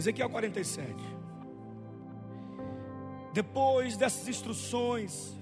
Ezequiel 0.00 0.30
47. 0.30 0.94
Depois 3.34 3.98
dessas 3.98 4.26
instruções, 4.28 5.38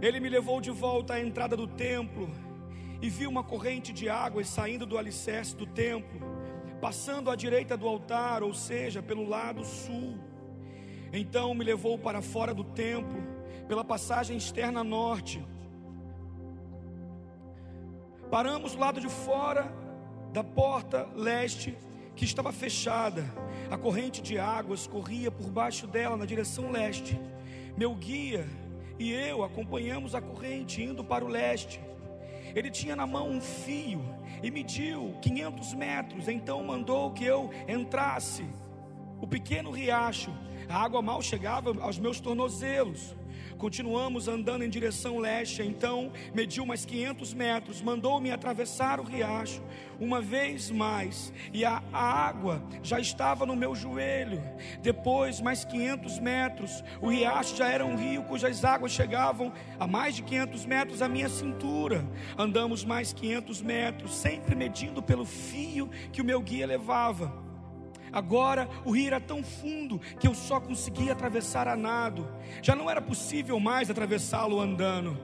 ele 0.00 0.18
me 0.18 0.30
levou 0.30 0.62
de 0.62 0.70
volta 0.70 1.12
à 1.12 1.20
entrada 1.20 1.54
do 1.54 1.66
templo 1.66 2.30
e 3.02 3.10
vi 3.10 3.26
uma 3.26 3.44
corrente 3.44 3.92
de 3.92 4.08
águas 4.08 4.48
saindo 4.48 4.86
do 4.86 4.96
alicerce 4.96 5.54
do 5.54 5.66
templo, 5.66 6.18
passando 6.80 7.30
à 7.30 7.36
direita 7.36 7.76
do 7.76 7.86
altar, 7.86 8.42
ou 8.42 8.54
seja, 8.54 9.02
pelo 9.02 9.28
lado 9.28 9.62
sul. 9.62 10.18
Então 11.12 11.54
me 11.54 11.62
levou 11.62 11.98
para 11.98 12.22
fora 12.22 12.54
do 12.54 12.64
templo, 12.64 13.22
pela 13.68 13.84
passagem 13.84 14.38
externa 14.38 14.82
norte. 14.82 15.44
Paramos 18.30 18.72
do 18.72 18.80
lado 18.80 19.02
de 19.02 19.08
fora 19.10 19.70
da 20.32 20.42
porta 20.42 21.08
leste, 21.14 21.76
que 22.16 22.24
estava 22.24 22.50
fechada. 22.50 23.24
A 23.70 23.76
corrente 23.76 24.22
de 24.22 24.38
águas 24.38 24.86
corria 24.86 25.30
por 25.30 25.48
baixo 25.48 25.86
dela 25.86 26.16
na 26.16 26.24
direção 26.24 26.70
leste. 26.70 27.20
Meu 27.76 27.94
guia 27.94 28.48
e 28.98 29.12
eu 29.12 29.44
acompanhamos 29.44 30.14
a 30.14 30.20
corrente 30.20 30.82
indo 30.82 31.04
para 31.04 31.24
o 31.24 31.28
leste. 31.28 31.80
Ele 32.54 32.70
tinha 32.70 32.96
na 32.96 33.06
mão 33.06 33.28
um 33.28 33.40
fio 33.40 34.02
e 34.42 34.50
mediu 34.50 35.14
500 35.20 35.74
metros. 35.74 36.26
Então 36.26 36.64
mandou 36.64 37.12
que 37.12 37.24
eu 37.24 37.50
entrasse. 37.68 38.44
O 39.20 39.26
pequeno 39.26 39.70
riacho, 39.70 40.30
a 40.68 40.82
água 40.82 41.02
mal 41.02 41.20
chegava 41.20 41.78
aos 41.82 41.98
meus 41.98 42.18
tornozelos. 42.18 43.14
Continuamos 43.58 44.28
andando 44.28 44.62
em 44.62 44.68
direção 44.68 45.18
leste. 45.18 45.62
Então 45.62 46.12
mediu 46.34 46.66
mais 46.66 46.84
500 46.84 47.34
metros, 47.34 47.82
mandou-me 47.82 48.30
atravessar 48.30 49.00
o 49.00 49.02
riacho 49.02 49.62
uma 49.98 50.20
vez 50.20 50.70
mais, 50.70 51.32
e 51.52 51.64
a, 51.64 51.82
água 51.92 52.62
já 52.82 53.00
estava 53.00 53.46
no 53.46 53.56
meu 53.56 53.74
joelho. 53.74 54.42
Depois, 54.82 55.40
mais 55.40 55.64
500 55.64 56.18
metros, 56.18 56.84
o 57.00 57.08
riacho 57.08 57.56
já 57.56 57.68
era 57.68 57.84
um 57.84 57.96
rio 57.96 58.22
cujas 58.24 58.64
águas 58.64 58.92
chegavam 58.92 59.52
a 59.78 59.86
mais 59.86 60.14
de 60.14 60.22
500 60.22 60.66
metros 60.66 61.02
à 61.02 61.08
minha 61.08 61.28
cintura. 61.28 62.06
Andamos 62.36 62.84
mais 62.84 63.12
500 63.12 63.62
metros, 63.62 64.14
sempre 64.14 64.54
medindo 64.54 65.02
pelo 65.02 65.24
fio 65.24 65.88
que 66.12 66.20
o 66.20 66.24
meu 66.24 66.40
guia 66.40 66.66
levava. 66.66 67.45
Agora 68.16 68.66
o 68.82 68.92
rio 68.92 69.08
era 69.08 69.20
tão 69.20 69.44
fundo 69.44 69.98
que 70.18 70.26
eu 70.26 70.34
só 70.34 70.58
conseguia 70.58 71.12
atravessar 71.12 71.68
a 71.68 71.76
nado. 71.76 72.26
Já 72.62 72.74
não 72.74 72.88
era 72.88 73.02
possível 73.02 73.60
mais 73.60 73.90
atravessá-lo 73.90 74.58
andando. 74.58 75.20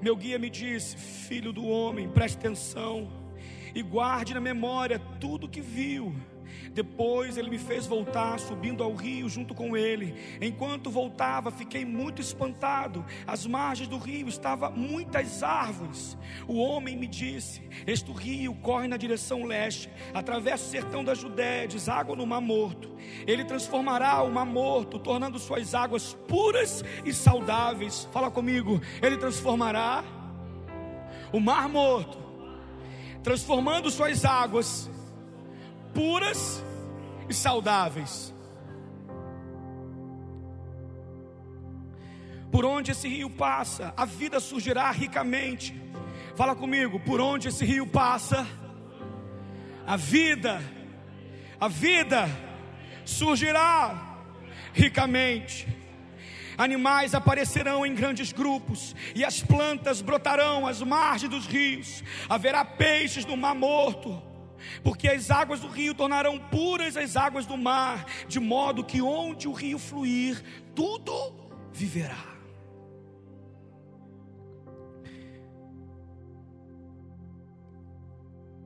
Meu 0.00 0.14
guia 0.14 0.38
me 0.38 0.48
disse: 0.48 0.96
Filho 0.96 1.52
do 1.52 1.66
homem, 1.66 2.08
preste 2.08 2.38
atenção 2.38 3.10
e 3.74 3.82
guarde 3.82 4.34
na 4.34 4.40
memória 4.40 5.00
tudo 5.18 5.48
que 5.48 5.60
viu 5.60 6.14
depois 6.72 7.36
ele 7.36 7.48
me 7.48 7.58
fez 7.58 7.86
voltar, 7.86 8.38
subindo 8.38 8.82
ao 8.82 8.94
rio 8.94 9.28
junto 9.28 9.54
com 9.54 9.76
ele. 9.76 10.14
Enquanto 10.40 10.90
voltava, 10.90 11.50
fiquei 11.50 11.84
muito 11.84 12.20
espantado. 12.20 13.04
Às 13.26 13.46
margens 13.46 13.88
do 13.88 13.96
rio 13.96 14.28
estavam 14.28 14.72
muitas 14.72 15.42
árvores. 15.42 16.18
O 16.46 16.58
homem 16.58 16.96
me 16.96 17.06
disse: 17.06 17.62
Este 17.86 18.12
rio 18.12 18.54
corre 18.56 18.88
na 18.88 18.96
direção 18.96 19.44
leste, 19.44 19.90
atravessa 20.12 20.66
o 20.66 20.70
sertão 20.70 21.04
da 21.04 21.14
Judéia, 21.14 21.66
deságua 21.68 22.14
no 22.14 22.26
Mar 22.26 22.40
Morto. 22.40 22.94
Ele 23.26 23.44
transformará 23.44 24.22
o 24.22 24.30
Mar 24.30 24.46
Morto, 24.46 24.98
tornando 24.98 25.38
suas 25.38 25.74
águas 25.74 26.14
puras 26.28 26.84
e 27.04 27.12
saudáveis. 27.12 28.08
Fala 28.12 28.30
comigo. 28.30 28.80
Ele 29.00 29.16
transformará 29.16 30.04
o 31.32 31.40
Mar 31.40 31.68
Morto, 31.68 32.18
transformando 33.22 33.90
suas 33.90 34.24
águas 34.24 34.90
puras 35.96 36.62
e 37.26 37.32
saudáveis. 37.32 38.34
Por 42.52 42.66
onde 42.66 42.90
esse 42.90 43.08
rio 43.08 43.30
passa, 43.30 43.94
a 43.96 44.04
vida 44.04 44.38
surgirá 44.38 44.90
ricamente. 44.90 45.74
Fala 46.36 46.54
comigo, 46.54 47.00
por 47.00 47.18
onde 47.18 47.48
esse 47.48 47.64
rio 47.64 47.86
passa, 47.86 48.46
a 49.86 49.96
vida, 49.96 50.62
a 51.58 51.66
vida 51.66 52.28
surgirá 53.06 54.18
ricamente. 54.74 55.66
Animais 56.58 57.14
aparecerão 57.14 57.86
em 57.86 57.94
grandes 57.94 58.32
grupos, 58.32 58.94
e 59.14 59.24
as 59.24 59.42
plantas 59.42 60.02
brotarão 60.02 60.66
às 60.66 60.82
margens 60.82 61.30
dos 61.30 61.46
rios. 61.46 62.04
Haverá 62.28 62.66
peixes 62.66 63.24
no 63.24 63.36
mar 63.36 63.54
morto 63.54 64.35
porque 64.82 65.08
as 65.08 65.30
águas 65.30 65.60
do 65.60 65.68
rio 65.68 65.94
tornarão 65.94 66.38
puras 66.38 66.96
as 66.96 67.16
águas 67.16 67.46
do 67.46 67.56
mar, 67.56 68.06
de 68.28 68.40
modo 68.40 68.84
que 68.84 69.00
onde 69.02 69.48
o 69.48 69.52
rio 69.52 69.78
fluir, 69.78 70.42
tudo 70.74 71.34
viverá. 71.72 72.36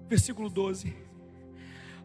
Versículo 0.09 0.51
12. 0.51 1.11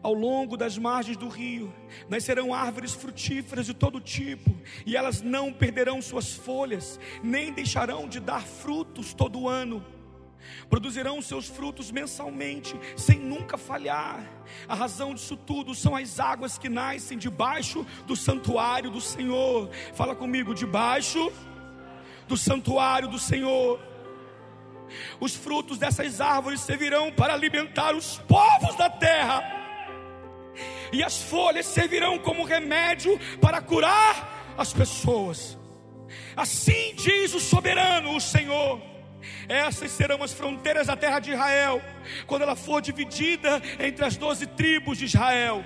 Ao 0.00 0.14
longo 0.14 0.56
das 0.56 0.78
margens 0.78 1.16
do 1.16 1.28
rio 1.28 1.74
nascerão 2.08 2.54
árvores 2.54 2.92
frutíferas 2.92 3.66
de 3.66 3.74
todo 3.74 4.00
tipo, 4.00 4.54
e 4.86 4.96
elas 4.96 5.20
não 5.20 5.52
perderão 5.52 6.00
suas 6.00 6.32
folhas, 6.32 7.00
nem 7.24 7.52
deixarão 7.52 8.08
de 8.08 8.20
dar 8.20 8.42
frutos 8.42 9.12
todo 9.12 9.48
ano 9.48 9.84
produzirão 10.68 11.20
seus 11.20 11.46
frutos 11.46 11.90
mensalmente, 11.90 12.78
sem 12.96 13.18
nunca 13.18 13.56
falhar. 13.56 14.24
A 14.68 14.74
razão 14.74 15.14
disso 15.14 15.36
tudo 15.36 15.74
são 15.74 15.94
as 15.94 16.18
águas 16.20 16.58
que 16.58 16.68
nascem 16.68 17.18
debaixo 17.18 17.86
do 18.06 18.16
santuário 18.16 18.90
do 18.90 19.00
Senhor. 19.00 19.70
Fala 19.94 20.14
comigo, 20.14 20.54
debaixo 20.54 21.32
do 22.26 22.36
santuário 22.36 23.08
do 23.08 23.18
Senhor. 23.18 23.80
Os 25.18 25.34
frutos 25.34 25.78
dessas 25.78 26.20
árvores 26.20 26.60
servirão 26.60 27.12
para 27.12 27.34
alimentar 27.34 27.94
os 27.94 28.18
povos 28.18 28.76
da 28.76 28.88
terra, 28.88 29.42
e 30.92 31.02
as 31.02 31.22
folhas 31.22 31.66
servirão 31.66 32.18
como 32.18 32.44
remédio 32.44 33.18
para 33.40 33.60
curar 33.60 34.54
as 34.56 34.72
pessoas. 34.72 35.58
Assim 36.36 36.94
diz 36.94 37.34
o 37.34 37.40
soberano, 37.40 38.14
o 38.14 38.20
Senhor. 38.20 38.95
Essas 39.48 39.90
serão 39.90 40.22
as 40.22 40.32
fronteiras 40.32 40.86
da 40.86 40.96
terra 40.96 41.18
de 41.18 41.32
Israel, 41.32 41.82
quando 42.26 42.42
ela 42.42 42.56
for 42.56 42.80
dividida 42.80 43.62
entre 43.78 44.04
as 44.04 44.16
doze 44.16 44.46
tribos 44.46 44.98
de 44.98 45.06
Israel. 45.06 45.64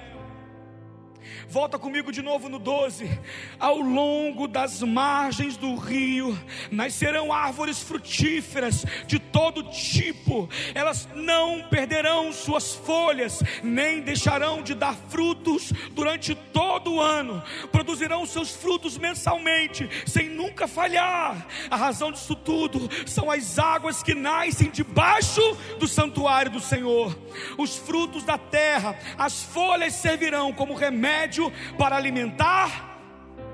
Volta 1.50 1.81
comigo 1.81 2.12
de 2.12 2.22
novo 2.22 2.49
no 2.49 2.61
12. 2.61 3.11
Ao 3.59 3.81
longo 3.81 4.47
das 4.47 4.81
margens 4.83 5.56
do 5.56 5.75
rio 5.75 6.38
nascerão 6.71 7.33
árvores 7.33 7.83
frutíferas 7.83 8.84
de 9.09 9.19
todo 9.19 9.65
tipo. 9.65 10.49
Elas 10.77 11.09
não 11.12 11.61
perderão 11.65 12.33
suas 12.33 12.77
folhas, 12.77 13.43
nem 13.65 14.00
deixarão 14.00 14.62
de 14.62 14.77
dar 14.77 14.94
frutos 14.94 15.72
durante 15.91 16.37
todo 16.37 16.93
o 16.93 17.00
ano. 17.00 17.43
Produzirão 17.72 18.25
seus 18.27 18.55
frutos 18.55 18.97
mensalmente, 18.97 19.91
sem 20.06 20.28
nunca 20.28 20.69
falhar. 20.69 21.49
A 21.69 21.75
razão 21.75 22.12
disso 22.12 22.37
tudo 22.37 22.88
são 23.05 23.28
as 23.28 23.59
águas 23.59 24.05
que 24.05 24.15
nascem 24.15 24.70
debaixo 24.70 25.43
do 25.81 25.88
santuário 25.88 26.53
do 26.53 26.61
Senhor. 26.61 27.19
Os 27.58 27.76
frutos 27.76 28.23
da 28.23 28.38
terra, 28.38 28.96
as 29.19 29.43
folhas 29.43 29.94
servirão 29.94 30.53
como 30.53 30.75
remédio 30.75 31.39
para 31.78 31.96
alimentar 31.96 32.90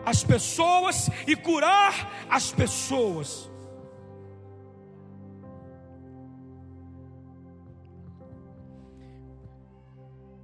as 0.05 0.25
pessoas 0.25 1.11
e 1.27 1.37
curar 1.37 2.27
as 2.31 2.53
pessoas. 2.53 3.51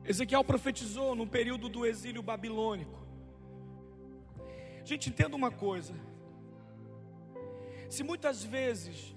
Ezequiel 0.04 0.44
profetizou 0.44 1.14
no 1.14 1.26
período 1.26 1.68
do 1.68 1.86
exílio 1.86 2.22
babilônico. 2.22 3.00
Gente, 4.84 5.08
entenda 5.08 5.36
uma 5.36 5.50
coisa. 5.50 5.94
Se 7.88 8.02
muitas 8.02 8.42
vezes 8.42 9.14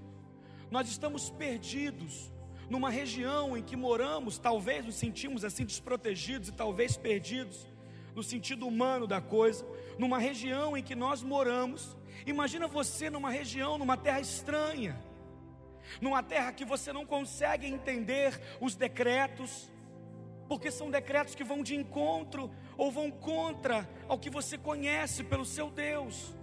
nós 0.69 0.87
estamos 0.87 1.29
perdidos 1.29 2.31
numa 2.69 2.89
região 2.89 3.57
em 3.57 3.63
que 3.63 3.75
moramos, 3.75 4.37
talvez 4.37 4.85
nos 4.85 4.95
sentimos 4.95 5.43
assim 5.43 5.65
desprotegidos 5.65 6.49
e 6.49 6.51
talvez 6.51 6.97
perdidos, 6.97 7.67
no 8.15 8.23
sentido 8.23 8.65
humano 8.65 9.05
da 9.05 9.19
coisa, 9.19 9.67
numa 9.99 10.17
região 10.17 10.77
em 10.77 10.81
que 10.81 10.95
nós 10.95 11.21
moramos. 11.21 11.97
Imagina 12.25 12.67
você 12.67 13.09
numa 13.09 13.29
região, 13.29 13.77
numa 13.77 13.97
terra 13.97 14.21
estranha, 14.21 14.97
numa 15.99 16.23
terra 16.23 16.53
que 16.53 16.63
você 16.63 16.93
não 16.93 17.05
consegue 17.05 17.67
entender 17.67 18.41
os 18.61 18.75
decretos, 18.75 19.69
porque 20.47 20.71
são 20.71 20.89
decretos 20.89 21.35
que 21.35 21.43
vão 21.43 21.61
de 21.61 21.75
encontro 21.75 22.49
ou 22.77 22.89
vão 22.89 23.11
contra 23.11 23.87
ao 24.07 24.17
que 24.17 24.29
você 24.29 24.57
conhece 24.57 25.23
pelo 25.23 25.45
seu 25.45 25.69
Deus. 25.69 26.33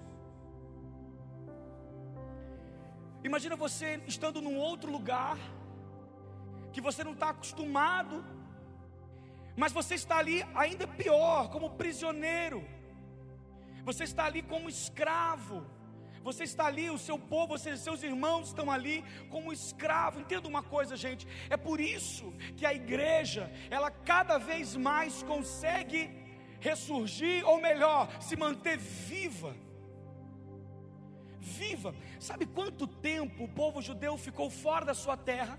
Imagina 3.25 3.57
você 3.57 4.03
estando 4.07 4.43
num 4.43 4.59
outro 4.59 4.91
lugar 4.91 5.39
que 6.73 6.81
você 6.81 7.05
não 7.05 7.13
está 7.13 7.31
acostumado 7.31 8.25
Mas 9.57 9.73
você 9.73 9.95
está 9.95 10.19
ali 10.19 10.45
ainda 10.55 10.87
pior, 10.87 11.49
como 11.51 11.71
prisioneiro. 11.71 12.65
Você 13.85 14.05
está 14.05 14.25
ali 14.25 14.43
como 14.43 14.69
escravo. 14.69 15.67
Você 16.23 16.45
está 16.45 16.67
ali, 16.67 16.89
o 16.89 16.99
seu 16.99 17.19
povo, 17.19 17.59
você, 17.59 17.77
seus 17.77 18.03
irmãos 18.03 18.49
estão 18.49 18.71
ali 18.71 19.05
como 19.29 19.53
escravo. 19.53 20.21
Entenda 20.21 20.47
uma 20.49 20.63
coisa, 20.63 20.97
gente. 20.97 21.27
É 21.51 21.57
por 21.57 21.81
isso 21.81 22.33
que 22.57 22.65
a 22.65 22.73
igreja, 22.73 23.51
ela 23.71 23.91
cada 23.91 24.39
vez 24.39 24.77
mais 24.77 25.23
consegue 25.25 26.11
ressurgir, 26.61 27.47
ou 27.47 27.61
melhor, 27.61 28.09
se 28.21 28.37
manter 28.37 28.79
viva. 28.79 29.55
Viva. 31.41 31.93
Sabe 32.21 32.47
quanto 32.47 32.87
tempo 32.87 33.45
o 33.45 33.49
povo 33.49 33.83
judeu 33.83 34.17
ficou 34.17 34.49
fora 34.49 34.85
da 34.85 34.95
sua 34.95 35.17
terra? 35.17 35.59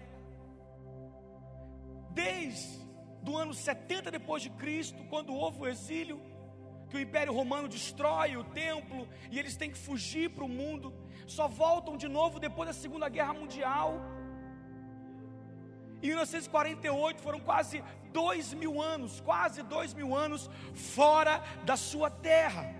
Desde 2.11 2.82
do 3.23 3.37
ano 3.37 3.53
70 3.53 4.11
depois 4.11 4.43
de 4.43 4.49
Cristo, 4.49 5.03
quando 5.09 5.33
houve 5.33 5.61
o 5.61 5.67
exílio, 5.67 6.21
que 6.89 6.97
o 6.97 6.99
Império 6.99 7.33
Romano 7.33 7.67
destrói 7.67 8.37
o 8.37 8.43
templo 8.43 9.07
e 9.31 9.39
eles 9.39 9.55
têm 9.55 9.71
que 9.71 9.77
fugir 9.77 10.29
para 10.29 10.43
o 10.43 10.49
mundo, 10.49 10.93
só 11.25 11.47
voltam 11.47 11.97
de 11.97 12.07
novo 12.07 12.39
depois 12.39 12.67
da 12.67 12.73
Segunda 12.73 13.09
Guerra 13.09 13.33
Mundial. 13.33 13.89
Em 16.03 16.07
1948 16.07 17.21
foram 17.21 17.39
quase 17.39 17.81
dois 18.11 18.53
mil 18.53 18.81
anos, 18.81 19.21
quase 19.21 19.63
dois 19.63 19.93
mil 19.93 20.13
anos 20.13 20.49
fora 20.73 21.41
da 21.65 21.77
sua 21.77 22.09
terra. 22.11 22.75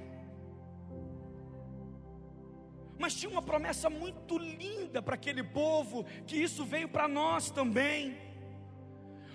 Mas 3.00 3.16
tinha 3.16 3.32
uma 3.32 3.42
promessa 3.42 3.90
muito 3.90 4.38
linda 4.38 5.02
para 5.02 5.16
aquele 5.16 5.44
povo, 5.44 6.06
que 6.28 6.38
isso 6.38 6.64
veio 6.64 6.88
para 6.88 7.08
nós 7.08 7.50
também. 7.50 8.16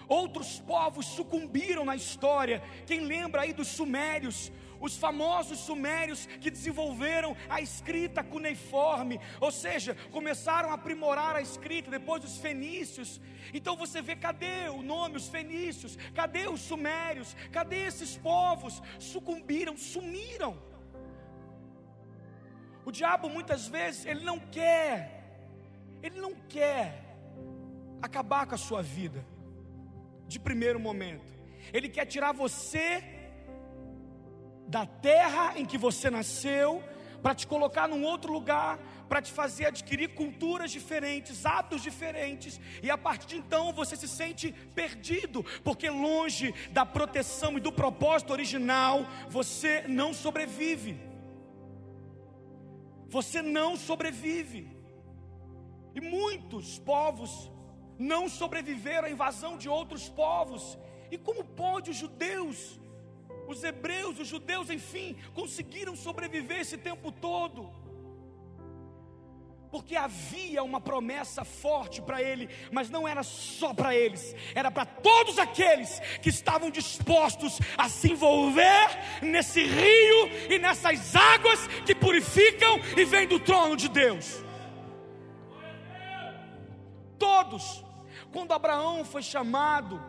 Outros 0.08 0.58
povos 0.60 1.06
sucumbiram 1.06 1.84
na 1.84 1.94
história. 1.94 2.62
Quem 2.86 3.00
lembra 3.00 3.42
aí 3.42 3.52
dos 3.52 3.68
sumérios? 3.68 4.50
os 4.80 4.96
famosos 4.96 5.58
sumérios 5.58 6.26
que 6.40 6.50
desenvolveram 6.50 7.36
a 7.48 7.60
escrita 7.60 8.22
cuneiforme, 8.22 9.20
ou 9.40 9.50
seja, 9.50 9.96
começaram 10.12 10.70
a 10.70 10.74
aprimorar 10.74 11.34
a 11.36 11.42
escrita 11.42 11.90
depois 11.90 12.22
dos 12.22 12.38
fenícios. 12.38 13.20
Então 13.52 13.76
você 13.76 14.00
vê, 14.00 14.14
cadê 14.14 14.68
o 14.68 14.82
nome, 14.82 15.16
os 15.16 15.28
fenícios? 15.28 15.96
Cadê 16.14 16.48
os 16.48 16.60
sumérios? 16.60 17.34
Cadê 17.50 17.86
esses 17.86 18.16
povos? 18.16 18.82
Sucumbiram, 18.98 19.76
sumiram. 19.76 20.56
O 22.84 22.92
diabo 22.92 23.28
muitas 23.28 23.66
vezes, 23.68 24.06
ele 24.06 24.24
não 24.24 24.38
quer, 24.38 25.24
ele 26.02 26.20
não 26.20 26.34
quer 26.48 27.04
acabar 28.00 28.46
com 28.46 28.54
a 28.54 28.58
sua 28.58 28.80
vida 28.80 29.26
de 30.28 30.38
primeiro 30.38 30.78
momento. 30.78 31.26
Ele 31.72 31.88
quer 31.88 32.06
tirar 32.06 32.32
você 32.32 33.02
da 34.68 34.84
terra 34.86 35.58
em 35.58 35.64
que 35.64 35.78
você 35.78 36.10
nasceu, 36.10 36.82
para 37.22 37.34
te 37.34 37.46
colocar 37.46 37.88
num 37.88 38.04
outro 38.04 38.32
lugar, 38.32 38.78
para 39.08 39.20
te 39.20 39.32
fazer 39.32 39.66
adquirir 39.66 40.14
culturas 40.14 40.70
diferentes, 40.70 41.44
hábitos 41.44 41.82
diferentes, 41.82 42.60
e 42.82 42.90
a 42.90 42.98
partir 42.98 43.26
de 43.26 43.36
então 43.38 43.72
você 43.72 43.96
se 43.96 44.06
sente 44.06 44.52
perdido, 44.74 45.44
porque 45.64 45.88
longe 45.88 46.54
da 46.70 46.84
proteção 46.86 47.56
e 47.56 47.60
do 47.60 47.72
propósito 47.72 48.32
original, 48.32 49.06
você 49.28 49.84
não 49.88 50.12
sobrevive. 50.14 51.00
Você 53.08 53.40
não 53.40 53.76
sobrevive. 53.76 54.70
E 55.94 56.00
muitos 56.00 56.78
povos 56.78 57.50
não 57.98 58.28
sobreviveram 58.28 59.08
à 59.08 59.10
invasão 59.10 59.56
de 59.58 59.68
outros 59.68 60.08
povos. 60.08 60.78
E 61.10 61.18
como 61.18 61.44
pode 61.44 61.90
os 61.90 61.96
judeus 61.96 62.78
os 63.48 63.64
hebreus, 63.64 64.20
os 64.20 64.28
judeus, 64.28 64.68
enfim, 64.68 65.16
conseguiram 65.34 65.96
sobreviver 65.96 66.60
esse 66.60 66.76
tempo 66.76 67.10
todo. 67.10 67.72
Porque 69.70 69.96
havia 69.96 70.62
uma 70.62 70.80
promessa 70.80 71.44
forte 71.44 72.00
para 72.00 72.22
ele, 72.22 72.48
mas 72.70 72.90
não 72.90 73.08
era 73.08 73.22
só 73.22 73.72
para 73.72 73.94
eles, 73.94 74.34
era 74.54 74.70
para 74.70 74.84
todos 74.84 75.38
aqueles 75.38 75.98
que 76.22 76.28
estavam 76.28 76.70
dispostos 76.70 77.58
a 77.76 77.88
se 77.88 78.12
envolver 78.12 78.88
nesse 79.22 79.62
rio 79.62 80.30
e 80.50 80.58
nessas 80.58 81.16
águas 81.16 81.66
que 81.86 81.94
purificam 81.94 82.78
e 82.96 83.04
vêm 83.04 83.26
do 83.26 83.40
trono 83.40 83.76
de 83.76 83.88
Deus. 83.88 84.42
Todos, 87.18 87.84
quando 88.32 88.52
Abraão 88.52 89.04
foi 89.04 89.22
chamado, 89.22 90.00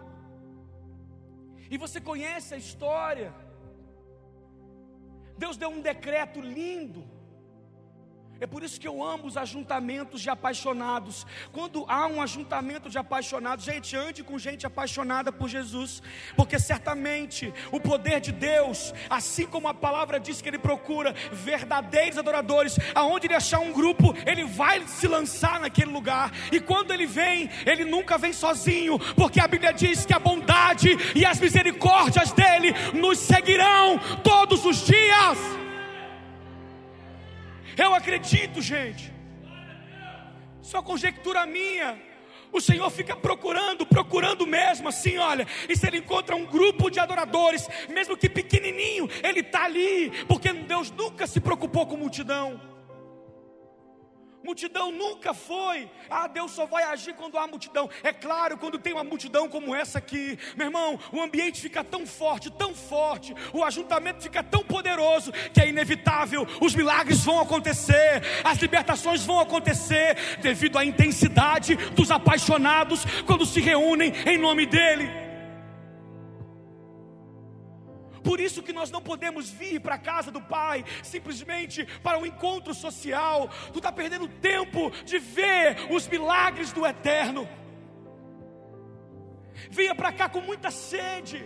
e 1.70 1.78
você 1.78 2.02
conhece 2.02 2.54
a 2.54 2.58
história. 2.58 3.34
Deus 5.38 5.56
deu 5.56 5.70
um 5.70 5.82
decreto 5.82 6.42
lindo 6.42 7.19
é 8.42 8.48
por 8.48 8.64
isso 8.64 8.80
que 8.80 8.88
eu 8.88 9.04
amo 9.04 9.28
os 9.28 9.36
ajuntamentos 9.36 10.22
de 10.22 10.30
apaixonados. 10.30 11.26
Quando 11.52 11.84
há 11.88 12.08
um 12.08 12.22
ajuntamento 12.22 12.90
de 12.90 12.98
apaixonados, 12.98 13.66
gente, 13.66 13.96
ande 13.98 14.24
com 14.24 14.40
gente 14.40 14.66
apaixonada 14.66 15.32
por 15.32 15.50
Jesus, 15.50 16.02
porque 16.38 16.58
certamente 16.58 17.54
o 17.72 17.80
poder 17.80 18.22
de 18.22 18.32
Deus, 18.32 18.94
assim 19.10 19.46
como 19.46 19.68
a 19.68 19.74
palavra 19.74 20.20
diz 20.20 20.42
que 20.42 20.48
Ele 20.48 20.58
procura 20.58 21.14
verdadeiros 21.32 22.18
adoradores, 22.18 22.78
aonde 22.96 23.28
Ele 23.28 23.36
achar 23.36 23.60
um 23.60 23.74
grupo, 23.74 24.16
Ele 24.26 24.46
vai 24.46 24.88
se 24.88 25.08
lançar 25.08 25.60
naquele 25.60 25.92
lugar. 25.92 26.32
E 26.52 26.62
quando 26.62 26.94
Ele 26.94 27.06
vem, 27.06 27.50
Ele 27.66 27.84
nunca 27.84 28.18
vem 28.18 28.32
sozinho, 28.32 28.98
porque 29.16 29.42
a 29.42 29.48
Bíblia 29.48 29.74
diz 29.74 30.06
que 30.06 30.14
a 30.14 30.20
bondade 30.20 30.90
e 31.14 31.26
as 31.26 31.40
misericórdias 31.40 32.32
dele 32.32 32.74
nos 32.94 33.20
seguirão 33.20 34.00
todos 34.24 34.66
os 34.66 34.86
dias. 34.86 35.38
Eu 37.82 37.94
acredito, 37.94 38.62
gente. 38.62 39.14
Só 40.62 40.82
conjectura 40.82 41.46
minha. 41.46 41.98
O 42.52 42.60
Senhor 42.60 42.90
fica 42.90 43.16
procurando, 43.16 43.86
procurando 43.86 44.46
mesmo, 44.46 44.90
assim, 44.90 45.18
olha. 45.18 45.48
E 45.70 45.78
se 45.78 45.88
ele 45.88 46.00
encontra 46.00 46.36
um 46.36 46.46
grupo 46.46 46.90
de 46.90 47.00
adoradores, 47.00 47.68
mesmo 47.88 48.18
que 48.18 48.28
pequenininho, 48.28 49.08
ele 49.24 49.42
está 49.42 49.64
ali, 49.64 50.12
porque 50.28 50.52
Deus 50.52 50.92
nunca 50.92 51.26
se 51.26 51.40
preocupou 51.40 51.86
com 51.86 51.96
multidão. 51.96 52.79
Multidão 54.44 54.92
nunca 54.92 55.34
foi. 55.34 55.90
Ah, 56.10 56.28
Deus 56.28 56.52
só 56.52 56.66
vai 56.66 56.84
agir 56.84 57.14
quando 57.14 57.38
há 57.38 57.46
multidão. 57.46 57.90
É 58.02 58.14
claro, 58.14 58.58
quando 58.58 58.80
tem 58.80 58.94
uma 58.94 59.04
multidão 59.04 59.50
como 59.50 59.76
essa 59.76 60.00
aqui, 60.00 60.40
meu 60.56 60.68
irmão, 60.68 60.98
o 61.12 61.22
ambiente 61.22 61.62
fica 61.62 61.84
tão 61.84 62.08
forte, 62.08 62.50
tão 62.50 62.74
forte, 62.74 63.36
o 63.54 63.64
ajuntamento 63.64 64.24
fica 64.24 64.42
tão 64.42 64.64
poderoso 64.64 65.32
que 65.54 65.60
é 65.60 65.68
inevitável. 65.68 66.48
Os 66.62 66.74
milagres 66.74 67.24
vão 67.24 67.40
acontecer, 67.40 68.24
as 68.44 68.58
libertações 68.60 69.26
vão 69.26 69.40
acontecer, 69.40 70.16
devido 70.42 70.78
à 70.78 70.86
intensidade 70.86 71.76
dos 71.76 72.10
apaixonados 72.10 73.04
quando 73.26 73.46
se 73.46 73.60
reúnem 73.60 74.14
em 74.26 74.38
nome 74.38 74.66
dEle. 74.66 75.19
Por 78.30 78.40
isso 78.40 78.62
que 78.62 78.72
nós 78.72 78.92
não 78.92 79.02
podemos 79.02 79.50
vir 79.50 79.82
para 79.82 79.96
a 79.96 79.98
casa 79.98 80.30
do 80.30 80.40
Pai 80.40 80.86
simplesmente 81.02 81.84
para 82.04 82.20
um 82.20 82.28
encontro 82.28 82.76
social. 82.76 83.50
Tu 83.74 83.80
está 83.80 83.92
perdendo 83.92 84.28
tempo 84.28 84.92
de 85.04 85.18
ver 85.18 85.88
os 85.90 86.08
milagres 86.08 86.72
do 86.72 86.86
Eterno. 86.86 87.50
Venha 89.72 89.96
para 89.96 90.12
cá 90.12 90.30
com 90.30 90.42
muita 90.42 90.70
sede, 90.70 91.44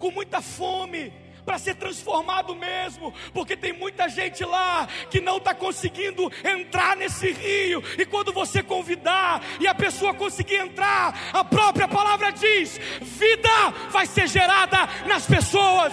com 0.00 0.10
muita 0.10 0.42
fome 0.42 1.12
para 1.50 1.58
ser 1.58 1.74
transformado 1.74 2.54
mesmo, 2.54 3.12
porque 3.34 3.56
tem 3.56 3.72
muita 3.72 4.08
gente 4.08 4.44
lá 4.44 4.86
que 5.10 5.20
não 5.20 5.38
está 5.38 5.52
conseguindo 5.52 6.30
entrar 6.44 6.96
nesse 6.96 7.32
rio, 7.32 7.82
e 7.98 8.06
quando 8.06 8.32
você 8.32 8.62
convidar 8.62 9.42
e 9.58 9.66
a 9.66 9.74
pessoa 9.74 10.14
conseguir 10.14 10.58
entrar, 10.58 11.12
a 11.32 11.42
própria 11.42 11.88
palavra 11.88 12.30
diz: 12.30 12.78
vida 13.00 13.48
vai 13.90 14.06
ser 14.06 14.28
gerada 14.28 14.78
nas 15.08 15.26
pessoas. 15.26 15.92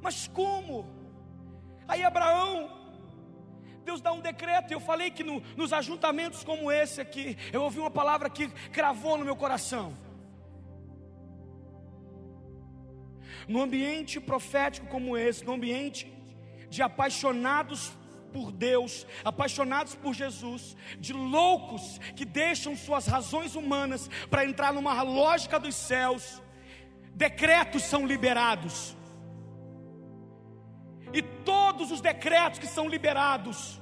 Mas 0.00 0.26
como? 0.26 0.88
Aí 1.86 2.02
Abraão 2.02 2.80
Deus 3.84 4.00
dá 4.00 4.10
um 4.10 4.20
decreto. 4.20 4.72
Eu 4.72 4.80
falei 4.80 5.10
que 5.10 5.22
no, 5.22 5.42
nos 5.54 5.70
ajuntamentos 5.74 6.42
como 6.42 6.72
esse 6.72 6.98
aqui, 6.98 7.36
eu 7.52 7.60
ouvi 7.62 7.78
uma 7.78 7.90
palavra 7.90 8.30
que 8.30 8.48
cravou 8.72 9.18
no 9.18 9.24
meu 9.26 9.36
coração. 9.36 10.08
No 13.50 13.60
ambiente 13.62 14.20
profético 14.20 14.86
como 14.86 15.16
esse, 15.16 15.44
no 15.44 15.54
ambiente 15.54 16.00
de 16.68 16.82
apaixonados 16.82 17.92
por 18.32 18.52
Deus, 18.52 19.04
apaixonados 19.24 19.96
por 19.96 20.14
Jesus, 20.14 20.76
de 21.00 21.12
loucos 21.12 21.98
que 22.14 22.24
deixam 22.24 22.76
suas 22.76 23.08
razões 23.08 23.56
humanas 23.56 24.08
para 24.30 24.44
entrar 24.44 24.72
numa 24.72 25.02
lógica 25.02 25.58
dos 25.58 25.74
céus, 25.74 26.40
decretos 27.12 27.82
são 27.82 28.06
liberados. 28.06 28.96
E 31.12 31.20
todos 31.20 31.90
os 31.90 32.00
decretos 32.00 32.60
que 32.60 32.68
são 32.68 32.88
liberados 32.88 33.80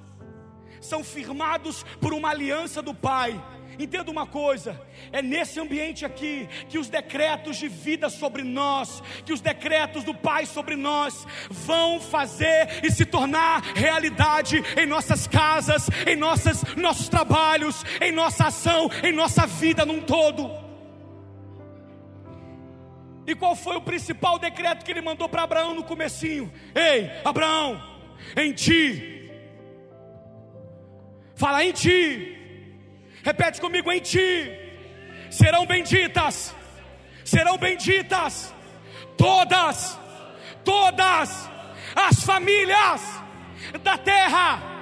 são 0.80 1.04
firmados 1.04 1.82
por 2.00 2.14
uma 2.14 2.30
aliança 2.30 2.80
do 2.80 2.94
Pai 2.94 3.38
Entenda 3.78 4.10
uma 4.10 4.26
coisa: 4.26 4.80
é 5.12 5.22
nesse 5.22 5.60
ambiente 5.60 6.04
aqui 6.04 6.48
que 6.68 6.78
os 6.78 6.88
decretos 6.88 7.56
de 7.56 7.68
vida 7.68 8.10
sobre 8.10 8.42
nós, 8.42 9.02
que 9.24 9.32
os 9.32 9.40
decretos 9.40 10.02
do 10.02 10.12
Pai 10.12 10.46
sobre 10.46 10.74
nós, 10.74 11.26
vão 11.48 12.00
fazer 12.00 12.80
e 12.82 12.90
se 12.90 13.04
tornar 13.06 13.62
realidade 13.76 14.62
em 14.76 14.86
nossas 14.86 15.28
casas, 15.28 15.88
em 16.06 16.16
nossas, 16.16 16.62
nossos 16.74 17.08
trabalhos, 17.08 17.84
em 18.00 18.10
nossa 18.10 18.46
ação, 18.48 18.90
em 19.04 19.12
nossa 19.12 19.46
vida 19.46 19.86
num 19.86 20.00
todo. 20.00 20.66
E 23.26 23.34
qual 23.34 23.54
foi 23.54 23.76
o 23.76 23.82
principal 23.82 24.38
decreto 24.38 24.84
que 24.84 24.90
ele 24.90 25.02
mandou 25.02 25.28
para 25.28 25.42
Abraão 25.42 25.74
no 25.74 25.84
comecinho? 25.84 26.50
Ei, 26.74 27.10
Abraão, 27.24 27.80
em 28.36 28.52
ti. 28.52 29.30
Fala 31.36 31.62
em 31.62 31.70
ti 31.70 32.37
Repete 33.22 33.60
comigo 33.60 33.90
em 33.90 34.00
ti. 34.00 34.50
Serão 35.30 35.66
benditas. 35.66 36.54
Serão 37.24 37.58
benditas 37.58 38.54
todas, 39.18 39.98
todas 40.64 41.50
as 41.94 42.22
famílias 42.24 43.02
da 43.82 43.98
terra 43.98 44.77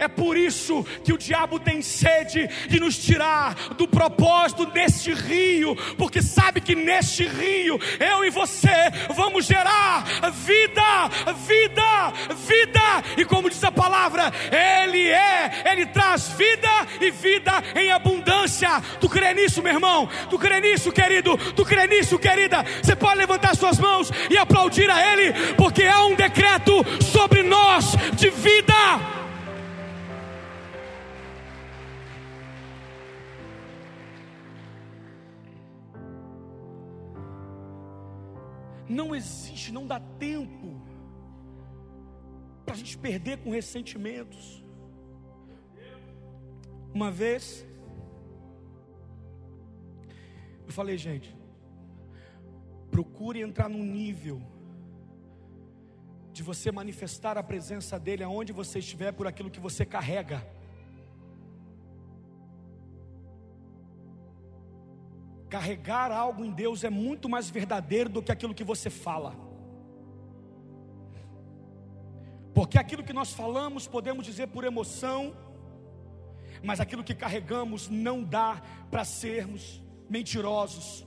é 0.00 0.08
por 0.08 0.36
isso 0.36 0.82
que 1.04 1.12
o 1.12 1.18
diabo 1.18 1.60
tem 1.60 1.82
sede 1.82 2.48
de 2.68 2.80
nos 2.80 2.96
tirar 2.96 3.54
do 3.76 3.86
propósito 3.86 4.64
deste 4.66 5.12
rio, 5.12 5.76
porque 5.96 6.22
sabe 6.22 6.60
que 6.60 6.74
neste 6.74 7.26
rio 7.26 7.78
eu 8.00 8.24
e 8.24 8.30
você 8.30 8.70
vamos 9.14 9.44
gerar 9.44 10.02
vida, 10.32 11.08
vida, 11.46 12.12
vida. 12.34 12.80
E 13.18 13.24
como 13.26 13.50
diz 13.50 13.62
a 13.62 13.70
palavra, 13.70 14.32
Ele 14.50 15.06
é, 15.06 15.62
Ele 15.70 15.86
traz 15.86 16.28
vida 16.28 16.68
e 17.00 17.10
vida 17.10 17.52
em 17.76 17.90
abundância. 17.90 18.80
Tu 19.00 19.08
crê 19.08 19.34
nisso, 19.34 19.62
meu 19.62 19.74
irmão? 19.74 20.08
Tu 20.30 20.38
crê 20.38 20.60
nisso, 20.60 20.90
querido? 20.90 21.36
Tu 21.36 21.64
crê 21.64 21.86
nisso, 21.86 22.18
querida? 22.18 22.64
Você 22.82 22.96
pode 22.96 23.18
levantar 23.18 23.54
suas 23.54 23.78
mãos 23.78 24.10
e 24.30 24.38
aplaudir 24.38 24.90
a 24.90 25.12
Ele, 25.12 25.54
porque 25.56 25.84
há 25.84 26.04
um 26.06 26.14
decreto 26.14 26.72
sobre 27.02 27.42
nós 27.42 27.94
de 28.14 28.30
vida. 28.30 29.19
Não 38.90 39.14
existe, 39.14 39.72
não 39.72 39.86
dá 39.86 40.00
tempo 40.00 40.80
para 42.64 42.74
a 42.74 42.76
gente 42.76 42.98
perder 42.98 43.38
com 43.38 43.50
ressentimentos. 43.50 44.64
Uma 46.92 47.10
vez, 47.10 47.64
eu 50.66 50.72
falei, 50.72 50.98
gente, 50.98 51.34
procure 52.90 53.40
entrar 53.40 53.68
num 53.68 53.84
nível 53.84 54.42
de 56.32 56.42
você 56.42 56.72
manifestar 56.72 57.38
a 57.38 57.42
presença 57.42 57.98
dEle 57.98 58.24
aonde 58.24 58.52
você 58.52 58.80
estiver 58.80 59.12
por 59.12 59.26
aquilo 59.26 59.50
que 59.50 59.60
você 59.60 59.86
carrega. 59.86 60.44
Carregar 65.50 66.12
algo 66.12 66.44
em 66.44 66.50
Deus 66.50 66.84
é 66.84 66.90
muito 66.90 67.28
mais 67.28 67.50
verdadeiro 67.50 68.08
do 68.08 68.22
que 68.22 68.32
aquilo 68.32 68.54
que 68.54 68.64
você 68.64 68.88
fala. 68.88 69.34
Porque 72.54 72.78
aquilo 72.78 73.02
que 73.02 73.12
nós 73.12 73.32
falamos 73.32 73.86
podemos 73.86 74.24
dizer 74.24 74.46
por 74.46 74.64
emoção, 74.64 75.34
mas 76.62 76.78
aquilo 76.78 77.02
que 77.02 77.14
carregamos 77.14 77.88
não 77.88 78.22
dá 78.22 78.62
para 78.90 79.04
sermos 79.04 79.82
mentirosos. 80.08 81.06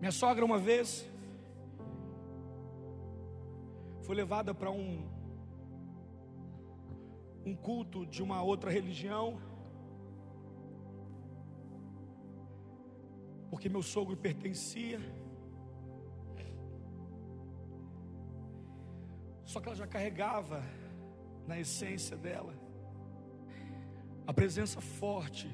Minha 0.00 0.12
sogra, 0.12 0.44
uma 0.44 0.58
vez, 0.58 1.06
foi 4.02 4.14
levada 4.14 4.54
para 4.54 4.70
um, 4.70 5.06
um 7.44 7.54
culto 7.54 8.06
de 8.06 8.22
uma 8.22 8.42
outra 8.42 8.70
religião. 8.70 9.38
Porque 13.50 13.68
meu 13.68 13.82
sogro 13.82 14.16
pertencia. 14.16 15.00
Só 19.44 19.60
que 19.60 19.66
ela 19.68 19.76
já 19.76 19.86
carregava 19.86 20.62
na 21.46 21.58
essência 21.58 22.16
dela 22.16 22.54
a 24.26 24.32
presença 24.32 24.80
forte 24.80 25.50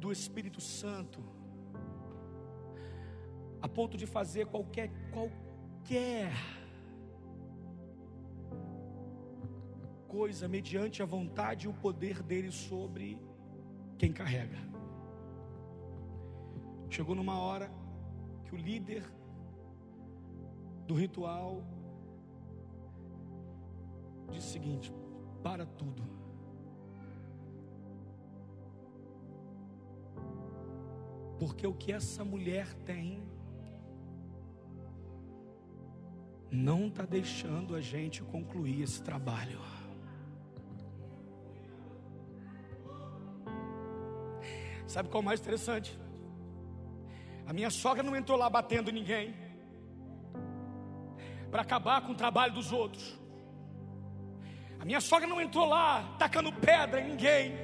do 0.00 0.10
Espírito 0.10 0.60
Santo, 0.60 1.22
a 3.62 3.68
ponto 3.68 3.96
de 3.96 4.06
fazer 4.06 4.46
qualquer 4.46 4.90
qualquer 5.12 6.32
coisa 10.08 10.48
mediante 10.48 11.02
a 11.02 11.06
vontade 11.06 11.66
e 11.66 11.68
o 11.68 11.72
poder 11.74 12.22
dele 12.22 12.50
sobre 12.50 13.18
quem 13.96 14.12
carrega. 14.12 14.67
Chegou 16.90 17.14
numa 17.14 17.38
hora 17.38 17.70
que 18.44 18.54
o 18.54 18.58
líder 18.58 19.04
do 20.86 20.94
ritual 20.94 21.62
disse 24.30 24.48
o 24.48 24.52
seguinte: 24.52 24.92
para 25.42 25.66
tudo. 25.66 26.02
Porque 31.38 31.66
o 31.66 31.74
que 31.74 31.92
essa 31.92 32.24
mulher 32.24 32.74
tem 32.84 33.22
não 36.50 36.88
está 36.88 37.04
deixando 37.04 37.76
a 37.76 37.80
gente 37.80 38.22
concluir 38.22 38.82
esse 38.82 39.02
trabalho. 39.02 39.60
Sabe 44.86 45.10
qual 45.10 45.20
é 45.20 45.22
o 45.22 45.26
mais 45.26 45.38
interessante? 45.38 45.98
A 47.48 47.52
minha 47.54 47.70
sogra 47.70 48.02
não 48.02 48.14
entrou 48.14 48.36
lá 48.36 48.50
batendo 48.50 48.92
ninguém 48.92 49.34
para 51.50 51.62
acabar 51.62 52.02
com 52.02 52.12
o 52.12 52.14
trabalho 52.14 52.52
dos 52.52 52.72
outros. 52.72 53.18
A 54.78 54.84
minha 54.84 55.00
sogra 55.00 55.26
não 55.26 55.40
entrou 55.40 55.64
lá 55.64 56.14
tacando 56.18 56.52
pedra 56.52 57.00
em 57.00 57.08
ninguém. 57.08 57.54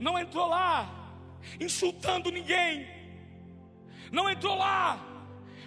Não 0.00 0.18
entrou 0.18 0.48
lá 0.48 0.90
insultando 1.60 2.32
ninguém. 2.32 2.88
Não 4.10 4.28
entrou 4.28 4.56
lá 4.56 4.98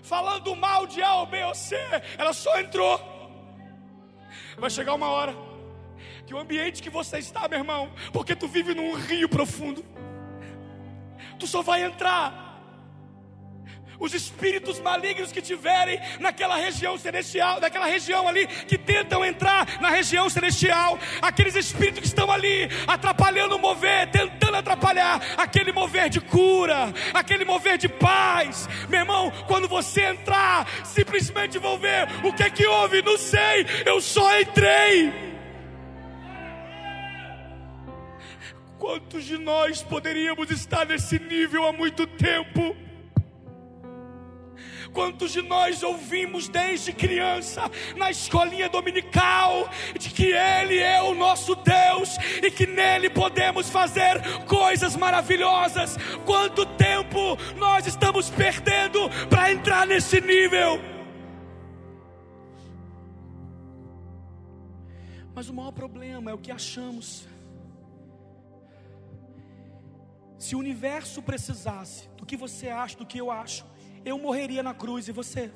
falando 0.04 0.54
mal 0.54 0.86
de 0.86 1.02
A 1.02 1.16
ou 1.16 1.28
B 1.28 1.46
ou 1.46 1.56
C. 1.56 1.78
Ela 2.18 2.34
só 2.34 2.60
entrou. 2.60 3.00
Vai 4.58 4.70
chegar 4.70 4.96
uma 4.96 5.08
hora 5.08 5.34
que 6.28 6.34
o 6.34 6.38
ambiente 6.38 6.84
que 6.84 6.90
você 6.90 7.20
está, 7.20 7.48
meu 7.48 7.60
irmão, 7.60 7.90
porque 8.12 8.36
tu 8.36 8.50
vive 8.50 8.74
num 8.74 8.96
rio 8.96 9.30
profundo, 9.30 9.86
tu 11.40 11.48
só 11.48 11.62
vai 11.62 11.82
entrar 11.82 12.45
os 14.00 14.14
espíritos 14.14 14.80
malignos 14.80 15.32
que 15.32 15.42
tiverem 15.42 16.00
naquela 16.20 16.56
região 16.58 16.98
celestial, 16.98 17.60
naquela 17.60 17.86
região 17.86 18.28
ali, 18.28 18.48
que 18.48 18.78
tentam 18.78 19.24
entrar 19.24 19.80
na 19.82 19.90
região 19.90 20.30
celestial, 20.30 21.00
aqueles 21.22 21.56
espíritos 21.56 22.00
que 22.00 22.08
estão 22.08 22.32
ali 22.32 22.70
atrapalhando 22.88 23.56
o 23.56 23.60
mover, 23.60 24.10
tentando 24.12 24.58
atrapalhar 24.58 25.22
aquele 25.38 25.72
mover 25.72 26.10
de 26.10 26.20
cura, 26.20 26.94
aquele 27.14 27.46
mover 27.46 27.78
de 27.78 27.88
paz. 27.88 28.68
Meu 28.90 29.00
irmão, 29.00 29.32
quando 29.48 29.68
você 29.68 30.04
entrar, 30.04 30.68
simplesmente 30.84 31.58
vão 31.58 31.78
ver 31.78 32.08
o 32.24 32.34
que 32.34 32.44
é 32.44 32.50
que 32.50 32.66
houve, 32.66 33.02
não 33.02 33.18
sei, 33.18 33.66
eu 33.86 34.02
só 34.02 34.40
entrei. 34.40 35.14
Quantos 38.78 39.24
de 39.26 39.38
nós 39.38 39.82
poderíamos 39.82 40.52
estar 40.52 40.86
nesse 40.86 41.18
nível 41.18 41.68
há 41.68 41.72
muito 41.72 42.06
tempo? 42.06 42.85
Quantos 44.96 45.34
de 45.34 45.42
nós 45.42 45.84
ouvimos 45.84 46.48
desde 46.48 46.94
criança, 46.94 47.70
na 47.98 48.10
escolinha 48.10 48.70
dominical, 48.70 49.70
de 50.00 50.10
que 50.10 50.32
Ele 50.32 50.80
é 50.80 51.02
o 51.02 51.14
nosso 51.14 51.54
Deus 51.54 52.16
e 52.42 52.50
que 52.50 52.66
nele 52.66 53.10
podemos 53.10 53.70
fazer 53.70 54.22
coisas 54.46 54.96
maravilhosas? 54.96 55.98
Quanto 56.26 56.66
tempo 56.78 57.36
nós 57.58 57.86
estamos 57.86 58.30
perdendo 58.30 59.10
para 59.30 59.52
entrar 59.52 59.86
nesse 59.86 60.22
nível? 60.22 60.80
Mas 65.34 65.50
o 65.50 65.54
maior 65.54 65.74
problema 65.74 66.32
é 66.32 66.34
o 66.34 66.38
que 66.38 66.54
achamos. 66.54 67.28
Se 70.40 70.56
o 70.56 70.60
universo 70.60 71.22
precisasse 71.22 72.08
do 72.16 72.26
que 72.26 72.38
você 72.38 72.70
acha, 72.70 72.96
do 72.96 73.06
que 73.06 73.18
eu 73.18 73.30
acho, 73.30 73.75
eu 74.06 74.18
morreria 74.18 74.62
na 74.62 74.74
cruz 74.74 75.08
e 75.08 75.12
você? 75.12 75.52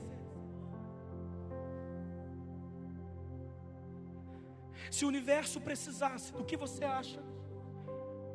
Se 4.91 5.05
o 5.05 5.07
universo 5.07 5.61
precisasse 5.61 6.33
do 6.33 6.43
que 6.43 6.57
você 6.57 6.83
acha, 6.83 7.21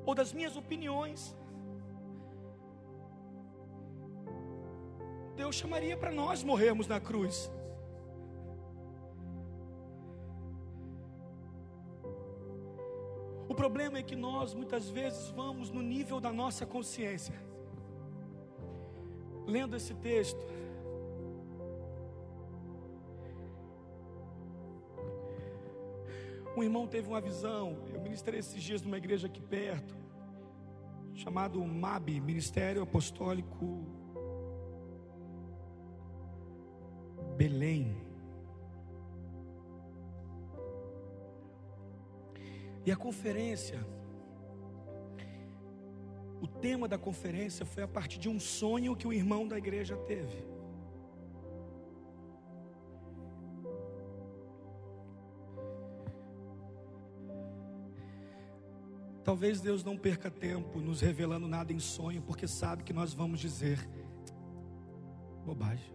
ou 0.06 0.14
das 0.14 0.33
minhas 0.33 0.56
opiniões, 0.56 1.37
Deus 5.35 5.56
chamaria 5.56 5.97
para 5.97 6.12
nós 6.12 6.44
morrermos 6.44 6.87
na 6.87 7.00
cruz. 7.00 7.50
O 13.49 13.54
problema 13.54 13.99
é 13.99 14.02
que 14.02 14.16
nós 14.16 14.54
muitas 14.54 14.88
vezes 14.88 15.30
vamos 15.30 15.71
no 15.71 15.83
nível 15.83 16.21
da 16.21 16.33
nossa 16.33 16.64
consciência. 16.64 17.35
Lendo 19.47 19.77
esse 19.77 19.95
texto, 19.95 20.41
um 26.57 26.63
irmão 26.63 26.87
teve 26.87 27.09
uma 27.09 27.21
visão. 27.21 27.79
Eu 27.93 28.01
ministrei 28.01 28.41
esses 28.41 28.63
dias 28.63 28.81
numa 28.83 28.97
igreja 28.97 29.27
aqui 29.27 29.41
perto, 29.41 29.95
chamado 31.15 31.63
MAB, 31.65 32.21
Ministério 32.21 32.83
Apostólico 32.83 33.85
Belém. 37.37 37.97
E 42.87 42.93
a 42.93 42.97
conferência, 42.97 43.85
o 46.45 46.47
tema 46.47 46.87
da 46.87 46.99
conferência 46.99 47.65
foi 47.65 47.83
a 47.83 47.89
partir 47.89 48.19
de 48.19 48.29
um 48.29 48.39
sonho 48.39 48.95
que 48.95 49.07
o 49.07 49.13
irmão 49.13 49.49
da 49.49 49.57
igreja 49.57 49.97
teve. 49.97 50.45
Talvez 59.25 59.63
Deus 59.63 59.83
não 59.83 59.97
perca 59.97 60.31
tempo 60.31 60.81
nos 60.81 61.01
revelando 61.01 61.49
nada 61.49 61.73
em 61.73 61.79
sonho, 61.81 62.21
porque 62.21 62.47
sabe 62.47 62.83
que 62.83 62.93
nós 62.93 63.15
vamos 63.15 63.41
dizer 63.41 63.79
bobagem. 65.47 65.95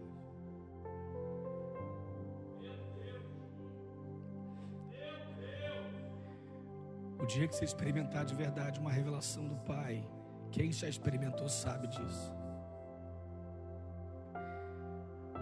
O 7.20 7.26
dia 7.26 7.46
que 7.46 7.54
você 7.54 7.64
experimentar 7.64 8.24
de 8.24 8.34
verdade 8.34 8.80
uma 8.80 8.90
revelação 8.90 9.46
do 9.46 9.54
Pai, 9.58 10.04
quem 10.50 10.72
já 10.72 10.88
experimentou 10.88 11.48
sabe 11.48 11.86
disso. 11.88 12.32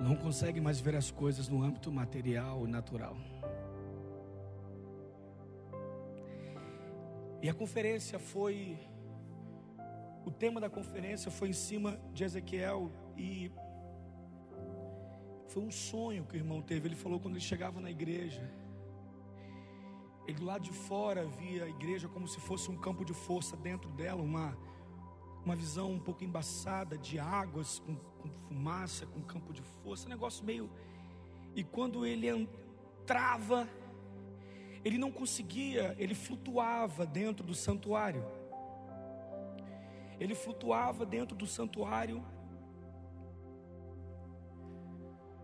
Não 0.02 0.14
consegue 0.14 0.60
mais 0.60 0.78
ver 0.78 0.94
as 0.94 1.10
coisas 1.10 1.48
no 1.48 1.62
âmbito 1.62 1.90
material 1.90 2.66
e 2.66 2.70
natural. 2.70 3.16
E 7.42 7.48
a 7.48 7.54
conferência 7.54 8.18
foi. 8.18 8.78
O 10.24 10.30
tema 10.30 10.60
da 10.60 10.68
conferência 10.68 11.30
foi 11.30 11.48
em 11.48 11.52
cima 11.52 11.98
de 12.12 12.22
Ezequiel 12.22 12.90
e 13.16 13.50
foi 15.48 15.62
um 15.62 15.70
sonho 15.70 16.24
que 16.24 16.34
o 16.34 16.36
irmão 16.36 16.60
teve. 16.60 16.88
Ele 16.88 16.94
falou 16.94 17.18
quando 17.18 17.34
ele 17.34 17.44
chegava 17.44 17.80
na 17.80 17.90
igreja. 17.90 18.48
Ele 20.26 20.38
do 20.38 20.44
lado 20.44 20.62
de 20.62 20.72
fora 20.72 21.26
via 21.26 21.64
a 21.64 21.68
igreja 21.68 22.06
como 22.06 22.28
se 22.28 22.38
fosse 22.38 22.70
um 22.70 22.76
campo 22.76 23.04
de 23.04 23.14
força 23.14 23.56
dentro 23.56 23.88
dela, 23.92 24.20
uma, 24.20 24.56
uma 25.48 25.56
visão 25.56 25.90
um 25.92 25.98
pouco 25.98 26.22
embaçada 26.22 26.98
de 26.98 27.18
águas 27.18 27.78
com, 27.78 27.96
com 27.96 28.28
fumaça, 28.28 29.06
com 29.06 29.22
campo 29.22 29.50
de 29.50 29.62
força, 29.62 30.06
negócio 30.06 30.44
meio. 30.44 30.70
E 31.56 31.64
quando 31.64 32.04
ele 32.04 32.28
entrava, 32.28 33.66
ele 34.84 34.98
não 34.98 35.10
conseguia, 35.10 35.96
ele 35.98 36.14
flutuava 36.14 37.06
dentro 37.06 37.46
do 37.46 37.54
santuário. 37.54 38.22
Ele 40.20 40.34
flutuava 40.34 41.06
dentro 41.06 41.34
do 41.34 41.46
santuário. 41.46 42.22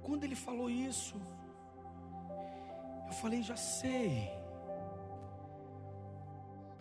Quando 0.03 0.25
ele 0.25 0.37
falou 0.37 0.69
isso, 0.69 1.14
eu 3.07 3.12
falei, 3.14 3.43
já 3.43 3.57
sei. 3.57 4.31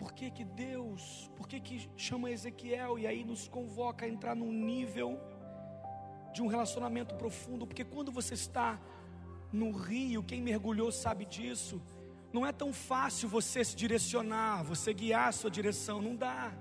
Por 0.04 0.12
que, 0.12 0.30
que 0.30 0.44
Deus, 0.44 1.32
por 1.34 1.48
que, 1.48 1.62
que 1.62 1.90
chama 1.96 2.30
Ezequiel 2.30 3.00
e 3.00 3.08
aí 3.08 3.24
nos 3.24 3.48
convoca 3.48 4.06
a 4.06 4.10
entrar 4.10 4.36
num 4.36 4.52
nível 4.52 5.18
de 6.34 6.42
um 6.42 6.48
relacionamento 6.48 7.16
profundo? 7.16 7.66
Porque 7.66 7.86
quando 7.86 8.12
você 8.12 8.34
está 8.34 8.82
no 9.50 9.72
rio, 9.72 10.22
quem 10.22 10.42
mergulhou 10.42 10.92
sabe 10.92 11.24
disso, 11.24 11.82
não 12.34 12.46
é 12.46 12.52
tão 12.52 12.74
fácil 12.74 13.30
você 13.30 13.64
se 13.64 13.78
direcionar, 13.78 14.62
você 14.62 14.94
guiar 14.94 15.30
a 15.30 15.32
sua 15.32 15.50
direção, 15.50 16.02
não 16.02 16.18
dá. 16.18 16.52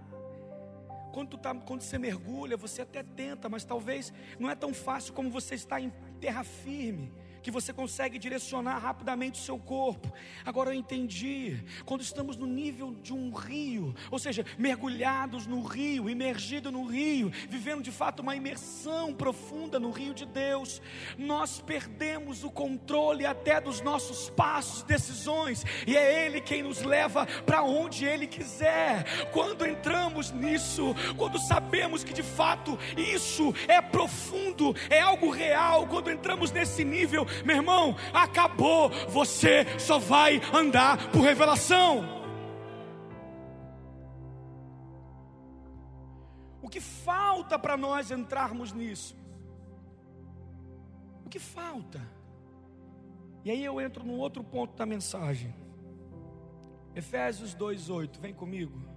Quando, 1.13 1.37
tá, 1.37 1.53
quando 1.53 1.81
você 1.81 1.99
mergulha, 1.99 2.57
você 2.57 2.83
até 2.83 3.03
tenta, 3.03 3.49
mas 3.49 3.65
talvez 3.65 4.13
não 4.39 4.49
é 4.49 4.55
tão 4.55 4.73
fácil 4.73 5.13
como 5.15 5.29
você 5.29 5.57
está 5.57 5.81
em 5.81 5.91
terra 6.21 6.45
firme 6.45 7.13
que 7.43 7.51
você 7.51 7.73
consegue 7.73 8.19
direcionar 8.19 8.79
rapidamente 8.79 9.41
o 9.41 9.45
seu 9.45 9.59
corpo. 9.59 10.13
Agora 10.45 10.71
eu 10.71 10.75
entendi, 10.75 11.63
quando 11.85 12.03
estamos 12.03 12.37
no 12.37 12.47
nível 12.47 12.95
de 13.03 13.13
um 13.13 13.33
rio, 13.33 13.95
ou 14.11 14.19
seja, 14.19 14.45
mergulhados 14.57 15.47
no 15.47 15.63
rio, 15.63 16.09
imergido 16.09 16.71
no 16.71 16.85
rio, 16.85 17.31
vivendo 17.49 17.83
de 17.83 17.91
fato 17.91 18.21
uma 18.21 18.37
imersão 18.37 19.13
profunda 19.13 19.79
no 19.81 19.91
rio 19.91 20.15
de 20.15 20.25
Deus, 20.25 20.81
nós 21.19 21.61
perdemos 21.61 22.45
o 22.45 22.51
controle 22.51 23.27
até 23.27 23.61
dos 23.61 23.81
nossos 23.81 24.31
passos, 24.31 24.83
decisões, 24.85 25.65
e 25.87 25.97
é 25.97 26.27
Ele 26.27 26.41
quem 26.41 26.63
nos 26.63 26.83
leva 26.83 27.27
para 27.45 27.63
onde 27.63 28.05
Ele 28.05 28.27
quiser. 28.27 29.31
Quando 29.33 29.67
entramos 29.67 30.31
nisso, 30.31 30.95
quando 31.17 31.39
sabemos 31.39 32.05
que 32.05 32.13
de 32.13 32.23
fato 32.23 32.79
isso 32.97 33.55
é 33.67 33.81
profundo, 33.81 34.75
é 34.89 35.01
algo 35.01 35.31
real, 35.31 35.87
quando 35.87 36.11
entramos 36.11 36.53
nesse 36.53 36.85
nível, 36.85 37.27
meu 37.45 37.57
irmão, 37.57 37.97
acabou. 38.13 38.91
Você 39.09 39.65
só 39.79 39.99
vai 39.99 40.41
andar 40.53 41.11
por 41.11 41.21
revelação. 41.23 42.23
O 46.63 46.69
que 46.69 46.81
falta 46.81 47.59
para 47.59 47.77
nós 47.77 48.11
entrarmos 48.11 48.73
nisso? 48.73 49.17
O 51.25 51.29
que 51.29 51.39
falta? 51.39 52.01
E 53.45 53.51
aí 53.51 53.65
eu 53.65 53.81
entro 53.81 54.05
num 54.05 54.19
outro 54.19 54.45
ponto 54.45 54.77
da 54.77 54.87
mensagem. 54.87 55.55
Efésios 56.95 57.55
2:8, 57.55 58.21
vem 58.21 58.33
comigo. 58.33 58.92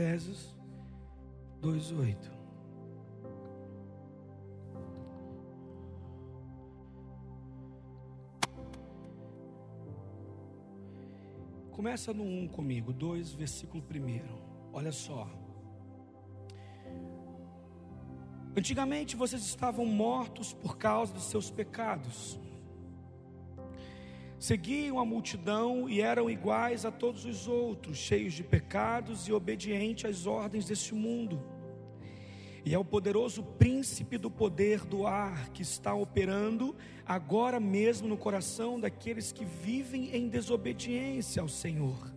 Efésios 0.00 0.56
2:8. 1.60 2.30
Começa 11.70 12.14
no 12.14 12.24
1 12.24 12.48
comigo, 12.48 12.94
2, 12.94 13.34
versículo 13.34 13.82
1. 13.82 14.72
Olha 14.72 14.90
só. 14.90 15.28
Antigamente 18.56 19.16
vocês 19.16 19.42
estavam 19.42 19.84
mortos 19.84 20.54
por 20.54 20.78
causa 20.78 21.12
dos 21.12 21.24
seus 21.24 21.50
pecados 21.50 22.40
seguiam 24.40 24.98
a 24.98 25.04
multidão 25.04 25.86
e 25.86 26.00
eram 26.00 26.30
iguais 26.30 26.86
a 26.86 26.90
todos 26.90 27.26
os 27.26 27.46
outros, 27.46 27.98
cheios 27.98 28.32
de 28.32 28.42
pecados 28.42 29.28
e 29.28 29.32
obedientes 29.32 30.06
às 30.06 30.26
ordens 30.26 30.64
deste 30.64 30.94
mundo. 30.94 31.44
E 32.64 32.74
é 32.74 32.78
o 32.78 32.84
poderoso 32.84 33.42
príncipe 33.42 34.16
do 34.16 34.30
poder 34.30 34.84
do 34.86 35.06
ar 35.06 35.50
que 35.50 35.60
está 35.60 35.94
operando 35.94 36.74
agora 37.04 37.60
mesmo 37.60 38.08
no 38.08 38.16
coração 38.16 38.80
daqueles 38.80 39.30
que 39.30 39.44
vivem 39.44 40.16
em 40.16 40.26
desobediência 40.26 41.42
ao 41.42 41.48
Senhor. 41.48 42.10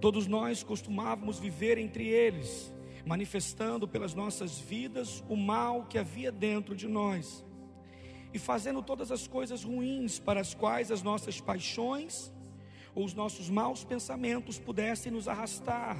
Todos 0.00 0.26
nós 0.26 0.64
costumávamos 0.64 1.38
viver 1.38 1.78
entre 1.78 2.08
eles, 2.08 2.72
manifestando 3.06 3.86
pelas 3.86 4.12
nossas 4.12 4.58
vidas 4.58 5.22
o 5.28 5.36
mal 5.36 5.84
que 5.84 5.98
havia 5.98 6.32
dentro 6.32 6.74
de 6.74 6.88
nós 6.88 7.46
e 8.32 8.38
fazendo 8.38 8.82
todas 8.82 9.10
as 9.10 9.26
coisas 9.26 9.64
ruins 9.64 10.18
para 10.18 10.40
as 10.40 10.54
quais 10.54 10.90
as 10.90 11.02
nossas 11.02 11.40
paixões 11.40 12.32
ou 12.94 13.04
os 13.04 13.14
nossos 13.14 13.48
maus 13.48 13.84
pensamentos 13.84 14.58
pudessem 14.58 15.12
nos 15.12 15.28
arrastar. 15.28 15.96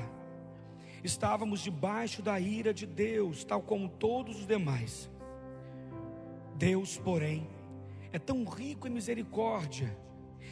Estávamos 1.02 1.60
debaixo 1.60 2.22
da 2.22 2.38
ira 2.40 2.74
de 2.74 2.86
Deus, 2.86 3.44
tal 3.44 3.62
como 3.62 3.88
todos 3.88 4.40
os 4.40 4.46
demais. 4.46 5.10
Deus, 6.56 6.98
porém, 6.98 7.48
é 8.12 8.18
tão 8.18 8.44
rico 8.44 8.88
em 8.88 8.90
misericórdia 8.90 9.96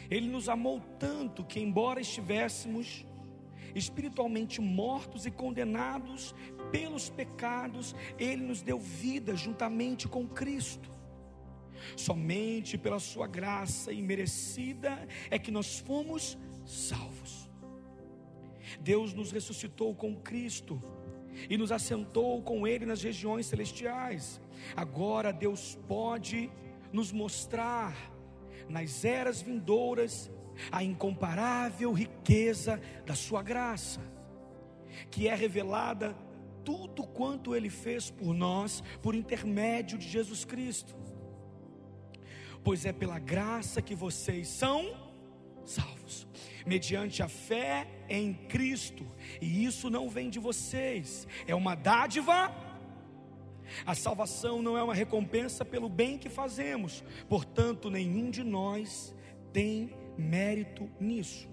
Ele 0.09 0.29
nos 0.29 0.47
amou 0.47 0.79
tanto 0.97 1.43
que, 1.43 1.59
embora 1.59 1.99
estivéssemos 1.99 3.05
espiritualmente 3.75 4.61
mortos 4.61 5.25
e 5.25 5.31
condenados 5.31 6.33
pelos 6.71 7.09
pecados, 7.09 7.93
Ele 8.17 8.43
nos 8.43 8.61
deu 8.61 8.79
vida 8.79 9.35
juntamente 9.35 10.07
com 10.07 10.25
Cristo. 10.27 10.96
Somente 11.95 12.77
pela 12.77 12.99
Sua 12.99 13.27
graça 13.27 13.91
imerecida 13.91 15.07
é 15.29 15.37
que 15.37 15.51
nós 15.51 15.79
fomos 15.79 16.37
salvos. 16.65 17.49
Deus 18.79 19.13
nos 19.13 19.31
ressuscitou 19.31 19.95
com 19.95 20.15
Cristo 20.15 20.81
e 21.49 21.57
nos 21.57 21.71
assentou 21.71 22.41
com 22.41 22.67
Ele 22.67 22.85
nas 22.85 23.01
regiões 23.01 23.45
celestiais. 23.45 24.41
Agora 24.75 25.31
Deus 25.31 25.77
pode 25.87 26.49
nos 26.91 27.11
mostrar 27.11 27.95
nas 28.67 29.05
eras 29.05 29.41
vindouras 29.41 30.31
a 30.71 30.83
incomparável 30.83 31.93
riqueza 31.93 32.81
da 33.05 33.15
Sua 33.15 33.43
graça, 33.43 34.01
que 35.09 35.27
é 35.27 35.35
revelada 35.35 36.15
tudo 36.63 37.03
quanto 37.03 37.55
Ele 37.55 37.69
fez 37.69 38.09
por 38.09 38.33
nós 38.33 38.83
por 39.01 39.15
intermédio 39.15 39.97
de 39.97 40.07
Jesus 40.07 40.43
Cristo. 40.43 40.95
Pois 42.63 42.85
é 42.85 42.91
pela 42.91 43.19
graça 43.19 43.81
que 43.81 43.95
vocês 43.95 44.47
são 44.47 45.07
salvos, 45.65 46.27
mediante 46.65 47.21
a 47.21 47.27
fé 47.27 47.87
em 48.09 48.33
Cristo, 48.33 49.05
e 49.41 49.65
isso 49.65 49.89
não 49.89 50.09
vem 50.09 50.29
de 50.29 50.39
vocês, 50.39 51.27
é 51.45 51.53
uma 51.53 51.75
dádiva. 51.75 52.51
A 53.85 53.93
salvação 53.93 54.61
não 54.61 54.77
é 54.77 54.83
uma 54.83 54.93
recompensa 54.93 55.65
pelo 55.65 55.89
bem 55.89 56.17
que 56.17 56.29
fazemos, 56.29 57.03
portanto, 57.27 57.89
nenhum 57.89 58.31
de 58.31 58.43
nós 58.43 59.13
tem 59.51 59.93
mérito 60.17 60.89
nisso. 60.99 61.49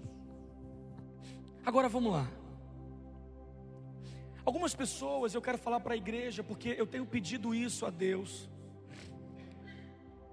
Agora 1.65 1.89
vamos 1.89 2.13
lá. 2.13 2.31
Algumas 4.45 4.75
pessoas 4.75 5.33
eu 5.33 5.41
quero 5.41 5.57
falar 5.57 5.79
para 5.79 5.95
a 5.95 5.97
igreja, 5.97 6.43
porque 6.43 6.75
eu 6.77 6.85
tenho 6.85 7.05
pedido 7.05 7.53
isso 7.53 7.85
a 7.85 7.89
Deus. 7.89 8.47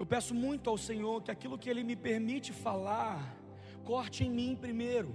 Eu 0.03 0.07
peço 0.07 0.35
muito 0.35 0.69
ao 0.69 0.77
Senhor 0.77 1.23
que 1.23 1.31
aquilo 1.31 1.57
que 1.57 1.71
Ele 1.71 1.85
me 1.85 1.95
permite 1.95 2.53
falar, 2.53 3.37
corte 3.85 4.25
em 4.25 4.31
mim 4.39 4.57
primeiro. 4.61 5.15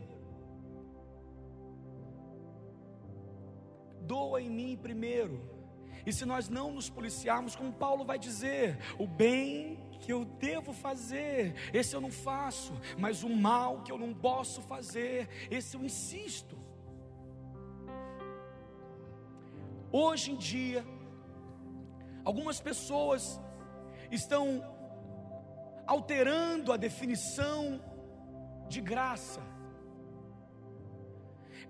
Doa 4.00 4.42
em 4.42 4.50
mim 4.50 4.78
primeiro. 4.78 5.42
E 6.06 6.14
se 6.14 6.24
nós 6.26 6.48
não 6.48 6.72
nos 6.72 6.90
policiarmos, 6.90 7.54
como 7.54 7.74
Paulo 7.74 8.06
vai 8.06 8.18
dizer, 8.18 8.80
o 8.98 9.06
bem 9.06 9.78
que 10.00 10.14
eu 10.14 10.24
devo 10.24 10.72
fazer, 10.72 11.54
esse 11.74 11.94
eu 11.94 12.00
não 12.00 12.10
faço, 12.10 12.72
mas 12.98 13.24
o 13.24 13.30
mal 13.30 13.82
que 13.82 13.92
eu 13.92 13.98
não 13.98 14.14
posso 14.14 14.62
fazer, 14.62 15.28
esse 15.52 15.76
eu 15.76 15.84
insisto. 15.84 16.58
Hoje 19.92 20.32
em 20.32 20.38
dia, 20.38 20.86
algumas 22.24 22.62
pessoas 22.62 23.38
estão 24.10 24.77
alterando 25.88 26.74
a 26.74 26.78
definição 26.78 27.82
de 28.68 28.82
graça. 28.82 29.42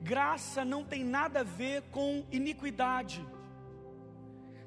Graça 0.02 0.66
não 0.66 0.84
tem 0.84 1.04
nada 1.04 1.42
a 1.42 1.44
ver 1.44 1.84
com 1.84 2.26
iniquidade. 2.32 3.26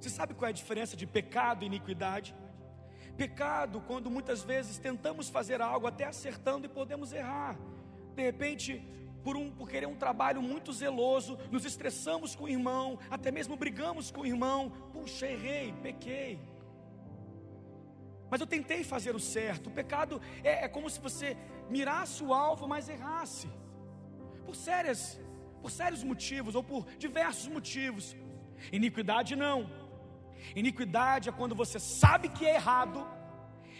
Você 0.00 0.08
sabe 0.08 0.34
qual 0.34 0.46
é 0.46 0.50
a 0.50 0.54
diferença 0.54 0.96
de 0.96 1.06
pecado 1.06 1.62
e 1.62 1.66
iniquidade? 1.66 2.34
Pecado, 3.16 3.82
quando 3.86 4.10
muitas 4.10 4.42
vezes 4.42 4.78
tentamos 4.78 5.28
fazer 5.28 5.60
algo 5.60 5.86
até 5.86 6.04
acertando 6.04 6.66
e 6.66 6.68
podemos 6.68 7.12
errar. 7.12 7.58
De 8.14 8.22
repente, 8.22 8.82
por, 9.22 9.36
um, 9.36 9.50
por 9.50 9.68
querer 9.68 9.86
um 9.86 9.96
trabalho 9.96 10.40
muito 10.40 10.72
zeloso, 10.72 11.36
nos 11.50 11.64
estressamos 11.64 12.34
com 12.34 12.44
o 12.44 12.48
irmão, 12.48 12.98
até 13.10 13.30
mesmo 13.30 13.56
brigamos 13.56 14.10
com 14.10 14.22
o 14.22 14.26
irmão. 14.26 14.70
Puxa, 14.92 15.26
errei, 15.26 15.74
pequei. 15.82 16.40
Mas 18.30 18.40
eu 18.40 18.46
tentei 18.46 18.82
fazer 18.84 19.14
o 19.14 19.20
certo. 19.20 19.68
O 19.68 19.76
pecado 19.80 20.20
é, 20.44 20.64
é 20.64 20.68
como 20.68 20.88
se 20.88 21.00
você 21.00 21.36
mirasse 21.68 22.22
o 22.22 22.32
alvo, 22.32 22.68
mas 22.68 22.88
errasse. 22.88 23.48
Por 24.46 24.54
sérias, 24.54 25.20
por 25.62 25.70
sérios 25.70 26.02
motivos 26.02 26.54
ou 26.54 26.62
por 26.62 26.86
diversos 26.96 27.48
motivos. 27.48 28.16
Iniquidade 28.72 29.34
não. 29.36 29.58
Iniquidade 30.54 31.28
é 31.28 31.32
quando 31.32 31.54
você 31.54 31.78
sabe 31.78 32.28
que 32.28 32.46
é 32.46 32.54
errado 32.54 33.06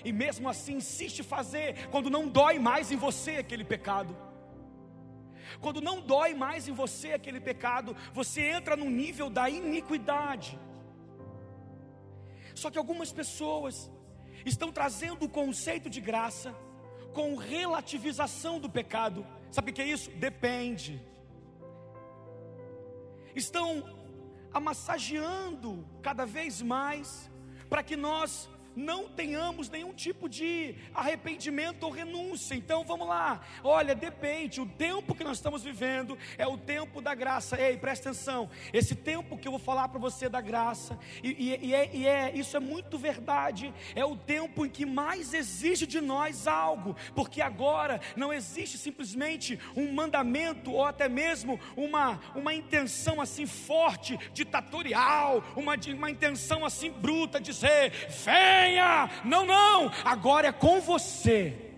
e 0.04 0.12
mesmo 0.12 0.48
assim 0.48 0.76
insiste 0.76 1.22
fazer, 1.22 1.88
quando 1.88 2.08
não 2.10 2.26
dói 2.26 2.58
mais 2.58 2.90
em 2.90 2.96
você 2.96 3.36
aquele 3.36 3.64
pecado. 3.64 4.16
Quando 5.60 5.80
não 5.80 6.00
dói 6.00 6.32
mais 6.34 6.68
em 6.68 6.72
você 6.72 7.12
aquele 7.12 7.40
pecado, 7.40 7.96
você 8.12 8.40
entra 8.42 8.76
no 8.76 8.88
nível 8.88 9.28
da 9.28 9.48
iniquidade. 9.50 10.58
Só 12.54 12.70
que 12.70 12.78
algumas 12.78 13.12
pessoas 13.12 13.90
estão 14.44 14.72
trazendo 14.72 15.24
o 15.24 15.28
conceito 15.28 15.90
de 15.90 16.00
graça 16.00 16.54
com 17.12 17.36
relativização 17.36 18.60
do 18.60 18.68
pecado. 18.68 19.26
Sabe 19.50 19.70
o 19.70 19.74
que 19.74 19.82
é 19.82 19.86
isso? 19.86 20.10
Depende. 20.12 21.00
Estão 23.34 23.84
amassageando 24.52 25.86
cada 26.02 26.26
vez 26.26 26.60
mais, 26.60 27.30
para 27.68 27.82
que 27.82 27.96
nós 27.96 28.48
não 28.80 29.08
tenhamos 29.08 29.68
nenhum 29.68 29.92
tipo 29.92 30.28
de 30.28 30.74
arrependimento 30.94 31.84
ou 31.84 31.90
renúncia. 31.90 32.54
Então 32.54 32.82
vamos 32.84 33.06
lá, 33.06 33.40
olha, 33.62 33.94
depende. 33.94 34.60
O 34.60 34.66
tempo 34.66 35.14
que 35.14 35.22
nós 35.22 35.36
estamos 35.36 35.62
vivendo 35.62 36.18
é 36.38 36.46
o 36.46 36.56
tempo 36.56 37.00
da 37.00 37.14
graça. 37.14 37.60
Ei, 37.60 37.76
presta 37.76 38.08
atenção. 38.08 38.48
Esse 38.72 38.94
tempo 38.94 39.36
que 39.36 39.46
eu 39.46 39.52
vou 39.52 39.60
falar 39.60 39.88
para 39.88 39.98
você 39.98 40.28
da 40.28 40.40
graça, 40.40 40.98
e, 41.22 41.28
e, 41.30 41.66
e, 41.66 41.74
é, 41.74 41.90
e 41.92 42.06
é, 42.06 42.32
isso 42.34 42.56
é 42.56 42.60
muito 42.60 42.98
verdade. 42.98 43.72
É 43.94 44.04
o 44.04 44.16
tempo 44.16 44.64
em 44.64 44.70
que 44.70 44.86
mais 44.86 45.34
exige 45.34 45.86
de 45.86 46.00
nós 46.00 46.46
algo, 46.46 46.96
porque 47.14 47.42
agora 47.42 48.00
não 48.16 48.32
existe 48.32 48.78
simplesmente 48.78 49.58
um 49.76 49.92
mandamento 49.92 50.72
ou 50.72 50.84
até 50.84 51.08
mesmo 51.08 51.60
uma, 51.76 52.20
uma 52.34 52.54
intenção 52.54 53.20
assim 53.20 53.46
forte, 53.46 54.18
ditatorial, 54.32 55.44
uma, 55.54 55.74
uma 55.94 56.10
intenção 56.10 56.64
assim 56.64 56.90
bruta, 56.90 57.40
dizer: 57.40 57.92
vem 58.24 58.69
venha. 58.70 59.10
Não, 59.24 59.44
não, 59.44 59.90
agora 60.04 60.48
é 60.48 60.52
com 60.52 60.80
você. 60.80 61.74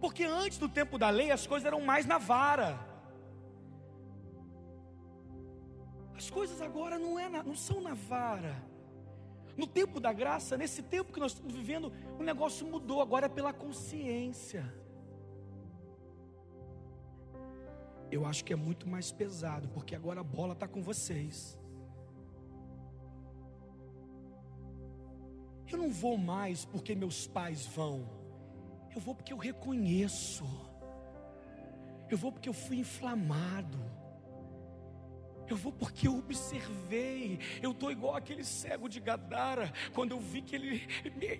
Porque 0.00 0.24
antes 0.24 0.58
do 0.58 0.68
tempo 0.68 0.98
da 0.98 1.10
lei 1.10 1.30
as 1.30 1.46
coisas 1.46 1.66
eram 1.66 1.80
mais 1.80 2.04
na 2.06 2.18
vara. 2.18 2.78
As 6.16 6.28
coisas 6.30 6.60
agora 6.60 6.98
não, 6.98 7.18
é 7.18 7.28
na, 7.28 7.42
não 7.42 7.56
são 7.56 7.80
na 7.80 7.94
vara. 7.94 8.62
No 9.56 9.66
tempo 9.66 10.00
da 10.00 10.12
graça, 10.12 10.56
nesse 10.56 10.82
tempo 10.82 11.12
que 11.12 11.20
nós 11.20 11.32
estamos 11.32 11.54
vivendo, 11.54 11.92
o 12.18 12.22
negócio 12.22 12.66
mudou, 12.66 13.00
agora 13.00 13.26
é 13.26 13.28
pela 13.28 13.52
consciência. 13.52 14.72
Eu 18.10 18.26
acho 18.26 18.44
que 18.44 18.52
é 18.52 18.56
muito 18.56 18.88
mais 18.88 19.10
pesado, 19.10 19.68
porque 19.68 19.94
agora 19.94 20.20
a 20.20 20.24
bola 20.24 20.52
está 20.52 20.66
com 20.68 20.82
vocês. 20.82 21.58
Eu 25.72 25.78
não 25.78 25.90
vou 25.90 26.18
mais 26.18 26.64
porque 26.64 26.94
meus 26.94 27.26
pais 27.26 27.66
vão. 27.66 28.06
Eu 28.94 29.00
vou 29.00 29.14
porque 29.14 29.32
eu 29.32 29.38
reconheço. 29.38 30.44
Eu 32.10 32.18
vou 32.18 32.30
porque 32.30 32.48
eu 32.48 32.52
fui 32.52 32.76
inflamado. 32.76 33.80
Eu 35.48 35.56
vou 35.56 35.72
porque 35.72 36.06
eu 36.06 36.18
observei. 36.18 37.38
Eu 37.62 37.72
estou 37.72 37.90
igual 37.90 38.16
aquele 38.16 38.44
cego 38.44 38.88
de 38.88 39.00
Gadara. 39.00 39.72
Quando 39.94 40.12
eu 40.12 40.20
vi 40.20 40.42
que 40.42 40.54
ele, 40.54 40.88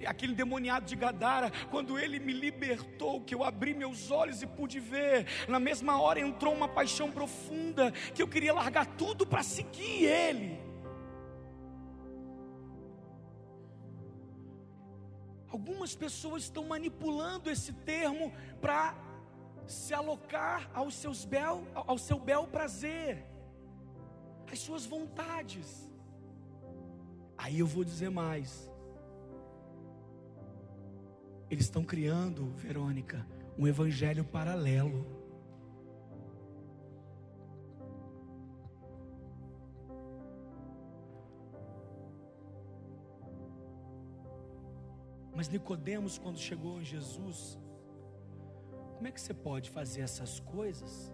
aquele 0.06 0.34
demoniado 0.34 0.84
de 0.84 0.96
Gadara, 0.96 1.50
quando 1.70 1.98
ele 1.98 2.18
me 2.18 2.32
libertou, 2.32 3.20
que 3.20 3.34
eu 3.34 3.44
abri 3.44 3.74
meus 3.74 4.10
olhos 4.10 4.42
e 4.42 4.46
pude 4.46 4.80
ver. 4.80 5.26
Na 5.46 5.60
mesma 5.60 6.00
hora 6.00 6.20
entrou 6.20 6.54
uma 6.54 6.68
paixão 6.68 7.10
profunda 7.10 7.92
que 8.14 8.22
eu 8.22 8.28
queria 8.28 8.54
largar 8.54 8.86
tudo 8.86 9.26
para 9.26 9.42
seguir 9.42 10.04
ele. 10.04 10.61
Algumas 15.52 15.94
pessoas 15.94 16.44
estão 16.44 16.64
manipulando 16.64 17.50
esse 17.50 17.74
termo 17.74 18.32
para 18.58 18.96
se 19.66 19.92
alocar 19.92 20.70
aos 20.72 20.94
seus 20.94 21.26
bel, 21.26 21.62
ao 21.74 21.98
seu 21.98 22.18
bel 22.18 22.46
prazer, 22.46 23.26
às 24.50 24.58
suas 24.58 24.86
vontades. 24.86 25.88
Aí 27.36 27.58
eu 27.58 27.66
vou 27.66 27.84
dizer 27.84 28.10
mais. 28.10 28.70
Eles 31.50 31.66
estão 31.66 31.84
criando, 31.84 32.50
Verônica, 32.54 33.26
um 33.58 33.66
evangelho 33.66 34.24
paralelo. 34.24 35.21
Mas 45.34 45.48
Nicodemos, 45.48 46.18
quando 46.18 46.38
chegou 46.38 46.80
em 46.80 46.84
Jesus, 46.84 47.58
como 48.96 49.08
é 49.08 49.10
que 49.10 49.20
você 49.20 49.34
pode 49.34 49.70
fazer 49.70 50.02
essas 50.02 50.38
coisas? 50.40 51.12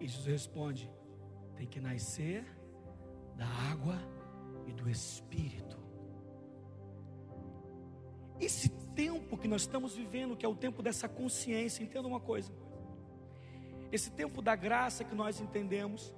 E 0.00 0.06
Jesus 0.06 0.26
responde: 0.26 0.90
tem 1.56 1.66
que 1.66 1.80
nascer 1.80 2.44
da 3.36 3.46
água 3.46 3.96
e 4.66 4.72
do 4.72 4.88
Espírito. 4.90 5.78
Esse 8.40 8.68
tempo 8.68 9.36
que 9.36 9.48
nós 9.48 9.62
estamos 9.62 9.94
vivendo, 9.94 10.36
que 10.36 10.44
é 10.44 10.48
o 10.48 10.54
tempo 10.54 10.82
dessa 10.82 11.08
consciência, 11.08 11.82
entenda 11.82 12.06
uma 12.06 12.20
coisa. 12.20 12.52
Esse 13.90 14.10
tempo 14.10 14.42
da 14.42 14.54
graça 14.54 15.04
que 15.04 15.14
nós 15.14 15.40
entendemos, 15.40 16.12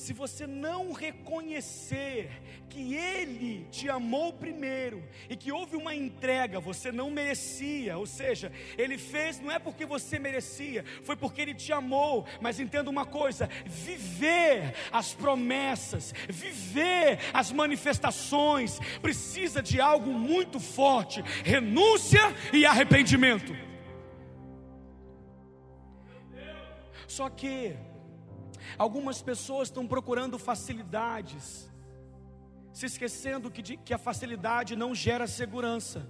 se 0.00 0.14
você 0.14 0.46
não 0.46 0.92
reconhecer 0.92 2.30
que 2.70 2.94
Ele 2.94 3.66
te 3.70 3.86
amou 3.90 4.32
primeiro 4.32 5.04
e 5.28 5.36
que 5.36 5.52
houve 5.52 5.76
uma 5.76 5.94
entrega, 5.94 6.58
você 6.58 6.90
não 6.90 7.10
merecia, 7.10 7.98
ou 7.98 8.06
seja, 8.06 8.50
Ele 8.78 8.96
fez 8.96 9.38
não 9.38 9.52
é 9.52 9.58
porque 9.58 9.84
você 9.84 10.18
merecia, 10.18 10.86
foi 11.02 11.16
porque 11.16 11.42
Ele 11.42 11.52
te 11.52 11.70
amou. 11.70 12.26
Mas 12.40 12.58
entenda 12.58 12.88
uma 12.88 13.04
coisa: 13.04 13.46
viver 13.66 14.74
as 14.90 15.12
promessas, 15.12 16.14
viver 16.30 17.18
as 17.34 17.52
manifestações, 17.52 18.78
precisa 19.02 19.60
de 19.60 19.82
algo 19.82 20.14
muito 20.14 20.58
forte: 20.58 21.20
renúncia 21.44 22.22
e 22.54 22.64
arrependimento. 22.64 23.54
Só 27.06 27.28
que 27.28 27.76
Algumas 28.84 29.20
pessoas 29.20 29.68
estão 29.68 29.86
procurando 29.86 30.38
facilidades, 30.38 31.70
se 32.72 32.86
esquecendo 32.86 33.50
que, 33.50 33.60
de, 33.60 33.76
que 33.76 33.92
a 33.92 33.98
facilidade 33.98 34.74
não 34.74 34.94
gera 34.94 35.26
segurança. 35.26 36.08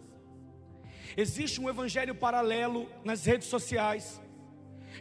Existe 1.17 1.61
um 1.61 1.69
evangelho 1.69 2.15
paralelo 2.15 2.89
nas 3.03 3.25
redes 3.25 3.49
sociais, 3.49 4.23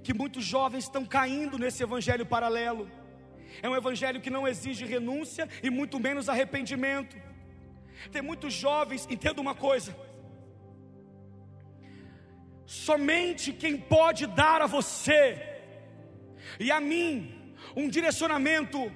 que 0.01 0.15
muitos 0.15 0.43
jovens 0.43 0.85
estão 0.85 1.05
caindo 1.05 1.59
nesse 1.59 1.83
evangelho 1.83 2.25
paralelo. 2.25 2.89
É 3.61 3.69
um 3.69 3.75
evangelho 3.75 4.19
que 4.19 4.31
não 4.31 4.47
exige 4.47 4.83
renúncia 4.83 5.47
e 5.61 5.69
muito 5.69 5.99
menos 5.99 6.27
arrependimento. 6.27 7.15
Tem 8.11 8.23
muitos 8.23 8.51
jovens, 8.51 9.07
entenda 9.07 9.39
uma 9.39 9.53
coisa: 9.53 9.95
somente 12.65 13.53
quem 13.53 13.77
pode 13.77 14.25
dar 14.25 14.59
a 14.63 14.65
você 14.65 15.61
e 16.59 16.71
a 16.71 16.81
mim 16.81 17.38
um 17.75 17.87
direcionamento, 17.89 18.91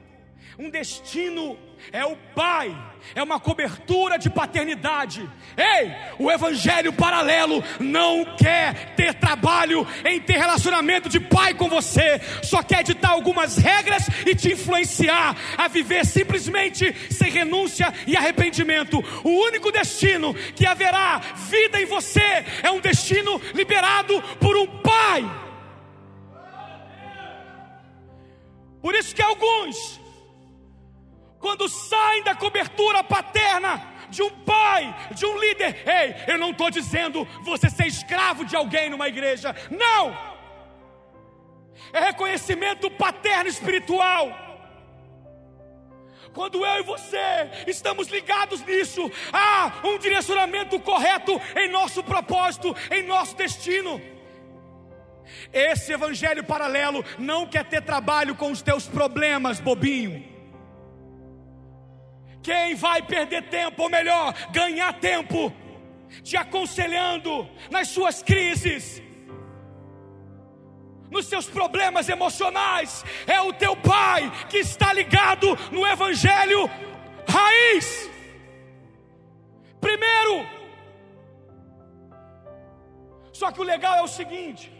um 0.57 0.69
destino, 0.69 1.57
é 1.91 2.05
o 2.05 2.15
Pai, 2.35 2.75
é 3.15 3.21
uma 3.21 3.39
cobertura 3.39 4.17
de 4.17 4.29
paternidade. 4.29 5.27
Ei, 5.57 5.91
o 6.17 6.31
Evangelho 6.31 6.93
paralelo 6.93 7.63
não 7.79 8.23
quer 8.37 8.95
ter 8.95 9.13
trabalho 9.15 9.85
em 10.05 10.19
ter 10.19 10.37
relacionamento 10.37 11.09
de 11.09 11.19
pai 11.19 11.53
com 11.53 11.67
você, 11.67 12.21
só 12.43 12.63
quer 12.63 12.83
ditar 12.83 13.11
algumas 13.11 13.57
regras 13.57 14.07
e 14.25 14.35
te 14.35 14.53
influenciar 14.53 15.35
a 15.57 15.67
viver 15.67 16.05
simplesmente 16.05 16.93
sem 17.11 17.29
renúncia 17.29 17.93
e 18.07 18.15
arrependimento. 18.15 19.03
O 19.23 19.29
único 19.29 19.71
destino 19.71 20.33
que 20.33 20.65
haverá 20.65 21.19
vida 21.49 21.81
em 21.81 21.85
você 21.85 22.45
é 22.61 22.71
um 22.71 22.79
destino 22.79 23.41
liberado 23.53 24.21
por 24.39 24.55
um 24.55 24.67
Pai. 24.83 25.42
Por 28.83 28.93
isso 28.93 29.15
que 29.15 29.21
alguns, 29.21 29.97
quando 31.39 31.69
saem 31.69 32.21
da 32.21 32.35
cobertura 32.35 33.01
paterna 33.01 33.81
de 34.09 34.21
um 34.21 34.29
pai, 34.41 34.93
de 35.11 35.25
um 35.25 35.37
líder, 35.39 35.87
ei, 35.87 36.33
eu 36.33 36.37
não 36.37 36.51
estou 36.51 36.69
dizendo 36.69 37.25
você 37.43 37.69
ser 37.69 37.87
escravo 37.87 38.43
de 38.43 38.57
alguém 38.57 38.89
numa 38.89 39.07
igreja, 39.07 39.55
não, 39.71 40.13
é 41.93 41.99
reconhecimento 42.07 42.91
paterno 42.91 43.49
espiritual. 43.49 44.27
Quando 46.33 46.65
eu 46.65 46.79
e 46.81 46.83
você 46.83 47.63
estamos 47.67 48.09
ligados 48.09 48.59
nisso, 48.65 49.09
há 49.31 49.79
um 49.85 49.97
direcionamento 49.97 50.77
correto 50.81 51.39
em 51.55 51.69
nosso 51.69 52.03
propósito, 52.03 52.75
em 52.91 53.03
nosso 53.03 53.33
destino. 53.37 54.01
Esse 55.51 55.93
evangelho 55.93 56.43
paralelo 56.43 57.03
não 57.17 57.47
quer 57.47 57.65
ter 57.65 57.81
trabalho 57.81 58.35
com 58.35 58.51
os 58.51 58.61
teus 58.61 58.87
problemas, 58.87 59.59
bobinho. 59.59 60.23
Quem 62.41 62.75
vai 62.75 63.01
perder 63.01 63.43
tempo, 63.43 63.83
ou 63.83 63.89
melhor, 63.89 64.33
ganhar 64.51 64.93
tempo, 64.99 65.53
te 66.21 66.35
aconselhando 66.35 67.49
nas 67.71 67.87
suas 67.87 68.21
crises, 68.21 69.01
nos 71.09 71.27
seus 71.27 71.45
problemas 71.45 72.09
emocionais, 72.09 73.05
é 73.27 73.39
o 73.39 73.53
teu 73.53 73.75
pai 73.77 74.31
que 74.49 74.57
está 74.57 74.91
ligado 74.91 75.55
no 75.71 75.87
evangelho 75.87 76.69
raiz. 77.27 78.09
Primeiro, 79.79 80.45
só 83.31 83.51
que 83.51 83.61
o 83.61 83.63
legal 83.63 83.95
é 83.95 84.01
o 84.01 84.07
seguinte: 84.07 84.71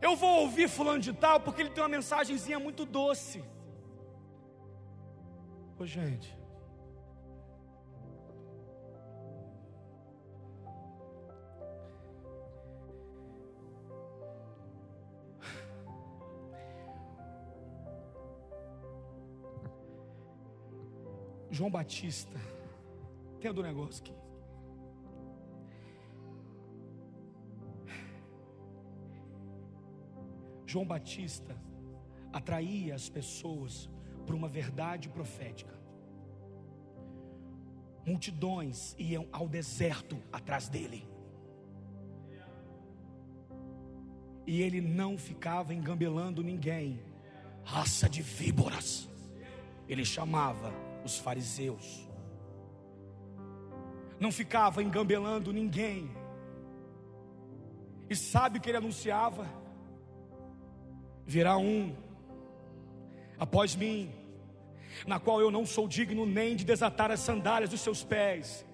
eu 0.00 0.16
vou 0.16 0.42
ouvir 0.42 0.68
fulano 0.68 1.00
de 1.00 1.12
tal 1.12 1.40
porque 1.40 1.62
ele 1.62 1.70
tem 1.70 1.82
uma 1.82 1.88
mensagenzinha 1.88 2.58
muito 2.58 2.84
doce. 2.84 3.42
Ô 5.78 5.86
gente. 5.86 6.36
João 21.50 21.70
Batista. 21.70 22.38
Tem 23.40 23.52
do 23.52 23.62
negócio 23.62 24.02
aqui. 24.02 24.27
João 30.68 30.84
Batista 30.84 31.56
atraía 32.30 32.94
as 32.94 33.08
pessoas 33.08 33.88
para 34.26 34.36
uma 34.36 34.48
verdade 34.48 35.08
profética. 35.08 35.72
Multidões 38.04 38.94
iam 38.98 39.26
ao 39.32 39.48
deserto 39.48 40.22
atrás 40.30 40.68
dele. 40.68 41.08
E 44.46 44.60
ele 44.60 44.82
não 44.82 45.16
ficava 45.16 45.72
engambelando 45.72 46.42
ninguém, 46.42 47.00
raça 47.64 48.06
de 48.06 48.20
víboras. 48.20 49.08
Ele 49.88 50.04
chamava 50.04 50.70
os 51.02 51.16
fariseus. 51.16 52.06
Não 54.20 54.30
ficava 54.30 54.82
engambelando 54.82 55.50
ninguém. 55.50 56.10
E 58.10 58.14
sabe 58.14 58.58
o 58.58 58.60
que 58.60 58.68
ele 58.68 58.76
anunciava? 58.76 59.57
Virá 61.28 61.58
um 61.58 61.94
após 63.38 63.76
mim, 63.76 64.10
na 65.06 65.20
qual 65.20 65.40
eu 65.42 65.50
não 65.50 65.66
sou 65.66 65.86
digno 65.86 66.24
nem 66.24 66.56
de 66.56 66.64
desatar 66.64 67.10
as 67.10 67.20
sandálias 67.20 67.68
dos 67.68 67.82
seus 67.82 68.02
pés. 68.02 68.66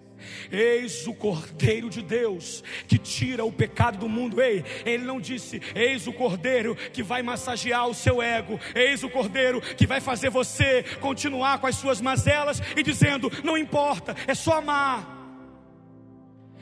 Eis 0.51 1.05
o 1.09 1.12
Cordeiro 1.12 1.90
de 1.90 2.01
Deus 2.01 2.62
que 2.87 2.97
tira 2.97 3.45
o 3.45 3.51
pecado 3.53 3.99
do 3.99 4.09
mundo. 4.09 4.40
Ei, 4.40 4.64
ele 4.87 5.05
não 5.05 5.21
disse: 5.21 5.61
Eis 5.75 6.07
o 6.07 6.12
Cordeiro 6.12 6.77
que 6.77 7.03
vai 7.03 7.21
massagear 7.21 7.88
o 7.88 7.95
seu 7.95 8.23
ego. 8.23 8.59
Eis 8.73 9.03
o 9.03 9.11
Cordeiro 9.11 9.61
que 9.61 9.88
vai 9.88 10.01
fazer 10.01 10.31
você 10.31 10.85
continuar 11.01 11.59
com 11.59 11.67
as 11.67 11.75
suas 11.75 12.01
mazelas 12.01 12.62
e 12.77 12.83
dizendo: 12.85 13.31
Não 13.43 13.59
importa, 13.59 14.14
é 14.29 14.35
só 14.35 14.59
amar. 14.59 15.13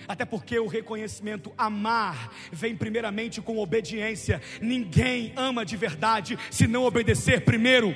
Até 0.06 0.24
porque 0.24 0.58
o 0.58 0.66
reconhecimento 0.66 1.52
amar 1.56 2.32
vem 2.50 2.76
primeiramente 2.76 3.40
com 3.40 3.58
obediência. 3.58 4.40
Ninguém 4.60 5.32
ama 5.36 5.64
de 5.64 5.76
verdade 5.76 6.38
se 6.50 6.66
não 6.66 6.84
obedecer 6.84 7.42
primeiro. 7.42 7.94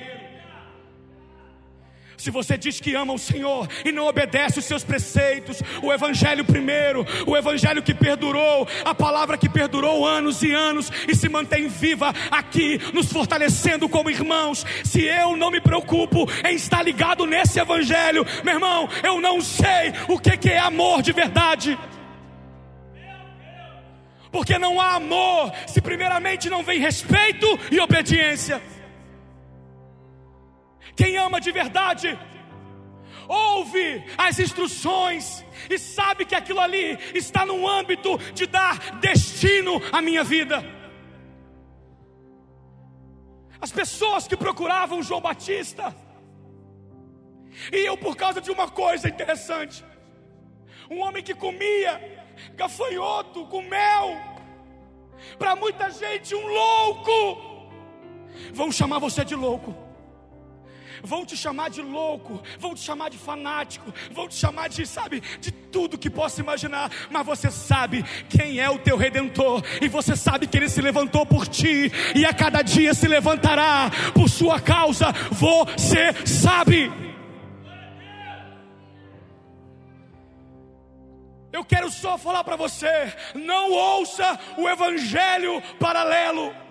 Se 2.17 2.31
você 2.31 2.57
diz 2.57 2.79
que 2.79 2.95
ama 2.95 3.13
o 3.13 3.19
Senhor 3.19 3.69
e 3.85 3.91
não 3.91 4.07
obedece 4.07 4.57
os 4.57 4.65
seus 4.65 4.83
preceitos, 4.83 5.61
o 5.83 5.93
Evangelho 5.93 6.43
primeiro, 6.43 7.05
o 7.27 7.37
Evangelho 7.37 7.83
que 7.83 7.93
perdurou, 7.93 8.67
a 8.83 8.95
palavra 8.95 9.37
que 9.37 9.47
perdurou 9.47 10.05
anos 10.05 10.41
e 10.41 10.51
anos 10.51 10.91
e 11.07 11.15
se 11.15 11.29
mantém 11.29 11.67
viva 11.67 12.11
aqui, 12.31 12.81
nos 12.91 13.11
fortalecendo 13.11 13.87
como 13.87 14.09
irmãos. 14.09 14.65
Se 14.83 15.03
eu 15.03 15.37
não 15.37 15.51
me 15.51 15.61
preocupo 15.61 16.27
em 16.43 16.55
estar 16.55 16.81
ligado 16.81 17.27
nesse 17.27 17.59
Evangelho, 17.59 18.25
meu 18.43 18.55
irmão, 18.55 18.89
eu 19.03 19.21
não 19.21 19.39
sei 19.39 19.93
o 20.07 20.19
que 20.19 20.49
é 20.49 20.57
amor 20.57 21.03
de 21.03 21.13
verdade 21.13 21.77
porque 24.31 24.57
não 24.57 24.79
há 24.79 24.95
amor 24.95 25.51
se 25.67 25.81
primeiramente 25.81 26.49
não 26.49 26.63
vem 26.63 26.79
respeito 26.79 27.47
e 27.71 27.79
obediência. 27.79 28.61
Quem 30.95 31.17
ama 31.17 31.39
de 31.39 31.51
verdade, 31.51 32.17
ouve 33.27 34.03
as 34.17 34.39
instruções 34.39 35.45
e 35.69 35.77
sabe 35.77 36.25
que 36.25 36.33
aquilo 36.33 36.59
ali 36.59 36.97
está 37.13 37.45
no 37.45 37.67
âmbito 37.67 38.17
de 38.33 38.47
dar 38.47 38.99
destino 38.99 39.81
à 39.91 40.01
minha 40.01 40.23
vida. 40.23 40.63
As 43.59 43.71
pessoas 43.71 44.27
que 44.27 44.37
procuravam 44.37 45.03
João 45.03 45.21
Batista 45.21 45.95
iam 47.71 47.97
por 47.97 48.15
causa 48.15 48.39
de 48.39 48.51
uma 48.51 48.67
coisa 48.67 49.07
interessante: 49.07 49.83
um 50.89 51.01
homem 51.01 51.23
que 51.23 51.33
comia 51.33 52.16
gafanhoto 52.55 53.45
com 53.45 53.61
mel, 53.61 54.17
para 55.37 55.55
muita 55.55 55.89
gente, 55.89 56.33
um 56.35 56.47
louco. 56.47 57.69
Vão 58.53 58.71
chamar 58.71 58.99
você 58.99 59.25
de 59.25 59.35
louco. 59.35 59.87
Vão 61.03 61.25
te 61.25 61.37
chamar 61.37 61.69
de 61.69 61.81
louco, 61.81 62.41
vão 62.59 62.73
te 62.73 62.81
chamar 62.81 63.09
de 63.09 63.17
fanático, 63.17 63.93
vão 64.11 64.27
te 64.27 64.35
chamar 64.35 64.67
de, 64.67 64.85
sabe, 64.85 65.21
de 65.39 65.51
tudo 65.51 65.97
que 65.97 66.09
possa 66.09 66.41
imaginar, 66.41 66.91
mas 67.11 67.25
você 67.25 67.51
sabe 67.51 68.03
quem 68.27 68.59
é 68.59 68.69
o 68.69 68.79
teu 68.79 68.97
redentor, 68.97 69.63
e 69.81 69.87
você 69.87 70.15
sabe 70.15 70.47
que 70.47 70.57
ele 70.57 70.67
se 70.67 70.81
levantou 70.81 71.25
por 71.25 71.47
ti, 71.47 71.91
e 72.15 72.25
a 72.25 72.33
cada 72.33 72.61
dia 72.61 72.93
se 72.95 73.07
levantará 73.07 73.91
por 74.13 74.27
sua 74.27 74.59
causa, 74.59 75.11
você 75.31 76.13
sabe. 76.25 77.06
Quero 81.67 81.89
só 81.91 82.17
falar 82.17 82.43
para 82.43 82.55
você: 82.55 83.13
não 83.35 83.71
ouça 83.71 84.39
o 84.57 84.67
evangelho 84.67 85.61
paralelo 85.79 86.66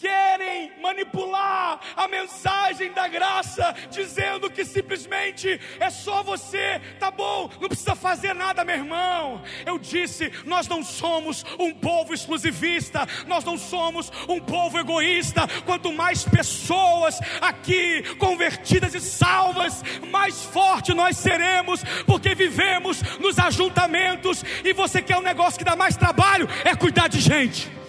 querem 0.00 0.72
manipular 0.80 1.80
a 1.94 2.08
mensagem 2.08 2.92
da 2.92 3.06
graça, 3.06 3.74
dizendo 3.90 4.50
que 4.50 4.64
simplesmente 4.64 5.60
é 5.78 5.90
só 5.90 6.22
você, 6.22 6.80
tá 6.98 7.10
bom, 7.10 7.50
não 7.60 7.68
precisa 7.68 7.94
fazer 7.94 8.34
nada, 8.34 8.64
meu 8.64 8.76
irmão. 8.76 9.42
Eu 9.66 9.78
disse, 9.78 10.32
nós 10.44 10.66
não 10.66 10.82
somos 10.82 11.44
um 11.58 11.72
povo 11.72 12.14
exclusivista, 12.14 13.06
nós 13.26 13.44
não 13.44 13.58
somos 13.58 14.10
um 14.28 14.40
povo 14.40 14.78
egoísta. 14.78 15.46
Quanto 15.66 15.92
mais 15.92 16.24
pessoas 16.24 17.18
aqui 17.40 18.02
convertidas 18.16 18.94
e 18.94 19.00
salvas, 19.00 19.82
mais 20.10 20.42
forte 20.44 20.94
nós 20.94 21.18
seremos, 21.18 21.82
porque 22.06 22.34
vivemos 22.34 23.02
nos 23.18 23.38
ajuntamentos. 23.38 24.42
E 24.64 24.72
você 24.72 25.02
quer 25.02 25.18
um 25.18 25.22
negócio 25.22 25.58
que 25.58 25.64
dá 25.64 25.76
mais 25.76 25.96
trabalho? 25.96 26.48
É 26.64 26.74
cuidar 26.74 27.08
de 27.08 27.20
gente. 27.20 27.79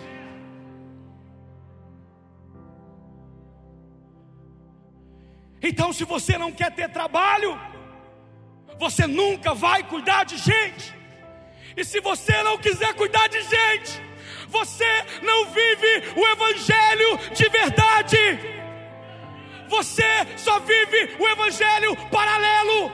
Então, 5.61 5.93
se 5.93 6.03
você 6.03 6.37
não 6.37 6.51
quer 6.51 6.71
ter 6.71 6.89
trabalho, 6.89 7.59
você 8.79 9.05
nunca 9.05 9.53
vai 9.53 9.83
cuidar 9.83 10.23
de 10.23 10.37
gente. 10.37 10.93
E 11.77 11.83
se 11.85 12.01
você 12.01 12.41
não 12.43 12.57
quiser 12.57 12.93
cuidar 12.95 13.27
de 13.27 13.41
gente, 13.43 14.01
você 14.47 15.05
não 15.21 15.45
vive 15.45 16.11
o 16.15 16.27
Evangelho 16.27 17.17
de 17.33 17.47
verdade. 17.49 18.17
Você 19.67 20.03
só 20.35 20.59
vive 20.59 21.15
o 21.19 21.27
Evangelho 21.27 21.95
paralelo, 22.09 22.91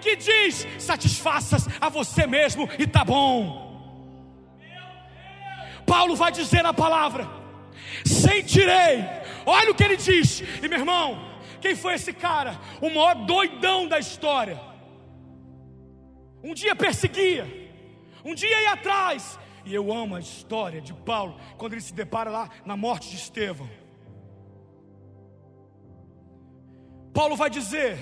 que 0.00 0.16
diz: 0.16 0.66
satisfaças 0.78 1.66
a 1.80 1.88
você 1.88 2.26
mesmo 2.26 2.68
e 2.78 2.86
tá 2.86 3.04
bom. 3.04 3.70
Paulo 5.86 6.14
vai 6.16 6.32
dizer 6.32 6.62
na 6.62 6.74
palavra: 6.74 7.28
sentirei. 8.04 9.04
Olha 9.46 9.70
o 9.70 9.74
que 9.74 9.82
ele 9.82 9.96
diz, 9.96 10.42
e 10.62 10.68
meu 10.68 10.78
irmão, 10.78 11.29
quem 11.60 11.76
foi 11.76 11.94
esse 11.94 12.12
cara? 12.12 12.58
O 12.80 12.88
maior 12.88 13.14
doidão 13.26 13.86
da 13.86 13.98
história. 13.98 14.60
Um 16.42 16.54
dia 16.54 16.74
perseguia, 16.74 17.46
um 18.24 18.34
dia 18.34 18.62
ia 18.62 18.72
atrás. 18.72 19.38
E 19.64 19.74
eu 19.74 19.92
amo 19.92 20.16
a 20.16 20.20
história 20.20 20.80
de 20.80 20.94
Paulo, 20.94 21.38
quando 21.58 21.74
ele 21.74 21.82
se 21.82 21.92
depara 21.92 22.30
lá 22.30 22.50
na 22.64 22.76
morte 22.76 23.10
de 23.10 23.16
Estevão. 23.16 23.68
Paulo 27.12 27.36
vai 27.36 27.50
dizer: 27.50 27.98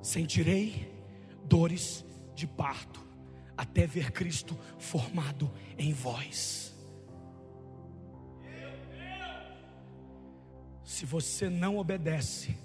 Sentirei 0.00 0.88
dores 1.44 2.04
de 2.34 2.46
parto, 2.46 3.00
até 3.56 3.86
ver 3.86 4.12
Cristo 4.12 4.56
formado 4.78 5.50
em 5.76 5.92
vós. 5.92 6.77
Se 10.88 11.04
você 11.04 11.50
não 11.50 11.76
obedece, 11.76 12.56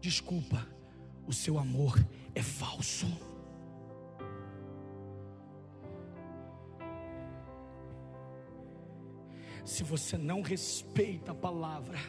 desculpa, 0.00 0.66
o 1.28 1.32
seu 1.32 1.60
amor 1.60 1.96
é 2.34 2.42
falso. 2.42 3.06
Se 9.64 9.84
você 9.84 10.18
não 10.18 10.42
respeita 10.42 11.30
a 11.30 11.34
palavra, 11.36 12.00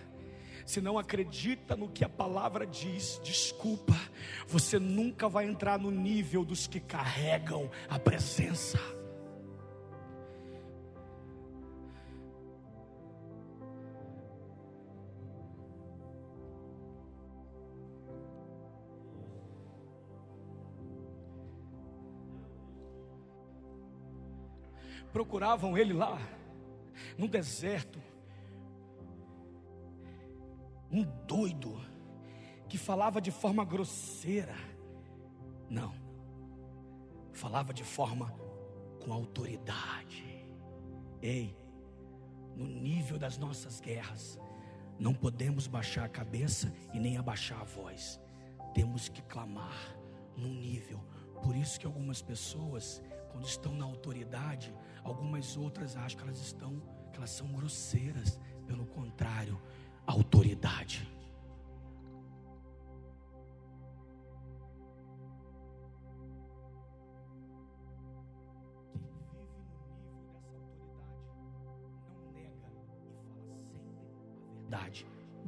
se 0.66 0.82
não 0.82 0.98
acredita 0.98 1.76
no 1.76 1.88
que 1.88 2.04
a 2.04 2.10
palavra 2.10 2.66
diz, 2.66 3.22
desculpa, 3.24 3.96
você 4.48 4.80
nunca 4.80 5.30
vai 5.30 5.46
entrar 5.46 5.78
no 5.78 5.92
nível 5.92 6.44
dos 6.44 6.66
que 6.66 6.80
carregam 6.80 7.70
a 7.88 8.00
presença. 8.00 8.80
Procuravam 25.12 25.78
ele 25.78 25.94
lá, 25.94 26.20
no 27.18 27.28
deserto. 27.28 28.00
Um 30.92 31.04
doido 31.26 31.80
que 32.68 32.78
falava 32.78 33.22
de 33.22 33.32
forma 33.32 33.64
grosseira. 33.64 34.56
Não, 35.70 35.94
falava 37.34 37.74
de 37.74 37.84
forma 37.84 38.34
com 39.04 39.14
autoridade. 39.14 40.26
Ei, 41.22 41.56
no 42.56 42.66
nível 42.66 43.18
das 43.18 43.38
nossas 43.38 43.80
guerras, 43.80 44.40
não 45.00 45.14
podemos 45.14 45.68
baixar 45.68 46.06
a 46.06 46.10
cabeça 46.10 46.74
e 46.94 47.00
nem 47.00 47.18
abaixar 47.18 47.62
a 47.62 47.64
voz. 47.64 48.20
Temos 48.74 49.08
que 49.08 49.22
clamar 49.22 49.96
num 50.36 50.54
nível. 50.54 51.00
Por 51.42 51.56
isso 51.56 51.80
que 51.80 51.86
algumas 51.86 52.22
pessoas, 52.22 53.02
quando 53.32 53.46
estão 53.46 53.74
na 53.74 53.86
autoridade, 53.86 54.74
Algumas 55.04 55.58
outras 55.58 55.96
acham 55.96 56.18
que 56.20 56.24
elas 56.24 56.40
estão, 56.40 56.82
que 57.12 57.18
elas 57.18 57.32
são 57.32 57.48
grosseiras. 57.54 58.40
Pelo 58.68 58.86
contrário, 58.86 59.60
autoridade. 60.06 61.08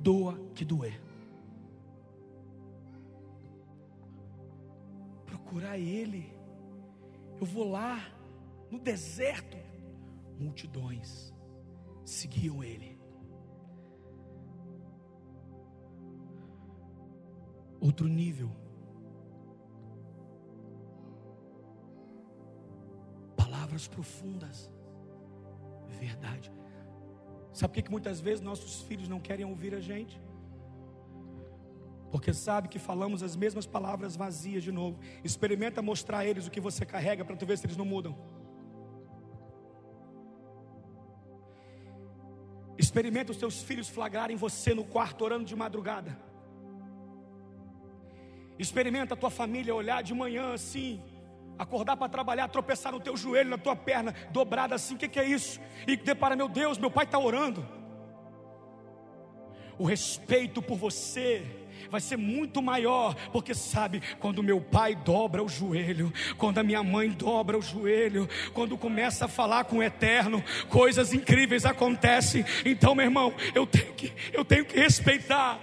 Doa 0.02 0.36
que 0.56 0.66
doer. 0.66 1.00
Procurar 5.28 5.78
Ele. 5.78 6.34
Eu 7.40 7.46
vou 7.46 7.70
lá 7.70 8.00
no 8.72 8.80
deserto, 8.80 9.58
multidões 10.40 11.34
seguiam 12.06 12.64
ele. 12.64 12.98
Outro 17.80 18.08
nível. 18.08 18.50
Palavras 23.36 23.88
profundas. 23.88 24.70
Verdade. 26.00 26.52
Sabe 27.52 27.72
por 27.72 27.76
que, 27.76 27.82
que 27.84 27.92
muitas 27.92 28.22
vezes 28.22 28.42
nossos 28.42 28.82
filhos 28.84 29.10
não 29.10 29.20
querem 29.20 29.46
ouvir 29.46 29.76
a 29.76 29.82
gente? 29.82 30.22
Porque 32.12 32.34
sabe 32.34 32.68
que 32.68 32.80
falamos 32.80 33.24
as 33.24 33.36
mesmas 33.36 33.66
palavras 33.66 34.16
vazias 34.16 34.64
de 34.64 34.72
novo. 34.72 35.00
Experimenta 35.24 35.82
mostrar 35.82 36.20
a 36.20 36.26
eles 36.26 36.48
o 36.48 36.52
que 36.52 36.60
você 36.60 36.86
carrega 36.86 37.26
para 37.26 37.36
tu 37.36 37.46
ver 37.46 37.58
se 37.58 37.66
eles 37.66 37.78
não 37.78 37.86
mudam. 37.86 38.16
Experimenta 42.78 43.32
os 43.32 43.38
teus 43.38 43.62
filhos 43.62 43.90
flagrarem 43.90 44.36
você 44.36 44.74
no 44.74 44.84
quarto 44.84 45.24
orando 45.24 45.46
de 45.46 45.56
madrugada. 45.56 46.18
Experimenta 48.58 49.14
a 49.14 49.18
tua 49.18 49.30
família 49.30 49.74
olhar 49.74 50.04
de 50.04 50.14
manhã 50.14 50.54
assim, 50.54 51.02
acordar 51.58 51.98
para 51.98 52.10
trabalhar, 52.10 52.48
tropeçar 52.48 52.92
no 52.92 53.00
teu 53.00 53.16
joelho, 53.18 53.50
na 53.50 53.58
tua 53.58 53.76
perna, 53.76 54.14
dobrada 54.32 54.76
assim, 54.76 54.96
o 54.96 54.98
que, 54.98 55.08
que 55.08 55.20
é 55.20 55.26
isso? 55.26 55.60
E 55.88 55.96
depara, 55.96 56.36
meu 56.36 56.48
Deus, 56.48 56.78
meu 56.78 56.92
pai 56.92 57.06
está 57.06 57.20
orando. 57.20 57.66
O 59.78 59.86
respeito 59.86 60.62
por 60.62 60.78
você 60.78 61.62
vai 61.92 62.00
ser 62.00 62.18
muito 62.18 62.62
maior, 62.62 63.14
porque 63.34 63.54
sabe, 63.54 64.02
quando 64.20 64.42
meu 64.42 64.62
pai 64.62 64.96
dobra 64.96 65.44
o 65.44 65.50
joelho, 65.50 66.12
quando 66.38 66.58
a 66.58 66.64
minha 66.64 66.82
mãe 66.82 67.10
dobra 67.10 67.58
o 67.58 67.62
joelho, 67.62 68.30
quando 68.54 68.78
começa 68.78 69.26
a 69.26 69.28
falar 69.28 69.66
com 69.66 69.78
o 69.78 69.84
eterno, 69.84 70.42
coisas 70.70 71.14
incríveis 71.14 71.66
acontecem. 71.66 72.46
Então, 72.66 72.96
meu 72.96 73.06
irmão, 73.06 73.34
eu 73.54 73.68
tenho 73.68 73.94
que, 73.94 74.14
eu 74.32 74.46
tenho 74.46 74.64
que 74.64 74.80
respeitar. 74.80 75.60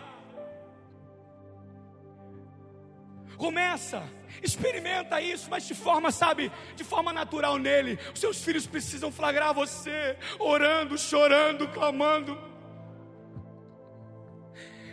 Começa, 3.39 4.03
experimenta 4.43 5.23
isso, 5.23 5.49
mas 5.49 5.67
de 5.67 5.75
forma, 5.75 6.11
sabe, 6.11 6.53
de 6.77 6.85
forma 6.85 7.11
natural 7.11 7.57
nele. 7.57 7.99
Os 8.13 8.21
seus 8.21 8.45
filhos 8.45 8.67
precisam 8.67 9.11
flagrar 9.11 9.55
você, 9.55 10.17
orando, 10.39 10.99
chorando, 10.99 11.69
clamando. 11.69 12.39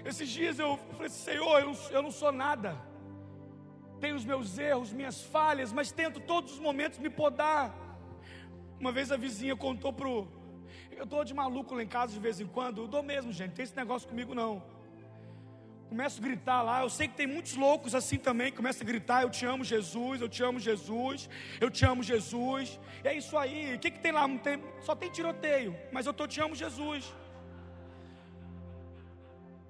Esses 0.05 0.29
dias 0.29 0.59
eu 0.59 0.77
falei 0.91 1.07
assim, 1.07 1.23
Senhor, 1.31 1.59
eu 1.59 1.65
não, 1.65 1.77
eu 1.89 2.01
não 2.03 2.11
sou 2.11 2.31
nada. 2.31 2.77
Tenho 3.99 4.15
os 4.15 4.23
meus 4.23 4.57
erros, 4.57 4.93
minhas 4.93 5.23
falhas, 5.23 5.73
mas 5.73 5.91
tento 5.91 6.19
todos 6.19 6.53
os 6.53 6.59
momentos 6.59 6.99
me 6.99 7.09
podar. 7.09 7.73
Uma 8.79 8.91
vez 8.91 9.11
a 9.11 9.17
vizinha 9.17 9.55
contou 9.55 9.91
pro. 9.91 10.27
Eu 10.91 11.05
dou 11.05 11.23
de 11.23 11.33
maluco 11.33 11.73
lá 11.73 11.81
em 11.81 11.87
casa 11.87 12.13
de 12.13 12.19
vez 12.19 12.39
em 12.39 12.45
quando. 12.45 12.81
Eu 12.83 12.87
dou 12.87 13.01
mesmo, 13.01 13.31
gente. 13.31 13.53
Tem 13.53 13.63
esse 13.63 13.75
negócio 13.75 14.07
comigo 14.07 14.35
não. 14.35 14.61
Começo 15.89 16.19
a 16.19 16.23
gritar 16.23 16.61
lá. 16.61 16.81
Eu 16.81 16.89
sei 16.89 17.07
que 17.07 17.15
tem 17.15 17.25
muitos 17.25 17.55
loucos 17.55 17.95
assim 17.95 18.17
também. 18.17 18.51
Começa 18.51 18.83
a 18.83 18.87
gritar: 18.87 19.23
Eu 19.23 19.29
te 19.29 19.45
amo, 19.45 19.63
Jesus. 19.63 20.21
Eu 20.21 20.29
te 20.29 20.43
amo, 20.43 20.59
Jesus. 20.59 21.29
Eu 21.59 21.71
te 21.71 21.85
amo, 21.85 22.03
Jesus. 22.03 22.79
E 23.03 23.07
é 23.07 23.17
isso 23.17 23.37
aí. 23.37 23.75
O 23.75 23.79
que, 23.79 23.89
que 23.89 23.99
tem 23.99 24.11
lá? 24.11 24.27
Tem... 24.37 24.61
Só 24.81 24.95
tem 24.95 25.09
tiroteio. 25.09 25.75
Mas 25.91 26.05
eu 26.05 26.13
tô 26.13 26.27
te 26.27 26.39
amo, 26.41 26.53
Jesus. 26.53 27.11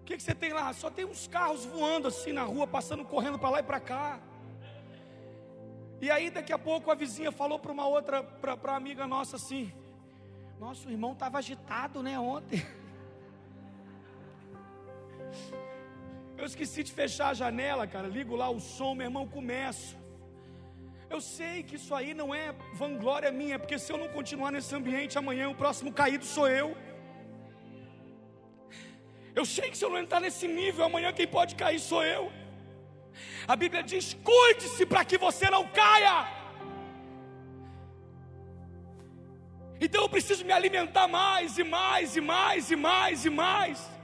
O 0.06 0.08
que, 0.08 0.18
que 0.18 0.22
você 0.22 0.36
tem 0.36 0.54
lá? 0.54 0.72
Só 0.72 0.92
tem 0.92 1.04
uns 1.04 1.28
carros 1.28 1.66
voando 1.66 2.08
assim 2.10 2.32
na 2.32 2.44
rua, 2.44 2.68
passando, 2.68 3.04
correndo 3.04 3.40
para 3.40 3.50
lá 3.50 3.60
e 3.62 3.64
para 3.64 3.80
cá. 3.80 4.20
E 6.00 6.12
aí 6.12 6.30
daqui 6.30 6.54
a 6.54 6.60
pouco 6.60 6.92
a 6.92 6.94
vizinha 6.94 7.32
falou 7.32 7.58
para 7.58 7.72
uma 7.72 7.88
outra, 7.88 8.22
para 8.22 8.54
uma 8.54 8.76
amiga 8.76 9.08
nossa 9.08 9.38
assim: 9.38 9.74
Nosso 10.60 10.92
irmão 10.92 11.14
estava 11.14 11.40
agitado, 11.40 12.04
né, 12.04 12.20
ontem. 12.20 12.64
Eu 16.38 16.46
esqueci 16.46 16.84
de 16.84 16.92
fechar 16.92 17.30
a 17.30 17.34
janela, 17.34 17.88
cara. 17.88 18.08
Ligo 18.08 18.36
lá 18.36 18.48
o 18.48 18.60
som, 18.60 18.94
meu 18.94 19.08
irmão, 19.08 19.28
começo. 19.28 19.98
Eu 21.10 21.20
sei 21.20 21.64
que 21.64 21.78
isso 21.78 21.96
aí 21.96 22.14
não 22.14 22.36
é 22.36 22.54
vanglória 22.76 23.32
minha, 23.32 23.58
porque 23.58 23.80
se 23.80 23.92
eu 23.92 23.98
não 23.98 24.10
continuar 24.10 24.52
nesse 24.52 24.76
ambiente, 24.76 25.18
amanhã 25.18 25.50
o 25.50 25.56
próximo 25.56 25.92
caído 25.92 26.26
sou 26.26 26.48
eu. 26.48 26.78
Eu 29.36 29.46
sei 29.46 29.70
que 29.70 29.78
se 29.78 29.84
eu 29.84 29.90
não 29.90 30.00
entrar 30.00 30.22
nesse 30.22 30.48
nível, 30.48 30.86
amanhã 30.86 31.12
quem 31.12 31.28
pode 31.28 31.56
cair 31.56 31.80
sou 31.80 32.04
eu. 32.04 32.32
A 33.48 33.56
Bíblia 33.56 33.84
diz: 33.84 34.16
cuide-se 34.24 34.86
para 34.86 35.04
que 35.04 35.18
você 35.18 35.50
não 35.50 35.68
caia. 35.68 36.28
Então 39.80 40.04
eu 40.04 40.10
preciso 40.10 40.46
me 40.46 40.54
alimentar 40.54 41.08
mais 41.08 41.58
e 41.58 41.64
mais 41.64 42.16
e 42.16 42.22
mais 42.22 42.72
e 42.72 42.76
mais 42.76 43.26
e 43.26 43.30
mais. 43.30 43.95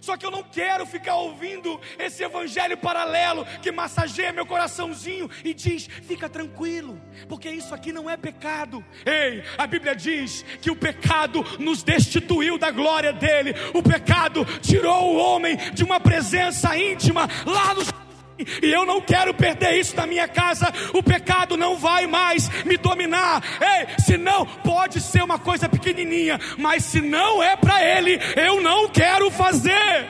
Só 0.00 0.16
que 0.16 0.24
eu 0.24 0.30
não 0.30 0.42
quero 0.42 0.86
ficar 0.86 1.16
ouvindo 1.16 1.80
esse 1.98 2.22
evangelho 2.22 2.76
paralelo 2.76 3.44
que 3.62 3.70
massageia 3.70 4.32
meu 4.32 4.46
coraçãozinho 4.46 5.30
e 5.44 5.52
diz: 5.52 5.86
fica 5.86 6.28
tranquilo, 6.28 7.00
porque 7.28 7.50
isso 7.50 7.74
aqui 7.74 7.92
não 7.92 8.08
é 8.08 8.16
pecado. 8.16 8.84
Ei, 9.04 9.42
a 9.58 9.66
Bíblia 9.66 9.94
diz 9.94 10.44
que 10.60 10.70
o 10.70 10.76
pecado 10.76 11.44
nos 11.58 11.82
destituiu 11.82 12.58
da 12.58 12.70
glória 12.70 13.12
dele, 13.12 13.54
o 13.74 13.82
pecado 13.82 14.44
tirou 14.60 15.14
o 15.14 15.16
homem 15.16 15.56
de 15.72 15.84
uma 15.84 16.00
presença 16.00 16.76
íntima 16.76 17.28
lá 17.46 17.74
nos 17.74 17.90
e 18.62 18.66
eu 18.72 18.84
não 18.84 19.00
quero 19.00 19.34
perder 19.34 19.78
isso 19.78 19.96
na 19.96 20.06
minha 20.06 20.28
casa. 20.28 20.72
O 20.94 21.02
pecado 21.02 21.56
não 21.56 21.76
vai 21.76 22.06
mais 22.06 22.48
me 22.64 22.76
dominar. 22.76 23.42
Ei, 23.60 23.98
se 23.98 24.16
não, 24.16 24.46
pode 24.46 25.00
ser 25.00 25.22
uma 25.22 25.38
coisa 25.38 25.68
pequenininha, 25.68 26.38
mas 26.58 26.84
se 26.84 27.00
não 27.00 27.42
é 27.42 27.56
para 27.56 27.82
Ele, 27.82 28.18
eu 28.36 28.60
não 28.60 28.88
quero 28.88 29.30
fazer. 29.30 30.08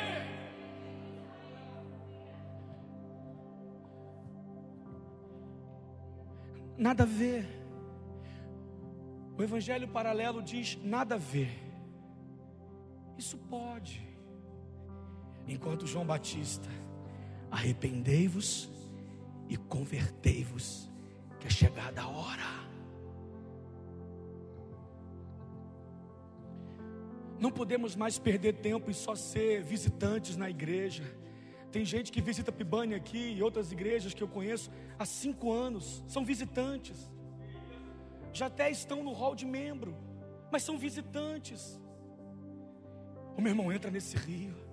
Nada 6.77 7.03
a 7.03 7.07
ver. 7.07 7.47
O 9.37 9.43
Evangelho 9.43 9.87
paralelo 9.89 10.43
diz: 10.43 10.79
nada 10.83 11.17
a 11.17 11.19
ver. 11.19 11.51
Isso 13.19 13.37
pode. 13.37 14.01
Enquanto 15.47 15.87
João 15.87 16.07
Batista 16.07 16.69
Arrependei-vos 17.51 18.71
e 19.49 19.57
convertei-vos, 19.57 20.89
que 21.39 21.47
é 21.47 21.51
chegada 21.51 22.03
a 22.03 22.09
hora. 22.09 22.71
Não 27.41 27.51
podemos 27.51 27.97
mais 27.97 28.19
perder 28.19 28.55
tempo 28.55 28.91
em 28.91 28.95
só 28.95 29.15
ser 29.15 29.63
visitantes 29.63 30.37
na 30.37 30.49
igreja. 30.51 31.03
Tem 31.73 31.85
gente 31.85 32.13
que 32.13 32.21
visita 32.21 32.53
Pibane 32.53 32.95
aqui 32.95 33.33
e 33.33 33.43
outras 33.43 33.73
igrejas 33.73 34.13
que 34.13 34.23
eu 34.23 34.29
conheço 34.29 34.71
há 34.99 35.07
cinco 35.07 35.51
anos, 35.51 36.05
são 36.07 36.25
visitantes. 36.25 37.11
Já 38.33 38.47
até 38.47 38.71
estão 38.71 39.03
no 39.03 39.13
hall 39.13 39.35
de 39.35 39.47
membro, 39.47 39.97
mas 40.53 40.63
são 40.63 40.79
visitantes. 40.79 41.81
O 43.37 43.41
meu 43.41 43.51
irmão 43.53 43.73
entra 43.73 43.91
nesse 43.91 44.17
rio. 44.17 44.70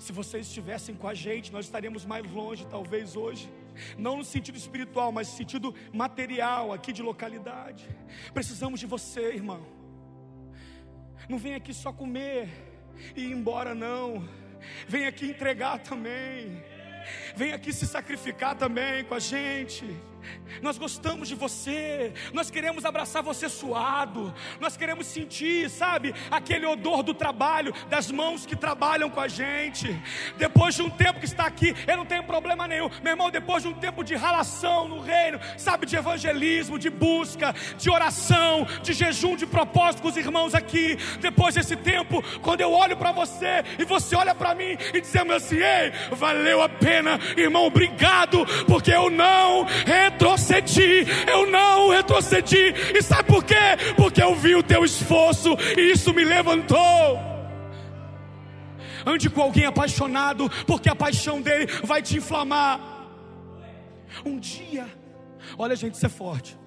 Se 0.00 0.12
vocês 0.12 0.46
estivessem 0.46 0.94
com 0.94 1.06
a 1.06 1.12
gente, 1.12 1.52
nós 1.52 1.66
estaríamos 1.66 2.06
mais 2.06 2.28
longe, 2.32 2.66
talvez 2.66 3.16
hoje. 3.16 3.52
Não 3.98 4.16
no 4.16 4.24
sentido 4.24 4.56
espiritual, 4.56 5.12
mas 5.12 5.28
no 5.28 5.36
sentido 5.36 5.74
material, 5.92 6.72
aqui 6.72 6.90
de 6.90 7.02
localidade. 7.02 7.86
Precisamos 8.32 8.80
de 8.80 8.86
você, 8.86 9.34
irmão. 9.34 9.60
Não 11.28 11.36
vem 11.36 11.54
aqui 11.54 11.74
só 11.74 11.92
comer 11.92 12.48
e 13.14 13.26
ir 13.26 13.32
embora, 13.32 13.74
não. 13.74 14.26
Vem 14.88 15.06
aqui 15.06 15.26
entregar 15.26 15.78
também. 15.80 16.64
Vem 17.36 17.52
aqui 17.52 17.70
se 17.70 17.86
sacrificar 17.86 18.56
também 18.56 19.04
com 19.04 19.14
a 19.14 19.18
gente. 19.18 19.84
Nós 20.62 20.78
gostamos 20.78 21.28
de 21.28 21.34
você, 21.34 22.12
nós 22.32 22.50
queremos 22.50 22.84
abraçar 22.84 23.22
você 23.22 23.48
suado, 23.48 24.32
nós 24.58 24.76
queremos 24.76 25.06
sentir, 25.06 25.70
sabe, 25.70 26.14
aquele 26.30 26.66
odor 26.66 27.02
do 27.02 27.14
trabalho, 27.14 27.72
das 27.88 28.10
mãos 28.10 28.44
que 28.44 28.56
trabalham 28.56 29.08
com 29.08 29.20
a 29.20 29.28
gente. 29.28 29.88
Depois 30.36 30.74
de 30.74 30.82
um 30.82 30.90
tempo 30.90 31.20
que 31.20 31.24
está 31.24 31.46
aqui, 31.46 31.74
eu 31.86 31.96
não 31.96 32.04
tenho 32.04 32.24
problema 32.24 32.66
nenhum, 32.66 32.90
meu 33.02 33.12
irmão. 33.12 33.30
Depois 33.30 33.62
de 33.62 33.68
um 33.68 33.74
tempo 33.74 34.04
de 34.04 34.14
ralação 34.14 34.88
no 34.88 35.00
reino, 35.00 35.40
sabe, 35.56 35.86
de 35.86 35.96
evangelismo, 35.96 36.78
de 36.78 36.90
busca, 36.90 37.54
de 37.78 37.90
oração, 37.90 38.66
de 38.82 38.92
jejum, 38.92 39.36
de 39.36 39.46
propósito 39.46 40.02
com 40.02 40.08
os 40.08 40.16
irmãos 40.16 40.54
aqui. 40.54 40.96
Depois 41.20 41.54
desse 41.54 41.76
tempo, 41.76 42.22
quando 42.40 42.60
eu 42.60 42.72
olho 42.72 42.96
para 42.96 43.12
você 43.12 43.64
e 43.78 43.84
você 43.84 44.16
olha 44.16 44.34
para 44.34 44.54
mim 44.54 44.76
e 44.92 45.00
dizemos 45.00 45.34
assim: 45.34 45.56
Ei, 45.56 45.92
valeu 46.12 46.60
a 46.62 46.68
pena, 46.68 47.18
irmão, 47.36 47.66
obrigado, 47.66 48.44
porque 48.66 48.90
eu 48.90 49.10
não 49.10 49.66
retrocedi, 50.50 51.06
eu 51.30 51.50
não 51.50 51.90
retrocedi. 51.90 52.74
E 52.94 53.02
sabe 53.02 53.28
por 53.28 53.44
quê? 53.44 53.54
Porque 53.96 54.22
eu 54.22 54.34
vi 54.34 54.56
o 54.56 54.62
teu 54.62 54.84
esforço 54.84 55.56
e 55.76 55.92
isso 55.92 56.12
me 56.12 56.24
levantou. 56.24 56.78
Ande 59.06 59.30
com 59.30 59.40
alguém 59.40 59.64
apaixonado, 59.64 60.50
porque 60.66 60.88
a 60.88 60.94
paixão 60.94 61.40
dele 61.40 61.66
vai 61.84 62.02
te 62.02 62.18
inflamar. 62.18 62.80
Um 64.24 64.38
dia, 64.38 64.86
olha, 65.56 65.76
gente, 65.76 65.94
isso 65.94 66.04
é 66.04 66.08
forte. 66.08 66.58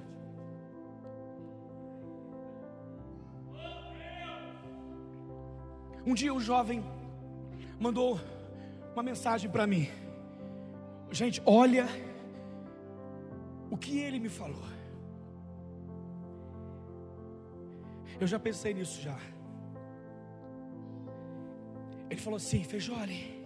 Um 6.05 6.13
dia 6.13 6.33
o 6.33 6.39
jovem 6.39 6.83
mandou 7.79 8.19
uma 8.93 9.03
mensagem 9.03 9.49
para 9.49 9.65
mim. 9.65 9.87
Gente, 11.11 11.41
olha 11.45 11.87
o 13.73 13.77
que 13.77 13.97
ele 13.97 14.19
me 14.19 14.29
falou. 14.29 14.67
Eu 18.21 18.27
já 18.27 18.39
pensei 18.47 18.71
nisso 18.71 19.01
já. 19.01 19.17
Ele 22.07 22.21
falou 22.21 22.37
assim: 22.37 22.63
Feijole, 22.63 23.43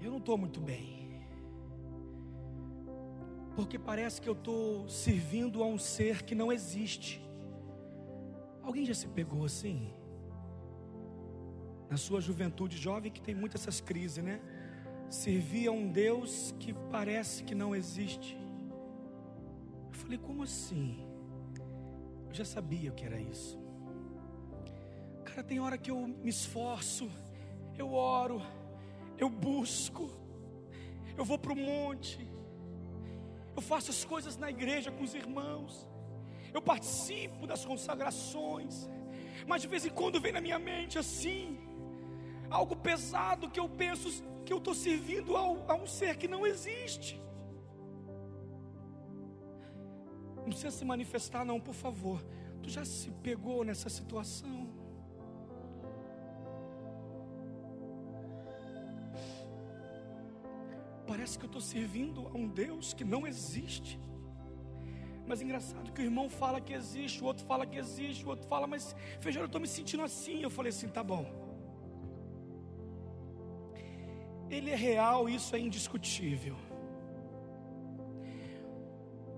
eu 0.00 0.10
não 0.10 0.16
estou 0.16 0.38
muito 0.38 0.60
bem. 0.60 0.84
Porque 3.54 3.78
parece 3.78 4.18
que 4.22 4.28
eu 4.28 4.32
estou 4.32 4.88
servindo 4.88 5.62
a 5.62 5.66
um 5.66 5.78
ser 5.78 6.22
que 6.22 6.34
não 6.34 6.50
existe. 6.50 7.22
Alguém 8.62 8.86
já 8.86 8.94
se 8.94 9.08
pegou 9.08 9.44
assim? 9.44 9.92
Na 11.90 11.98
sua 11.98 12.20
juventude 12.28 12.78
jovem 12.78 13.12
que 13.12 13.20
tem 13.20 13.34
muitas 13.34 13.60
essas 13.60 13.82
crises, 13.82 14.24
né? 14.24 14.40
Servir 15.10 15.68
a 15.68 15.72
um 15.72 15.86
Deus 15.86 16.54
que 16.58 16.72
parece 16.90 17.44
que 17.44 17.54
não 17.54 17.76
existe. 17.76 18.42
Eu 19.94 20.00
falei, 20.00 20.18
como 20.18 20.42
assim? 20.42 20.98
Eu 22.28 22.34
já 22.34 22.44
sabia 22.44 22.90
o 22.90 22.94
que 22.94 23.04
era 23.04 23.20
isso. 23.20 23.56
Cara, 25.24 25.44
tem 25.44 25.60
hora 25.60 25.78
que 25.78 25.88
eu 25.88 26.00
me 26.08 26.28
esforço, 26.28 27.08
eu 27.78 27.92
oro, 27.94 28.42
eu 29.16 29.30
busco, 29.30 30.10
eu 31.16 31.24
vou 31.24 31.38
para 31.38 31.52
o 31.52 31.56
monte, 31.56 32.28
eu 33.54 33.62
faço 33.62 33.92
as 33.92 34.04
coisas 34.04 34.36
na 34.36 34.50
igreja 34.50 34.90
com 34.90 35.04
os 35.04 35.14
irmãos, 35.14 35.88
eu 36.52 36.60
participo 36.60 37.46
das 37.46 37.64
consagrações, 37.64 38.90
mas 39.46 39.62
de 39.62 39.68
vez 39.68 39.86
em 39.86 39.90
quando 39.90 40.20
vem 40.20 40.32
na 40.32 40.40
minha 40.40 40.58
mente 40.58 40.98
assim, 40.98 41.56
algo 42.50 42.74
pesado 42.74 43.48
que 43.48 43.60
eu 43.60 43.68
penso 43.68 44.24
que 44.44 44.52
eu 44.52 44.58
estou 44.58 44.74
servindo 44.74 45.36
a 45.36 45.74
um 45.74 45.86
ser 45.86 46.16
que 46.16 46.26
não 46.26 46.44
existe. 46.44 47.23
Não 50.44 50.50
precisa 50.50 50.70
se 50.70 50.84
manifestar, 50.84 51.42
não, 51.44 51.58
por 51.58 51.74
favor. 51.74 52.22
Tu 52.62 52.68
já 52.68 52.84
se 52.84 53.10
pegou 53.26 53.64
nessa 53.64 53.88
situação? 53.88 54.68
Parece 61.06 61.38
que 61.38 61.44
eu 61.46 61.46
estou 61.46 61.62
servindo 61.62 62.28
a 62.28 62.36
um 62.36 62.46
Deus 62.46 62.92
que 62.92 63.04
não 63.04 63.26
existe. 63.26 63.98
Mas 65.26 65.40
engraçado 65.40 65.92
que 65.92 66.02
o 66.02 66.04
irmão 66.04 66.28
fala 66.28 66.60
que 66.60 66.74
existe, 66.74 67.22
o 67.22 67.26
outro 67.26 67.46
fala 67.46 67.64
que 67.64 67.78
existe, 67.78 68.26
o 68.26 68.28
outro 68.28 68.46
fala, 68.46 68.66
mas 68.66 68.94
feijão, 69.20 69.42
eu 69.42 69.46
estou 69.46 69.60
me 69.60 69.66
sentindo 69.66 70.02
assim. 70.02 70.42
Eu 70.42 70.50
falei 70.50 70.70
assim: 70.70 70.88
tá 70.88 71.02
bom. 71.02 71.24
Ele 74.50 74.70
é 74.70 74.76
real, 74.76 75.26
isso 75.26 75.56
é 75.56 75.58
indiscutível. 75.58 76.56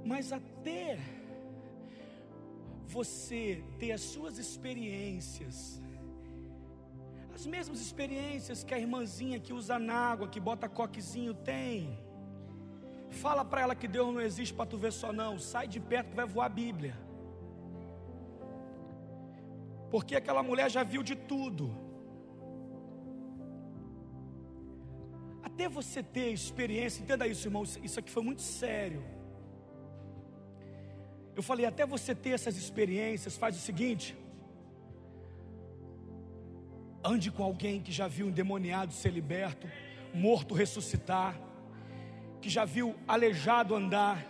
Mas 0.05 0.33
até 0.67 0.99
você 2.89 3.62
ter 3.79 3.93
as 3.93 4.01
suas 4.01 4.37
experiências, 4.37 5.81
as 7.33 7.47
mesmas 7.47 7.81
experiências 7.81 8.64
que 8.64 8.75
a 8.75 8.79
irmãzinha 8.79 9.39
que 9.39 9.53
usa 9.53 9.77
água, 9.77 10.27
que 10.27 10.41
bota 10.41 10.69
coquezinho 10.69 11.35
tem. 11.35 11.97
Fala 13.11 13.45
para 13.45 13.61
ela 13.61 13.75
que 13.77 13.87
Deus 13.87 14.12
não 14.12 14.21
existe 14.21 14.53
para 14.53 14.67
tu 14.67 14.77
ver 14.77 14.93
só 14.93 15.12
não. 15.12 15.39
Sai 15.39 15.69
de 15.69 15.79
perto 15.79 16.11
que 16.11 16.17
vai 16.17 16.27
voar 16.27 16.47
a 16.47 16.49
Bíblia. 16.49 16.97
Porque 19.91 20.17
aquela 20.17 20.43
mulher 20.43 20.69
já 20.69 20.83
viu 20.83 21.03
de 21.03 21.14
tudo. 21.14 21.71
Até 25.43 25.69
você 25.69 26.03
ter 26.03 26.33
experiência, 26.33 27.03
entenda 27.03 27.27
isso, 27.29 27.47
irmão. 27.47 27.62
Isso 27.62 28.01
aqui 28.01 28.11
foi 28.11 28.23
muito 28.23 28.43
sério. 28.43 29.16
Eu 31.37 31.43
falei, 31.43 31.66
até 31.66 31.84
você 31.84 32.14
ter 32.14 32.30
essas 32.30 32.57
experiências, 32.57 33.37
faz 33.37 33.55
o 33.57 33.61
seguinte: 33.61 34.16
ande 37.05 37.30
com 37.30 37.43
alguém 37.43 37.80
que 37.80 37.93
já 37.93 38.09
viu 38.09 38.28
um 38.28 38.30
demoniado 38.30 38.95
ser 38.95 39.11
liberto, 39.11 39.68
morto 40.14 40.55
ressuscitar, 40.55 41.39
que 42.41 42.49
já 42.49 42.64
viu 42.64 42.97
aleijado 43.07 43.74
andar, 43.74 44.26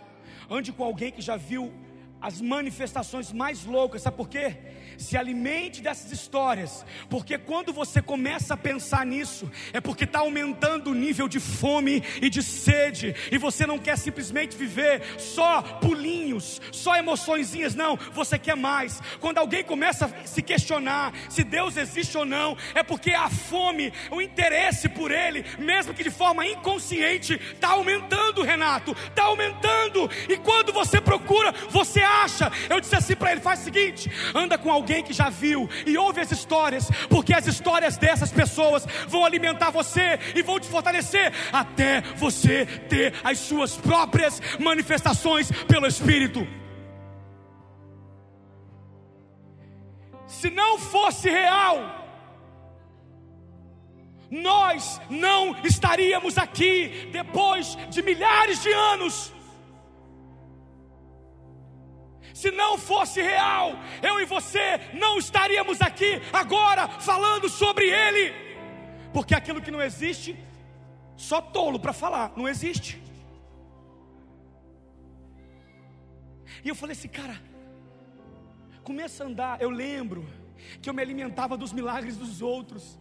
ande 0.49 0.73
com 0.73 0.83
alguém 0.83 1.11
que 1.11 1.21
já 1.21 1.37
viu 1.37 1.73
as 2.19 2.41
manifestações 2.41 3.31
mais 3.31 3.63
loucas, 3.63 4.01
sabe 4.01 4.17
por 4.17 4.27
quê? 4.27 4.57
Se 4.97 5.15
alimente 5.15 5.81
dessas 5.81 6.11
histórias, 6.11 6.85
porque 7.09 7.37
quando 7.37 7.71
você 7.71 8.01
começa 8.01 8.53
a 8.53 8.57
pensar 8.57 9.05
nisso, 9.05 9.49
é 9.71 9.79
porque 9.79 10.03
está 10.05 10.19
aumentando 10.19 10.91
o 10.91 10.95
nível 10.95 11.27
de 11.27 11.39
fome 11.39 12.03
e 12.21 12.29
de 12.29 12.41
sede, 12.41 13.15
e 13.31 13.37
você 13.37 13.65
não 13.65 13.77
quer 13.77 13.97
simplesmente 13.97 14.57
viver 14.57 15.03
só 15.19 15.61
pulinhos, 15.61 16.61
só 16.71 16.95
emoçõezinhas, 16.95 17.75
não, 17.75 17.97
você 18.13 18.39
quer 18.39 18.55
mais. 18.55 19.01
Quando 19.19 19.37
alguém 19.37 19.63
começa 19.63 20.05
a 20.05 20.27
se 20.27 20.41
questionar 20.41 21.13
se 21.29 21.43
Deus 21.43 21.77
existe 21.77 22.17
ou 22.17 22.25
não, 22.25 22.57
é 22.73 22.81
porque 22.81 23.11
a 23.11 23.29
fome, 23.29 23.93
o 24.11 24.21
interesse 24.21 24.89
por 24.89 25.11
Ele, 25.11 25.45
mesmo 25.59 25.93
que 25.93 26.03
de 26.03 26.09
forma 26.09 26.45
inconsciente, 26.45 27.33
está 27.33 27.69
aumentando, 27.69 28.41
Renato, 28.41 28.95
está 29.09 29.23
aumentando, 29.23 30.09
e 30.27 30.37
quando 30.37 30.73
você 30.73 30.99
procura, 30.99 31.53
você 31.69 32.01
acha. 32.01 32.51
Eu 32.69 32.79
disse 32.79 32.95
assim 32.95 33.15
para 33.15 33.31
ele: 33.31 33.41
faz 33.41 33.61
o 33.61 33.63
seguinte, 33.63 34.09
anda 34.33 34.57
com 34.57 34.71
alguém 34.71 34.86
que 34.87 35.13
já 35.13 35.29
viu 35.29 35.69
e 35.85 35.97
ouve 35.97 36.21
as 36.21 36.31
histórias, 36.31 36.89
porque 37.09 37.33
as 37.33 37.47
histórias 37.47 37.97
dessas 37.97 38.31
pessoas 38.31 38.85
vão 39.07 39.25
alimentar 39.25 39.69
você 39.69 40.19
e 40.35 40.41
vão 40.41 40.59
te 40.59 40.67
fortalecer 40.67 41.31
até 41.51 42.01
você 42.15 42.65
ter 42.65 43.13
as 43.23 43.37
suas 43.39 43.75
próprias 43.75 44.41
manifestações 44.59 45.51
pelo 45.67 45.87
Espírito. 45.87 46.47
Se 50.27 50.49
não 50.49 50.77
fosse 50.77 51.29
real, 51.29 51.97
nós 54.29 54.99
não 55.09 55.55
estaríamos 55.63 56.37
aqui 56.37 57.09
depois 57.11 57.77
de 57.89 58.01
milhares 58.01 58.61
de 58.61 58.71
anos 58.71 59.33
se 62.37 62.51
não 62.51 62.77
fosse 62.77 63.19
real, 63.19 63.71
eu 63.99 64.19
e 64.21 64.25
você 64.25 64.79
não 64.93 65.17
estaríamos 65.17 65.81
aqui 65.81 66.21
agora 66.31 66.87
falando 66.87 67.49
sobre 67.49 67.85
Ele, 67.89 68.31
porque 69.11 69.33
aquilo 69.33 69.59
que 69.59 69.71
não 69.71 69.81
existe, 69.81 70.37
só 71.15 71.41
tolo 71.41 71.79
para 71.79 71.93
falar, 71.93 72.33
não 72.37 72.47
existe. 72.47 73.01
E 76.63 76.69
eu 76.69 76.75
falei 76.75 76.95
assim, 76.95 77.07
cara, 77.07 77.41
começa 78.83 79.23
a 79.23 79.27
andar. 79.27 79.59
Eu 79.59 79.71
lembro 79.71 80.23
que 80.79 80.87
eu 80.87 80.93
me 80.93 81.01
alimentava 81.01 81.57
dos 81.57 81.73
milagres 81.73 82.17
dos 82.17 82.43
outros. 82.43 82.99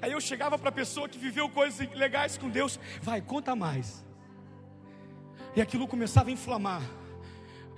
Aí 0.00 0.12
eu 0.12 0.20
chegava 0.20 0.56
para 0.56 0.68
a 0.68 0.72
pessoa 0.72 1.08
que 1.08 1.18
viveu 1.18 1.48
coisas 1.48 1.92
legais 1.94 2.38
com 2.38 2.48
Deus, 2.48 2.78
vai, 3.02 3.20
conta 3.20 3.56
mais. 3.56 4.04
E 5.56 5.60
aquilo 5.60 5.88
começava 5.88 6.28
a 6.28 6.32
inflamar. 6.32 6.82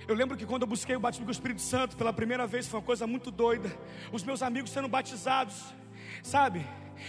Eu 0.07 0.15
lembro 0.15 0.35
que 0.35 0.45
quando 0.45 0.63
eu 0.63 0.67
busquei 0.67 0.95
o 0.95 0.99
batismo 0.99 1.25
com 1.25 1.29
o 1.29 1.31
Espírito 1.31 1.61
Santo 1.61 1.95
pela 1.95 2.11
primeira 2.11 2.45
vez, 2.45 2.67
foi 2.67 2.79
uma 2.79 2.85
coisa 2.85 3.07
muito 3.07 3.31
doida. 3.31 3.71
Os 4.11 4.23
meus 4.23 4.41
amigos 4.41 4.71
sendo 4.71 4.87
batizados, 4.87 5.73
sabe? 6.21 6.65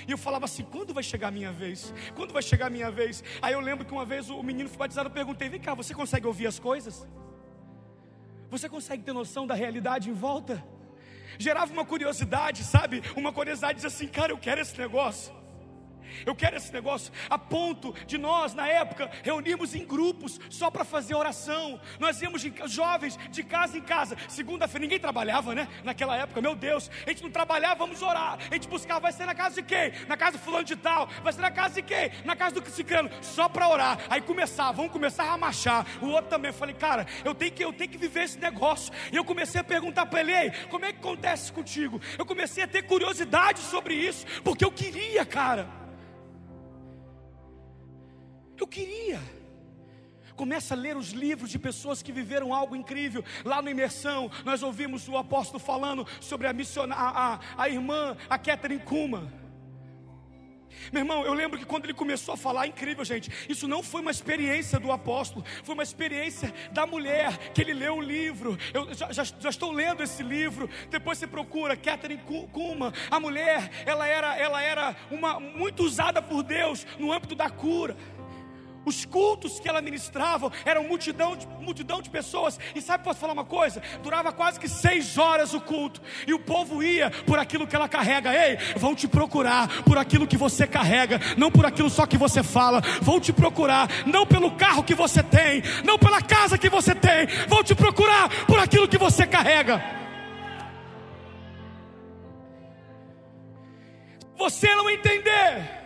E 0.07 0.13
eu 0.13 0.19
falava 0.19 0.45
assim: 0.45 0.63
quando 0.63 0.95
vai 0.95 1.03
chegar 1.03 1.29
a 1.29 1.31
minha 1.31 1.53
vez? 1.53 1.93
Quando 2.15 2.33
vai 2.33 2.43
chegar 2.43 2.67
a 2.67 2.71
minha 2.71 2.91
vez? 2.91 3.23
Aí 3.43 3.53
eu 3.53 3.61
lembro 3.61 3.85
que 3.85 3.93
uma 3.93 4.05
vez 4.05 4.31
o 4.31 4.43
menino 4.43 4.69
foi 4.69 4.79
batizado, 4.79 5.09
eu 5.09 5.13
perguntei: 5.13 5.49
vem 5.49 5.61
cá, 5.61 5.75
você 5.75 5.95
consegue 5.95 6.27
ouvir 6.27 6.47
as 6.47 6.59
coisas? 6.59 7.07
Você 8.51 8.69
consegue 8.69 9.03
ter 9.03 9.13
noção 9.13 9.47
da 9.47 9.55
realidade 9.55 10.09
em 10.09 10.13
volta? 10.13 10.65
Gerava 11.39 11.73
uma 11.73 11.85
curiosidade, 11.85 12.63
sabe? 12.63 13.03
Uma 13.17 13.33
curiosidade 13.33 13.77
diz 13.77 13.85
assim: 13.85 14.07
cara, 14.07 14.33
eu 14.33 14.39
quero 14.39 14.61
esse 14.61 14.79
negócio. 14.79 15.35
Eu 16.27 16.35
quero 16.35 16.57
esse 16.57 16.73
negócio 16.73 17.13
a 17.29 17.39
ponto 17.39 17.95
de 18.07 18.19
nós, 18.19 18.55
na 18.55 18.67
época, 18.67 19.11
reunirmos 19.23 19.75
em 19.75 19.85
grupos 19.85 20.41
só 20.51 20.71
para 20.71 20.85
fazer 20.85 21.15
oração. 21.15 21.81
Nós 21.99 22.21
íamos 22.21 22.41
de, 22.41 22.53
jovens 22.67 23.19
de 23.31 23.43
casa 23.43 23.79
em 23.79 23.83
casa. 23.83 24.17
Segunda-feira 24.29 24.83
ninguém 24.83 24.99
trabalhava, 24.99 25.55
né? 25.55 25.69
Naquela 25.83 26.17
época, 26.17 26.41
meu 26.41 26.55
Deus, 26.55 26.91
a 27.07 27.11
gente 27.11 27.23
não 27.23 27.31
trabalhava, 27.31 27.77
vamos 27.77 28.03
orar. 28.03 28.39
A 28.51 28.55
gente 28.55 28.69
buscava, 28.69 29.01
vai 29.01 29.13
ser 29.13 29.27
na 29.27 29.35
casa 29.35 29.57
de 29.57 29.63
quem? 29.63 29.93
Na 30.09 30.17
casa 30.17 30.39
do 30.39 30.45
fulano 30.45 30.65
de 30.65 30.77
tal. 30.77 31.09
Vai 31.23 31.33
ser 31.33 31.41
na 31.41 31.51
casa 31.51 31.75
de 31.75 31.83
quem? 31.83 32.11
Na 32.25 32.37
casa 32.37 32.61
do 32.61 32.71
ciclano, 32.71 33.11
só 33.23 33.49
para 33.49 33.69
orar. 33.69 33.99
Aí 34.09 34.21
começava, 34.21 34.73
vamos 34.73 34.93
começar 34.93 35.31
a 35.31 35.37
marchar. 35.39 35.87
O 36.01 36.07
outro 36.07 36.31
também, 36.31 36.51
eu 36.51 36.55
falei, 36.55 36.75
cara, 36.75 37.07
eu 37.25 37.35
tenho 37.35 37.53
que, 37.53 37.65
eu 37.65 37.73
tenho 37.73 37.91
que 37.91 37.99
viver 37.99 38.25
esse 38.25 38.39
negócio. 38.39 38.93
E 39.13 39.17
eu 39.17 39.25
comecei 39.25 39.61
a 39.61 39.65
perguntar 39.65 40.07
para 40.07 40.21
ele, 40.21 40.51
como 40.69 40.85
é 40.85 40.93
que 40.93 40.99
acontece 40.99 41.53
contigo? 41.53 42.01
Eu 42.19 42.27
comecei 42.27 42.65
a 42.65 42.69
ter 42.69 42.83
curiosidade 42.83 43.61
sobre 43.61 43.95
isso, 43.95 44.27
porque 44.43 44.65
eu 44.65 44.73
queria, 44.73 45.25
cara. 45.25 45.84
Eu 48.59 48.67
queria. 48.67 49.21
Começa 50.37 50.75
a 50.75 50.77
ler 50.77 50.97
os 50.97 51.11
livros 51.11 51.51
de 51.51 51.59
pessoas 51.59 52.03
que 52.03 52.13
viveram 52.13 52.53
algo 52.53 52.75
incrível. 52.75 53.25
Lá 53.45 53.63
no 53.63 53.71
Imersão, 53.71 54.31
nós 54.45 54.63
ouvimos 54.63 55.09
o 55.09 55.17
apóstolo 55.17 55.61
falando 55.61 56.07
sobre 56.21 56.47
a, 56.47 56.55
a, 56.91 57.35
a, 57.35 57.41
a 57.57 57.69
irmã, 57.69 58.17
a 58.29 58.39
Catherine 58.39 58.83
Kuma. 58.83 59.33
Meu 60.93 61.01
irmão, 61.01 61.25
eu 61.25 61.33
lembro 61.33 61.59
que 61.59 61.65
quando 61.65 61.85
ele 61.85 61.95
começou 61.95 62.35
a 62.35 62.37
falar, 62.37 62.67
incrível, 62.67 63.05
gente. 63.05 63.31
Isso 63.49 63.67
não 63.67 63.83
foi 63.83 64.01
uma 64.01 64.11
experiência 64.11 64.79
do 64.79 64.93
apóstolo, 64.93 65.45
foi 65.63 65.75
uma 65.75 65.83
experiência 65.83 66.53
da 66.73 66.87
mulher 66.87 67.53
que 67.53 67.61
ele 67.61 67.73
leu 67.73 67.97
o 67.97 68.01
livro. 68.01 68.59
Eu 68.73 68.93
já, 68.93 69.13
já, 69.13 69.25
já 69.25 69.49
estou 69.49 69.73
lendo 69.73 70.03
esse 70.03 70.23
livro. 70.23 70.69
Depois 70.91 71.19
você 71.19 71.27
procura 71.27 71.77
Catherine 71.77 72.23
Kuma. 72.53 72.93
A 73.11 73.21
mulher, 73.21 73.71
ela 73.87 74.07
era, 74.07 74.37
ela 74.37 74.63
era 74.63 74.97
uma 75.11 75.41
muito 75.41 75.83
usada 75.83 76.21
por 76.21 76.43
Deus 76.43 76.87
no 76.99 77.13
âmbito 77.13 77.35
da 77.35 77.49
cura. 77.49 77.97
Os 78.85 79.05
cultos 79.05 79.61
que 79.61 79.69
ela 79.69 79.81
ministrava 79.81 80.51
eram 80.65 80.85
multidão 80.85 81.37
de, 81.37 81.47
multidão 81.61 82.03
de 82.03 82.11
pessoas. 82.11 82.59
E 82.75 82.81
sabe, 82.81 83.05
posso 83.05 83.21
falar 83.21 83.33
uma 83.33 83.45
coisa? 83.45 83.83
Durava 84.03 84.33
quase 84.33 84.61
que 84.61 84.69
seis 84.69 85.17
horas 85.19 85.55
o 85.55 85.61
culto. 85.61 86.01
E 86.27 86.35
o 86.35 86.39
povo 86.39 86.83
ia 86.83 87.11
por 87.11 87.39
aquilo 87.39 87.67
que 87.67 87.77
ela 87.77 87.89
carrega. 87.89 88.35
Ei, 88.35 88.57
vão 88.77 88.95
te 88.95 89.09
procurar 89.09 89.83
por 89.83 89.99
aquilo 89.99 90.27
que 90.27 90.37
você 90.37 90.67
carrega, 90.67 91.21
não 91.37 91.51
por 91.51 91.67
aquilo 91.67 91.91
só 91.91 92.07
que 92.07 92.19
você 92.19 92.43
fala. 92.43 92.81
Vão 93.01 93.21
te 93.21 93.33
procurar, 93.33 93.89
não 94.07 94.27
pelo 94.27 94.53
carro 94.53 94.85
que 94.85 94.95
você 94.95 95.23
tem, 95.23 95.63
não 95.85 95.99
pela 95.99 96.21
casa 96.21 96.59
que 96.59 96.69
você 96.69 96.95
tem. 96.95 97.27
Vão 97.49 97.63
te 97.63 97.75
procurar 97.75 98.29
por 98.47 98.59
aquilo 98.59 98.89
que 98.89 98.99
você 98.99 99.27
carrega. 99.27 100.05
você 104.45 104.75
não 104.75 104.91
entender 104.91 105.84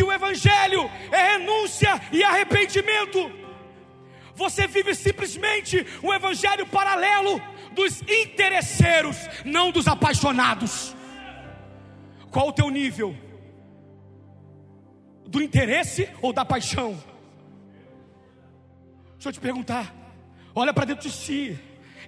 que 0.00 0.04
o 0.04 0.10
Evangelho 0.10 0.90
é 1.12 1.32
renúncia 1.32 2.00
e 2.10 2.24
arrependimento, 2.24 3.30
você 4.34 4.66
vive 4.66 4.94
simplesmente 4.94 5.86
um 6.02 6.10
Evangelho 6.10 6.66
paralelo 6.66 7.38
dos 7.72 8.00
interesseiros, 8.00 9.18
não 9.44 9.70
dos 9.70 9.86
apaixonados. 9.86 10.96
Qual 12.30 12.48
o 12.48 12.52
teu 12.52 12.70
nível? 12.70 13.14
Do 15.26 15.42
interesse 15.42 16.08
ou 16.22 16.32
da 16.32 16.46
paixão? 16.46 16.92
Deixa 19.16 19.28
eu 19.28 19.32
te 19.34 19.40
perguntar. 19.40 19.94
Olha 20.54 20.72
para 20.72 20.86
dentro 20.86 21.10
de 21.10 21.14
si 21.14 21.60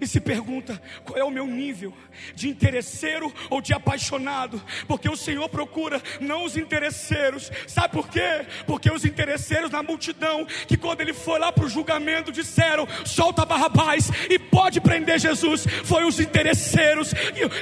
e 0.02 0.06
se 0.06 0.20
pergunta: 0.20 0.80
qual 1.04 1.18
é 1.18 1.24
o 1.24 1.30
meu 1.30 1.46
nível 1.46 1.94
de 2.34 2.48
interesseiro 2.48 3.32
ou 3.48 3.60
de 3.60 3.72
apaixonado? 3.72 4.60
Porque 4.88 5.08
o 5.08 5.16
Senhor 5.16 5.48
procura 5.48 6.02
não 6.20 6.44
os 6.44 6.56
interesseiros, 6.56 7.50
sabe 7.66 7.94
por 7.94 8.08
quê? 8.08 8.44
Porque 8.66 8.90
os 8.90 9.04
interesseiros 9.04 9.70
na 9.70 9.82
multidão, 9.82 10.44
que 10.66 10.76
quando 10.76 11.00
ele 11.00 11.12
foi 11.12 11.38
lá 11.38 11.52
para 11.52 11.64
o 11.64 11.68
julgamento, 11.68 12.32
disseram: 12.32 12.86
solta 13.04 13.44
Barrabás 13.44 14.10
e 14.28 14.38
pode 14.38 14.80
prender 14.80 15.18
Jesus. 15.18 15.64
Foi 15.84 16.04
os 16.04 16.18
interesseiros, 16.18 17.12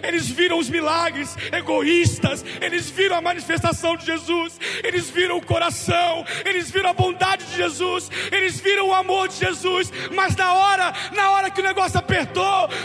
eles 0.02 0.28
viram 0.28 0.58
os 0.58 0.70
milagres, 0.70 1.36
egoístas, 1.52 2.44
eles 2.60 2.88
viram 2.88 3.16
a 3.16 3.20
manifestação 3.20 3.96
de 3.96 4.06
Jesus, 4.06 4.58
eles 4.82 5.10
viram 5.10 5.36
o 5.36 5.44
coração, 5.44 6.24
eles 6.44 6.70
viram 6.70 6.90
a 6.90 6.94
bondade 6.94 7.44
de 7.44 7.56
Jesus, 7.56 8.10
eles 8.32 8.58
viram 8.60 8.88
o 8.88 8.94
amor 8.94 9.28
de 9.28 9.36
Jesus, 9.36 9.92
mas 10.14 10.34
na 10.36 10.54
hora, 10.54 10.92
na 11.14 11.30
hora 11.32 11.50
que 11.50 11.60
o 11.60 11.64
negócio 11.64 11.98
apertou, 11.98 12.29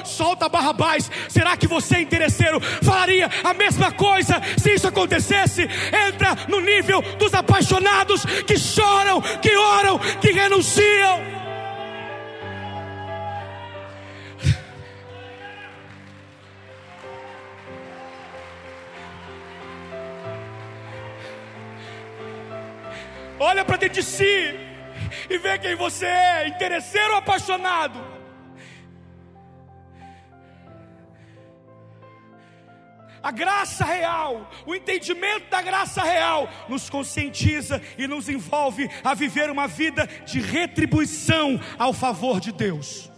solta 0.03 0.49
Barrabás. 0.49 1.11
Será 1.29 1.57
que 1.57 1.67
você, 1.67 1.99
interesseiro, 1.99 2.59
falaria 2.59 3.29
a 3.43 3.53
mesma 3.53 3.91
coisa 3.91 4.41
se 4.57 4.73
isso 4.73 4.87
acontecesse? 4.87 5.67
Entra 6.07 6.35
no 6.47 6.59
nível 6.59 7.01
dos 7.17 7.33
apaixonados 7.33 8.25
que 8.45 8.57
choram, 8.57 9.21
que 9.21 9.55
oram, 9.55 9.99
que 9.99 10.31
renunciam. 10.31 11.35
Olha 23.39 23.65
para 23.65 23.77
dentro 23.77 24.01
de 24.01 24.03
si 24.03 24.59
e 25.29 25.37
vê 25.37 25.57
quem 25.59 25.75
você 25.75 26.05
é, 26.05 26.47
interesseiro 26.47 27.11
ou 27.11 27.17
apaixonado. 27.17 28.14
A 33.25 33.31
graça 33.31 33.83
real, 33.83 34.51
o 34.67 34.75
entendimento 34.75 35.49
da 35.49 35.59
graça 35.59 36.03
real, 36.03 36.47
nos 36.69 36.91
conscientiza 36.91 37.81
e 37.97 38.07
nos 38.07 38.29
envolve 38.29 38.87
a 39.03 39.15
viver 39.15 39.49
uma 39.49 39.67
vida 39.67 40.05
de 40.27 40.39
retribuição 40.39 41.59
ao 41.79 41.91
favor 41.91 42.39
de 42.39 42.51
Deus. 42.51 43.11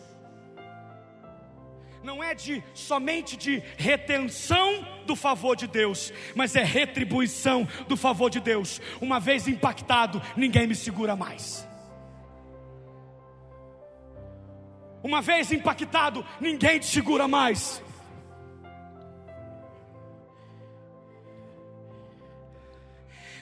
Não 2.02 2.24
é 2.24 2.34
de 2.34 2.64
somente 2.74 3.36
de 3.36 3.62
retenção 3.76 4.88
do 5.06 5.14
favor 5.14 5.58
de 5.58 5.68
Deus, 5.68 6.14
mas 6.34 6.56
é 6.56 6.64
retribuição 6.64 7.68
do 7.90 7.98
favor 7.98 8.30
de 8.30 8.40
Deus. 8.40 8.80
Uma 9.02 9.20
vez 9.20 9.46
impactado, 9.46 10.22
ninguém 10.38 10.68
me 10.68 10.76
segura 10.76 11.18
mais. 11.18 11.68
Uma 15.04 15.22
vez 15.22 15.52
impactado, 15.52 16.26
ninguém 16.40 16.80
te 16.80 16.86
segura 16.86 17.28
mais. 17.28 17.86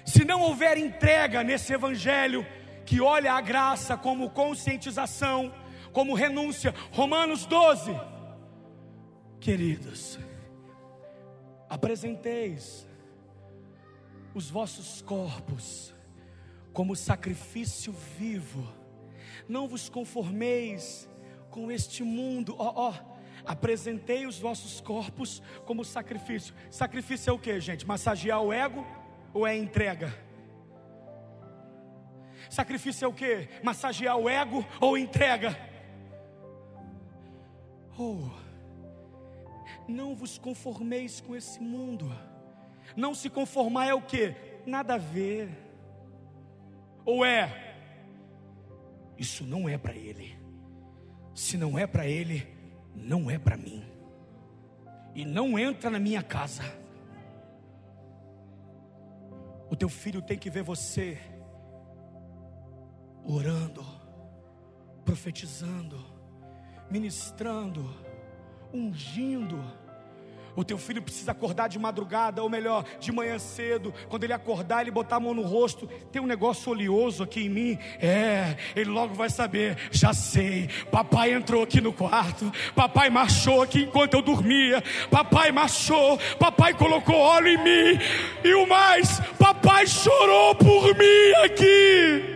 Se 0.06 0.24
não 0.24 0.42
houver 0.42 0.78
entrega 0.78 1.44
nesse 1.44 1.74
evangelho, 1.74 2.46
que 2.86 3.02
olha 3.02 3.34
a 3.34 3.42
graça 3.42 3.98
como 3.98 4.30
conscientização, 4.30 5.52
como 5.92 6.14
renúncia, 6.14 6.74
Romanos 6.92 7.46
12, 7.48 7.92
queridos, 9.40 10.20
apresenteis 11.68 12.88
os 14.36 14.50
vossos 14.50 15.02
corpos 15.02 15.96
como 16.72 16.96
sacrifício 16.96 17.94
vivo, 18.20 18.68
não 19.48 19.68
vos 19.68 19.90
conformeis 19.90 21.10
com 21.50 21.72
este 21.72 22.04
mundo, 22.04 22.56
ó, 22.60 22.90
ó, 22.90 22.94
apresentei 23.46 24.28
os 24.28 24.38
vossos 24.38 24.82
corpos 24.82 25.42
como 25.66 25.86
sacrifício. 25.86 26.54
Sacrifício 26.70 27.32
é 27.32 27.34
o 27.34 27.40
que, 27.40 27.60
gente? 27.60 27.88
Massagear 27.88 28.42
o 28.42 28.52
ego? 28.52 28.86
Ou 29.36 29.46
é 29.46 29.56
entrega? 29.56 30.18
Sacrifício 32.50 33.04
é 33.04 33.08
o 33.08 33.14
que? 33.14 33.50
Massagear 33.62 34.18
o 34.18 34.30
ego 34.30 34.66
ou 34.80 34.98
entrega? 34.98 35.58
Oh, 38.00 38.30
não 39.88 40.16
vos 40.16 40.38
conformeis 40.38 41.20
com 41.20 41.36
esse 41.36 41.60
mundo. 41.60 42.10
Não 42.96 43.14
se 43.14 43.30
conformar 43.30 43.88
é 43.88 43.94
o 43.94 44.02
que? 44.02 44.34
Nada 44.66 44.94
a 44.94 44.98
ver. 44.98 45.50
Ou 47.04 47.26
é? 47.26 47.76
Isso 49.18 49.44
não 49.44 49.68
é 49.68 49.78
para 49.78 49.96
ele. 49.96 50.40
Se 51.34 51.58
não 51.58 51.78
é 51.78 51.86
para 51.86 52.08
ele, 52.08 52.48
não 52.96 53.30
é 53.30 53.38
para 53.38 53.58
mim. 53.58 53.84
E 55.14 55.26
não 55.26 55.60
entra 55.60 55.90
na 55.90 56.00
minha 56.00 56.24
casa. 56.24 56.85
O 59.70 59.76
teu 59.76 59.90
filho 59.90 60.22
tem 60.22 60.38
que 60.38 60.50
ver 60.50 60.64
você 60.64 61.18
orando, 63.24 63.84
profetizando, 65.04 66.00
ministrando, 66.90 67.84
ungindo 68.74 69.58
o 70.56 70.64
teu 70.64 70.78
filho 70.78 71.02
precisa 71.02 71.32
acordar 71.32 71.68
de 71.68 71.78
madrugada, 71.78 72.42
ou 72.42 72.50
melhor, 72.50 72.86
de 73.00 73.12
manhã 73.12 73.38
cedo. 73.38 73.94
Quando 74.10 74.24
ele 74.24 74.34
acordar, 74.34 74.82
ele 74.82 74.92
botar 74.92 75.18
a 75.18 75.20
mão 75.20 75.34
no 75.34 75.42
rosto. 75.42 75.88
Tem 76.12 76.22
um 76.22 76.26
negócio 76.26 76.72
oleoso 76.72 77.24
aqui 77.24 77.46
em 77.46 77.50
mim. 77.50 77.80
É, 78.00 78.56
ele 78.76 78.90
logo 78.90 79.14
vai 79.14 79.30
saber. 79.30 79.78
Já 79.92 80.14
sei. 80.14 80.70
Papai 80.92 81.34
entrou 81.34 81.64
aqui 81.64 81.82
no 81.82 81.92
quarto. 81.92 82.52
Papai 82.76 83.10
marchou 83.10 83.62
aqui 83.62 83.84
enquanto 83.84 84.14
eu 84.14 84.22
dormia. 84.22 84.84
Papai 85.10 85.52
marchou. 85.52 86.18
Papai 86.40 86.74
colocou 86.74 87.16
óleo 87.16 87.50
em 87.50 87.58
mim. 87.58 88.00
E 88.44 88.54
o 88.54 88.68
mais, 88.68 89.20
papai 89.38 89.88
chorou 89.88 90.56
por 90.56 90.96
mim 90.96 91.46
aqui. 91.46 92.35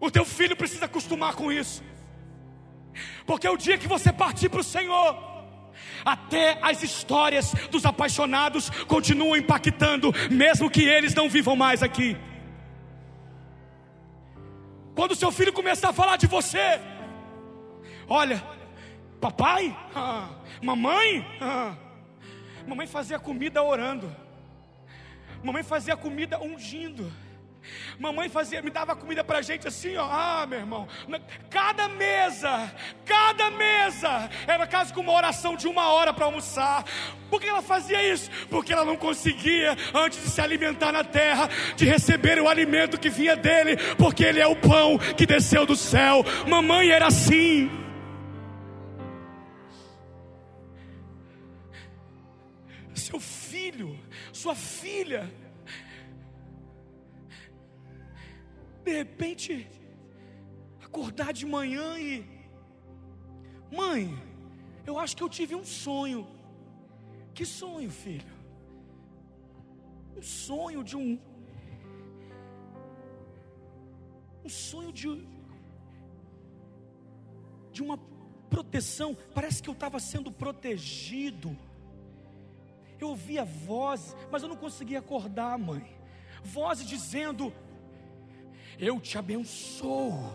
O 0.00 0.10
teu 0.10 0.24
filho 0.24 0.56
precisa 0.56 0.84
acostumar 0.84 1.34
com 1.34 1.50
isso. 1.50 1.82
Porque 3.26 3.48
o 3.48 3.56
dia 3.56 3.78
que 3.78 3.88
você 3.88 4.12
partir 4.12 4.48
para 4.48 4.60
o 4.60 4.64
Senhor, 4.64 5.16
até 6.04 6.58
as 6.62 6.82
histórias 6.82 7.52
dos 7.70 7.84
apaixonados 7.84 8.70
continuam 8.86 9.36
impactando, 9.36 10.12
mesmo 10.30 10.70
que 10.70 10.82
eles 10.82 11.14
não 11.14 11.28
vivam 11.28 11.56
mais 11.56 11.82
aqui. 11.82 12.16
Quando 14.94 15.14
seu 15.14 15.30
filho 15.30 15.52
começar 15.52 15.90
a 15.90 15.92
falar 15.92 16.16
de 16.16 16.26
você, 16.26 16.80
olha, 18.08 18.42
papai, 19.20 19.76
ah, 19.94 20.28
mamãe, 20.62 21.24
ah, 21.40 21.76
mamãe 22.66 22.86
fazia 22.86 23.18
comida 23.18 23.62
orando, 23.62 24.14
mamãe 25.42 25.62
fazia 25.62 25.96
comida 25.96 26.40
ungindo. 26.40 27.12
Mamãe 27.98 28.28
fazia, 28.28 28.62
me 28.62 28.70
dava 28.70 28.94
comida 28.94 29.22
para 29.24 29.38
a 29.38 29.42
gente 29.42 29.66
assim, 29.66 29.96
ó. 29.96 30.08
Ah, 30.10 30.46
meu 30.46 30.60
irmão, 30.60 30.88
cada 31.50 31.88
mesa, 31.88 32.72
cada 33.04 33.50
mesa 33.50 34.30
era 34.46 34.66
quase 34.66 34.92
como 34.92 35.10
uma 35.10 35.18
oração 35.18 35.56
de 35.56 35.66
uma 35.66 35.92
hora 35.92 36.12
para 36.12 36.24
almoçar. 36.24 36.84
Por 37.28 37.40
que 37.40 37.48
ela 37.48 37.62
fazia 37.62 38.02
isso? 38.02 38.30
Porque 38.48 38.72
ela 38.72 38.84
não 38.84 38.96
conseguia, 38.96 39.76
antes 39.94 40.22
de 40.22 40.30
se 40.30 40.40
alimentar 40.40 40.92
na 40.92 41.04
terra, 41.04 41.48
de 41.76 41.84
receber 41.84 42.40
o 42.40 42.48
alimento 42.48 42.98
que 42.98 43.10
vinha 43.10 43.36
dele, 43.36 43.76
porque 43.96 44.24
ele 44.24 44.40
é 44.40 44.46
o 44.46 44.56
pão 44.56 44.98
que 44.98 45.26
desceu 45.26 45.66
do 45.66 45.76
céu. 45.76 46.24
Mamãe 46.46 46.90
era 46.90 47.06
assim. 47.06 47.70
Seu 52.94 53.20
filho, 53.20 53.98
sua 54.32 54.54
filha, 54.54 55.30
de 58.84 58.92
repente, 58.92 59.68
acordar 60.82 61.32
de 61.32 61.44
manhã 61.46 61.98
e. 61.98 62.24
Mãe, 63.70 64.16
eu 64.86 64.98
acho 64.98 65.16
que 65.16 65.22
eu 65.22 65.28
tive 65.28 65.54
um 65.54 65.64
sonho. 65.64 66.26
Que 67.34 67.44
sonho, 67.44 67.90
filho? 67.90 68.32
Um 70.16 70.22
sonho 70.22 70.82
de 70.82 70.96
um. 70.96 71.18
Um 74.44 74.48
sonho 74.48 74.92
de. 74.92 75.26
de 77.70 77.82
uma 77.82 77.98
proteção, 78.48 79.16
parece 79.34 79.62
que 79.62 79.68
eu 79.68 79.74
estava 79.74 80.00
sendo 80.00 80.32
protegido. 80.32 81.56
Eu 82.98 83.10
ouvia 83.10 83.44
vozes, 83.44 84.16
mas 84.30 84.42
eu 84.42 84.48
não 84.48 84.56
conseguia 84.56 84.98
acordar, 84.98 85.56
mãe. 85.58 85.86
Vozes 86.42 86.86
dizendo: 86.86 87.52
Eu 88.78 89.00
te 89.00 89.18
abençoo, 89.18 90.32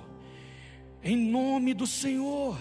em 1.02 1.16
nome 1.16 1.74
do 1.74 1.88
Senhor. 1.88 2.58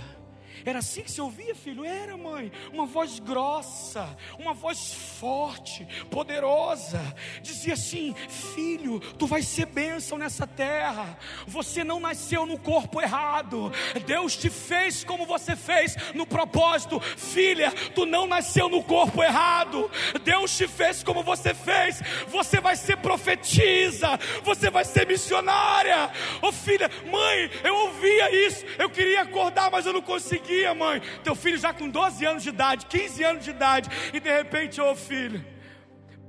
Era 0.65 0.79
assim 0.79 1.03
que 1.03 1.11
se 1.11 1.21
ouvia, 1.21 1.55
filho? 1.55 1.85
Era, 1.85 2.17
mãe. 2.17 2.53
Uma 2.73 2.87
voz 2.87 3.19
grossa, 3.19 4.17
uma 4.39 4.53
voz 4.53 4.93
forte, 5.19 5.87
poderosa. 6.11 7.01
Dizia 7.41 7.75
assim: 7.75 8.15
Filho, 8.55 9.01
tu 9.19 9.27
vais 9.27 9.47
ser 9.47 9.67
bênção 9.67 10.19
nessa 10.19 10.47
terra. 10.47 11.19
Você 11.47 11.83
não 11.83 11.99
nasceu 11.99 12.47
no 12.47 12.59
corpo 12.59 13.01
errado. 13.01 13.73
Deus 14.07 14.37
te 14.37 14.51
fez 14.51 15.03
como 15.05 15.27
você 15.27 15.57
fez 15.57 15.97
no 16.15 16.27
propósito. 16.27 17.01
Filha, 17.01 17.73
tu 17.95 18.07
não 18.07 18.27
nasceu 18.27 18.69
no 18.69 18.83
corpo 18.83 19.23
errado. 19.23 19.91
Deus 20.23 20.57
te 20.57 20.69
fez 20.69 21.03
como 21.03 21.23
você 21.23 21.55
fez. 21.55 22.01
Você 22.29 22.61
vai 22.61 22.77
ser 22.77 22.99
profetisa. 22.99 24.19
Você 24.45 24.71
vai 24.71 24.85
ser 24.85 25.07
missionária. 25.07 26.11
Ô 26.41 26.49
oh, 26.49 26.53
filha, 26.53 26.91
mãe, 27.11 27.51
eu 27.65 27.75
ouvia 27.75 28.47
isso. 28.47 28.65
Eu 28.79 28.91
queria 28.91 29.23
acordar, 29.23 29.71
mas 29.71 29.87
eu 29.87 29.93
não 29.93 30.03
conseguia 30.03 30.42
conseguia, 30.43 30.75
mãe. 30.75 31.01
Teu 31.23 31.35
filho 31.35 31.57
já 31.57 31.73
com 31.73 31.89
12 31.89 32.25
anos 32.25 32.43
de 32.43 32.49
idade, 32.49 32.87
15 32.87 33.25
anos 33.25 33.45
de 33.45 33.51
idade, 33.51 33.89
e 34.13 34.21
de 34.21 34.31
repente, 34.31 34.81
ô 34.81 34.91
oh, 34.91 34.97
filho, 34.97 35.45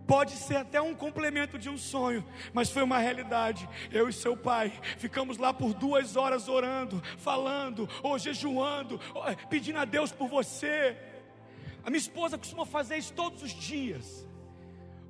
pode 0.07 0.31
ser 0.33 0.57
até 0.57 0.81
um 0.81 0.93
complemento 0.93 1.57
de 1.57 1.69
um 1.69 1.77
sonho, 1.77 2.25
mas 2.53 2.69
foi 2.69 2.83
uma 2.83 2.99
realidade. 2.99 3.67
Eu 3.91 4.07
e 4.07 4.13
seu 4.13 4.37
pai 4.37 4.71
ficamos 4.97 5.37
lá 5.37 5.53
por 5.53 5.73
duas 5.73 6.15
horas 6.15 6.47
orando, 6.47 7.01
falando, 7.17 7.89
ou 8.01 8.17
jejuando, 8.17 8.99
pedindo 9.49 9.79
a 9.79 9.85
Deus 9.85 10.11
por 10.11 10.27
você. 10.27 10.95
A 11.83 11.89
minha 11.89 11.99
esposa 11.99 12.37
costuma 12.37 12.65
fazer 12.65 12.97
isso 12.97 13.13
todos 13.13 13.43
os 13.43 13.51
dias. 13.51 14.27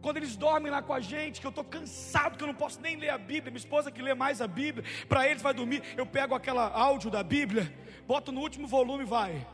Quando 0.02 0.18
eles 0.18 0.36
dormem 0.36 0.70
lá 0.70 0.82
com 0.82 0.92
a 0.92 1.00
gente, 1.00 1.40
que 1.40 1.48
eu 1.48 1.50
estou 1.50 1.64
cansado, 1.64 2.38
que 2.38 2.44
eu 2.44 2.48
não 2.48 2.54
posso 2.54 2.82
nem 2.82 2.98
ler 2.98 3.10
a 3.10 3.18
Bíblia, 3.18 3.52
minha 3.52 3.58
esposa 3.58 3.90
que 3.90 4.02
lê 4.02 4.14
mais 4.14 4.42
a 4.42 4.48
Bíblia, 4.48 4.84
para 5.08 5.30
eles 5.30 5.42
vai 5.42 5.54
dormir, 5.54 5.82
eu 5.96 6.06
pego 6.06 6.36
aquela 6.36 6.68
áudio 6.68 7.10
da 7.10 7.24
Bíblia 7.24 7.74
Bota 8.08 8.32
no 8.32 8.42
último 8.42 8.68
volume, 8.68 9.06
vai. 9.06 9.48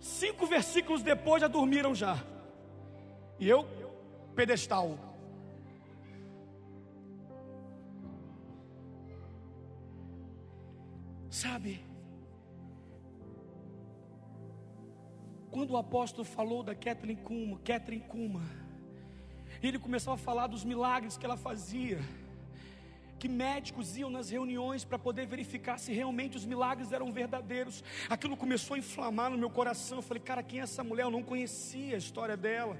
Cinco 0.00 0.46
versículos 0.46 1.02
depois 1.02 1.40
já 1.40 1.48
dormiram 1.48 1.94
já. 1.94 2.22
E 3.38 3.48
eu, 3.48 3.66
pedestal. 4.34 4.98
Sabe? 11.30 11.84
Quando 15.50 15.70
o 15.70 15.76
apóstolo 15.76 16.24
falou 16.24 16.62
da 16.62 16.74
Catherine 16.74 17.20
Kuma, 17.20 17.58
Catherine 17.58 18.04
Kuma, 18.06 18.42
ele 19.62 19.78
começou 19.78 20.12
a 20.12 20.16
falar 20.16 20.46
dos 20.46 20.64
milagres 20.64 21.16
que 21.16 21.24
ela 21.24 21.36
fazia 21.36 21.98
que 23.18 23.28
médicos 23.28 23.96
iam 23.96 24.10
nas 24.10 24.30
reuniões 24.30 24.84
para 24.84 24.98
poder 24.98 25.26
verificar 25.26 25.78
se 25.78 25.92
realmente 25.92 26.36
os 26.36 26.44
milagres 26.44 26.92
eram 26.92 27.12
verdadeiros. 27.12 27.82
Aquilo 28.08 28.36
começou 28.36 28.74
a 28.74 28.78
inflamar 28.78 29.30
no 29.30 29.38
meu 29.38 29.50
coração. 29.50 29.98
Eu 29.98 30.02
falei, 30.02 30.22
cara, 30.22 30.42
quem 30.42 30.60
é 30.60 30.62
essa 30.62 30.84
mulher? 30.84 31.04
Eu 31.04 31.10
não 31.10 31.22
conhecia 31.22 31.94
a 31.94 31.98
história 31.98 32.36
dela. 32.36 32.78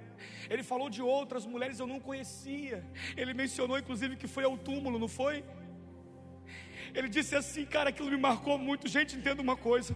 Ele 0.51 0.63
falou 0.63 0.91
de 0.91 1.03
outras 1.03 1.47
mulheres, 1.47 1.79
eu 1.79 1.87
não 1.87 2.01
conhecia. 2.01 2.85
Ele 3.17 3.33
mencionou, 3.33 3.79
inclusive, 3.79 4.17
que 4.17 4.27
foi 4.27 4.45
ao 4.45 4.57
túmulo, 4.57 4.99
não 4.99 5.09
foi? 5.09 5.45
Ele 6.95 7.09
disse 7.09 7.35
assim, 7.35 7.65
cara, 7.65 7.91
aquilo 7.91 8.11
me 8.11 8.17
marcou 8.17 8.59
muito. 8.59 8.89
Gente, 8.89 9.17
entenda 9.17 9.43
uma 9.43 9.57
coisa: 9.57 9.95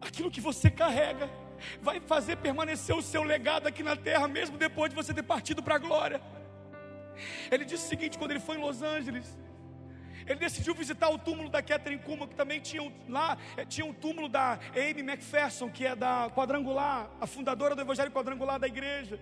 aquilo 0.00 0.30
que 0.30 0.40
você 0.40 0.70
carrega 0.70 1.28
vai 1.80 2.00
fazer 2.00 2.36
permanecer 2.36 2.94
o 2.94 3.02
seu 3.02 3.22
legado 3.22 3.66
aqui 3.66 3.82
na 3.82 3.96
terra, 3.96 4.26
mesmo 4.26 4.56
depois 4.56 4.90
de 4.90 4.96
você 4.96 5.12
ter 5.14 5.22
partido 5.22 5.62
para 5.62 5.76
a 5.76 5.78
glória. 5.78 6.20
Ele 7.50 7.64
disse 7.64 7.86
o 7.86 7.88
seguinte: 7.88 8.18
quando 8.18 8.30
ele 8.32 8.40
foi 8.40 8.56
em 8.56 8.60
Los 8.60 8.82
Angeles, 8.82 9.38
ele 10.26 10.38
decidiu 10.38 10.74
visitar 10.74 11.08
o 11.10 11.18
túmulo 11.18 11.48
da 11.48 11.62
Catherine 11.62 12.02
Kuma, 12.02 12.26
que 12.26 12.34
também 12.34 12.60
tinha 12.60 12.92
lá, 13.08 13.36
eh, 13.56 13.64
tinha 13.64 13.84
um 13.84 13.92
túmulo 13.92 14.28
da 14.28 14.58
Amy 14.74 15.00
McPherson, 15.00 15.68
que 15.68 15.86
é 15.86 15.96
da 15.96 16.30
Quadrangular, 16.30 17.10
a 17.20 17.26
fundadora 17.26 17.74
do 17.74 17.80
Evangelho 17.80 18.10
Quadrangular 18.10 18.58
da 18.58 18.66
igreja. 18.66 19.20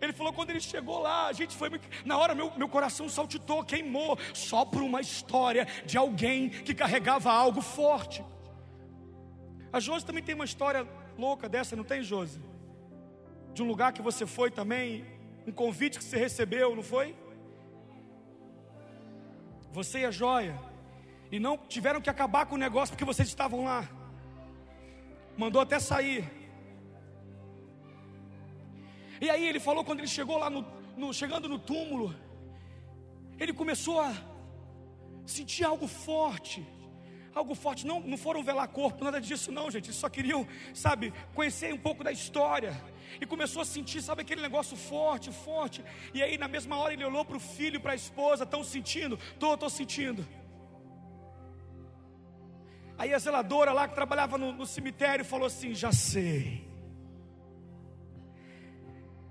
Ele 0.00 0.12
falou: 0.12 0.32
quando 0.32 0.50
ele 0.50 0.60
chegou 0.60 1.00
lá, 1.00 1.28
a 1.28 1.32
gente 1.32 1.56
foi. 1.56 1.70
Na 2.04 2.18
hora, 2.18 2.34
meu, 2.34 2.52
meu 2.56 2.68
coração 2.68 3.08
saltitou, 3.08 3.64
queimou, 3.64 4.18
só 4.34 4.64
por 4.64 4.82
uma 4.82 5.00
história 5.00 5.66
de 5.84 5.96
alguém 5.96 6.50
que 6.50 6.74
carregava 6.74 7.32
algo 7.32 7.60
forte. 7.60 8.24
A 9.72 9.80
Josi 9.80 10.04
também 10.06 10.22
tem 10.22 10.34
uma 10.34 10.44
história 10.44 10.86
louca 11.18 11.48
dessa, 11.48 11.74
não 11.76 11.84
tem, 11.84 12.02
Josi? 12.02 12.40
De 13.52 13.62
um 13.62 13.66
lugar 13.66 13.92
que 13.92 14.02
você 14.02 14.26
foi 14.26 14.50
também 14.50 15.04
um 15.46 15.52
convite 15.52 15.98
que 15.98 16.04
você 16.04 16.16
recebeu, 16.16 16.74
não 16.74 16.82
foi? 16.82 17.14
Você 19.72 20.00
e 20.00 20.04
a 20.04 20.10
joia, 20.10 20.58
e 21.30 21.38
não 21.38 21.56
tiveram 21.56 22.00
que 22.00 22.10
acabar 22.10 22.46
com 22.46 22.54
o 22.56 22.58
negócio 22.58 22.92
porque 22.92 23.04
vocês 23.04 23.28
estavam 23.28 23.64
lá. 23.64 23.88
Mandou 25.36 25.60
até 25.60 25.78
sair. 25.78 26.24
E 29.20 29.30
aí 29.30 29.46
ele 29.46 29.60
falou 29.60 29.84
quando 29.84 30.00
ele 30.00 30.08
chegou 30.08 30.38
lá 30.38 30.50
no, 30.50 30.66
no 30.96 31.12
chegando 31.12 31.48
no 31.48 31.58
túmulo, 31.58 32.14
ele 33.38 33.52
começou 33.52 34.00
a 34.00 34.12
sentir 35.26 35.64
algo 35.64 35.86
forte 35.86 36.66
algo 37.38 37.54
forte. 37.54 37.86
Não, 37.86 38.00
não 38.00 38.16
foram 38.16 38.42
velar 38.42 38.68
corpo, 38.68 39.04
nada 39.04 39.20
disso, 39.20 39.52
não, 39.52 39.70
gente. 39.70 39.86
Eles 39.86 39.96
só 39.96 40.08
queriam, 40.08 40.46
sabe, 40.74 41.12
conhecer 41.34 41.72
um 41.72 41.78
pouco 41.78 42.02
da 42.02 42.12
história. 42.12 42.74
E 43.20 43.26
começou 43.26 43.62
a 43.62 43.64
sentir, 43.64 44.02
sabe, 44.02 44.22
aquele 44.22 44.42
negócio 44.42 44.76
forte, 44.76 45.30
forte. 45.32 45.84
E 46.12 46.22
aí, 46.22 46.36
na 46.36 46.48
mesma 46.48 46.76
hora, 46.76 46.92
ele 46.92 47.04
olhou 47.04 47.24
para 47.24 47.36
o 47.36 47.40
filho 47.40 47.80
para 47.80 47.92
a 47.92 47.94
esposa: 47.94 48.44
estão 48.44 48.62
sentindo? 48.64 49.18
Estou, 49.32 49.54
estou 49.54 49.70
sentindo. 49.70 50.26
Aí 52.98 53.12
a 53.12 53.18
zeladora 53.18 53.72
lá 53.72 53.86
que 53.86 53.94
trabalhava 53.94 54.38
no, 54.38 54.52
no 54.52 54.66
cemitério 54.66 55.24
falou 55.24 55.46
assim: 55.46 55.74
Já 55.74 55.92
sei. 55.92 56.66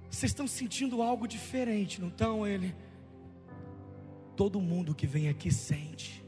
Vocês 0.10 0.32
estão 0.32 0.48
sentindo 0.48 1.02
algo 1.02 1.28
diferente, 1.28 2.00
não 2.00 2.08
estão? 2.08 2.48
Ele. 2.48 2.74
Todo 4.36 4.62
mundo 4.62 4.96
que 4.96 5.08
vem 5.08 5.30
aqui 5.30 5.52
sente. 5.52 6.25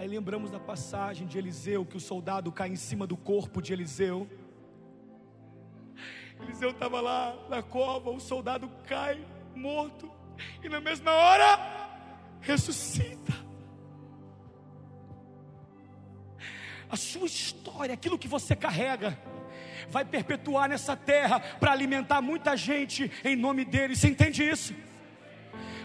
Aí 0.00 0.08
lembramos 0.08 0.50
da 0.50 0.58
passagem 0.58 1.26
de 1.26 1.36
Eliseu, 1.36 1.84
que 1.84 1.98
o 1.98 2.00
soldado 2.00 2.50
cai 2.50 2.70
em 2.70 2.74
cima 2.74 3.06
do 3.06 3.18
corpo 3.18 3.60
de 3.60 3.74
Eliseu. 3.74 4.26
Eliseu 6.40 6.70
estava 6.70 7.02
lá 7.02 7.36
na 7.50 7.62
cova, 7.62 8.08
o 8.08 8.18
soldado 8.18 8.66
cai 8.86 9.22
morto, 9.54 10.10
e 10.64 10.70
na 10.70 10.80
mesma 10.80 11.12
hora 11.12 11.58
ressuscita. 12.40 13.34
A 16.88 16.96
sua 16.96 17.26
história, 17.26 17.92
aquilo 17.92 18.18
que 18.18 18.26
você 18.26 18.56
carrega, 18.56 19.18
vai 19.90 20.06
perpetuar 20.06 20.70
nessa 20.70 20.96
terra 20.96 21.40
para 21.40 21.72
alimentar 21.72 22.22
muita 22.22 22.56
gente 22.56 23.12
em 23.22 23.36
nome 23.36 23.66
dele. 23.66 23.94
Você 23.94 24.08
entende 24.08 24.48
isso? 24.48 24.74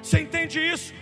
Você 0.02 0.22
entende 0.22 0.58
isso? 0.58 0.94